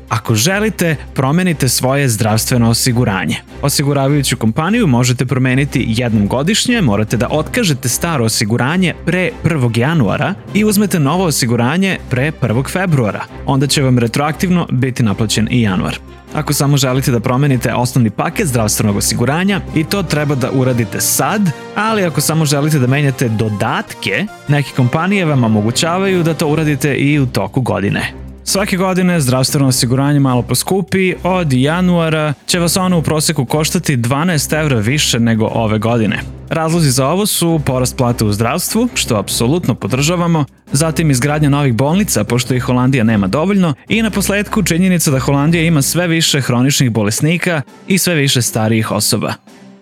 Ako 0.09 0.35
želite, 0.35 0.97
promenite 1.15 1.69
svoje 1.69 2.09
zdravstveno 2.09 2.71
osiguranje. 2.71 3.37
Osiguravajuću 3.63 4.37
kompaniju 4.37 4.87
možete 4.87 5.27
promeniti 5.27 5.85
jednom 5.89 6.29
godišnje, 6.29 6.81
morate 6.81 7.17
da 7.17 7.29
otkažete 7.31 7.89
staro 7.89 8.25
osiguranje 8.25 8.95
pre 9.07 9.31
1. 9.45 9.79
januara 9.79 10.35
i 10.55 10.65
uzmete 10.65 11.01
novo 11.01 11.25
osiguranje 11.25 11.99
pre 12.11 12.33
1. 12.41 12.71
februara. 12.73 13.25
Onda 13.47 13.67
će 13.67 13.83
vam 13.83 13.99
retroaktivno 13.99 14.67
biti 14.71 15.03
naplaćen 15.03 15.49
i 15.51 15.63
januar. 15.63 15.99
Ako 16.35 16.53
samo 16.53 16.77
želite 16.77 17.11
da 17.11 17.21
promenite 17.21 17.75
osnovni 17.75 18.11
paket 18.11 18.47
zdravstvenog 18.47 18.97
osiguranja 18.97 19.61
i 19.75 19.85
to 19.85 20.03
treba 20.03 20.35
da 20.35 20.51
uradite 20.51 21.01
sad, 21.01 21.51
ali 21.75 22.05
ako 22.05 22.21
samo 22.21 22.45
želite 22.45 22.79
da 22.79 22.87
menjate 22.87 23.29
dodatke, 23.29 24.27
neke 24.49 24.71
kompanije 24.77 25.25
vam 25.25 25.45
omogućavaju 25.45 26.23
da 26.23 26.35
to 26.35 26.49
uradite 26.49 26.95
i 26.95 27.21
u 27.21 27.27
toku 27.27 27.61
godine. 27.61 28.26
Svake 28.49 28.77
godine 28.77 29.21
zdravstveno 29.21 29.69
osiguranje 29.69 30.21
malo 30.21 30.43
poskupi, 30.43 31.15
od 31.23 31.53
januara 31.53 32.35
će 32.47 32.59
vas 32.59 32.77
ono 32.77 32.99
u 32.99 33.03
proseku 33.03 33.45
koštati 33.45 33.97
12 33.97 34.61
evra 34.61 34.79
više 34.79 35.21
nego 35.21 35.47
ove 35.47 35.79
godine. 35.79 36.21
Razlozi 36.49 36.91
za 36.91 37.09
ovo 37.09 37.27
su 37.27 37.61
porast 37.65 37.97
plata 37.97 38.27
u 38.27 38.33
zdravstvu, 38.33 38.89
što 38.95 39.17
apsolutno 39.17 39.75
podržavamo, 39.75 40.45
zatim 40.73 41.11
izgradnja 41.11 41.49
novih 41.49 41.75
bolnica, 41.75 42.25
pošto 42.25 42.55
ih 42.55 42.63
Holandija 42.63 43.05
nema 43.05 43.27
dovoljno, 43.27 43.75
i 43.89 44.03
na 44.03 44.11
posledku 44.11 44.63
činjenica 44.63 45.11
da 45.11 45.19
Holandija 45.19 45.63
ima 45.63 45.83
sve 45.83 46.07
više 46.07 46.41
hroničnih 46.41 46.91
bolesnika 46.91 47.63
i 47.89 47.99
sve 47.99 48.15
više 48.15 48.43
starijih 48.43 48.91
osoba. 48.91 49.33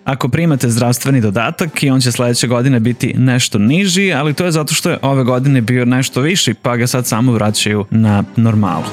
Ako 0.05 0.29
primate 0.29 0.69
zdravstveni 0.69 1.21
dodatak 1.21 1.83
i 1.83 1.89
on 1.89 2.01
će 2.01 2.11
sledeće 2.11 2.47
godine 2.47 2.79
biti 2.79 3.13
nešto 3.17 3.57
niži, 3.57 4.13
ali 4.13 4.33
to 4.33 4.45
je 4.45 4.51
zato 4.51 4.73
što 4.73 4.89
je 4.89 4.97
ove 5.01 5.23
godine 5.23 5.61
bio 5.61 5.85
nešto 5.85 6.21
viši, 6.21 6.53
pa 6.53 6.77
ga 6.77 6.87
sad 6.87 7.07
samo 7.07 7.31
vraćaju 7.31 7.85
na 7.89 8.23
normalu. 8.35 8.85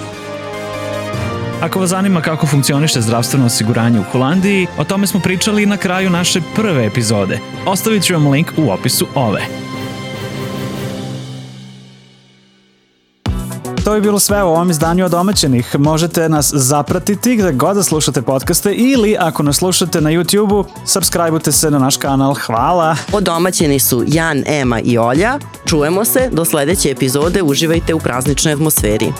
Ako 1.61 1.81
vas 1.81 1.91
zanima 1.91 2.21
kako 2.21 2.47
funkcioniše 2.47 3.01
zdravstveno 3.01 3.47
osiguranje 3.47 4.01
u 4.01 4.03
Holandiji, 4.13 4.67
o 4.79 4.85
tome 4.85 5.07
smo 5.07 5.21
pričali 5.21 5.67
na 5.67 5.77
kraju 5.77 6.11
naše 6.11 6.41
prve 6.57 6.87
epizode. 6.87 7.39
Ostavit 7.67 8.03
ću 8.03 8.15
vam 8.15 8.29
link 8.29 8.53
u 8.57 8.71
opisu 8.71 9.07
ove. 9.15 9.41
Je 13.95 14.01
bilo 14.01 14.19
sve 14.19 14.43
u 14.43 14.47
ovom 14.47 14.71
izdanju 14.71 15.05
od 15.05 15.11
domaćenih. 15.11 15.79
Možete 15.79 16.29
nas 16.29 16.53
zapratiti 16.55 17.37
gde 17.37 17.53
god 17.53 17.77
da 17.77 17.83
slušate 17.83 18.23
podcaste 18.23 18.73
ili 18.73 19.17
ako 19.21 19.43
nas 19.43 19.57
slušate 19.57 20.01
na 20.01 20.11
YouTube-u, 20.11 20.65
subscribeujte 20.87 21.53
se 21.53 21.71
na 21.71 21.79
naš 21.79 21.97
kanal. 21.97 22.35
Hvala! 22.35 22.97
Odomaćeni 23.13 23.79
su 23.79 24.05
Jan, 24.07 24.45
Ema 24.47 24.81
i 24.81 24.99
Olja. 24.99 25.39
Čujemo 25.67 26.05
se, 26.05 26.29
do 26.33 26.45
sledeće 26.45 26.91
epizode 26.91 27.43
uživajte 27.43 27.95
u 27.95 27.99
prazničnoj 27.99 28.53
atmosferi. 28.53 29.13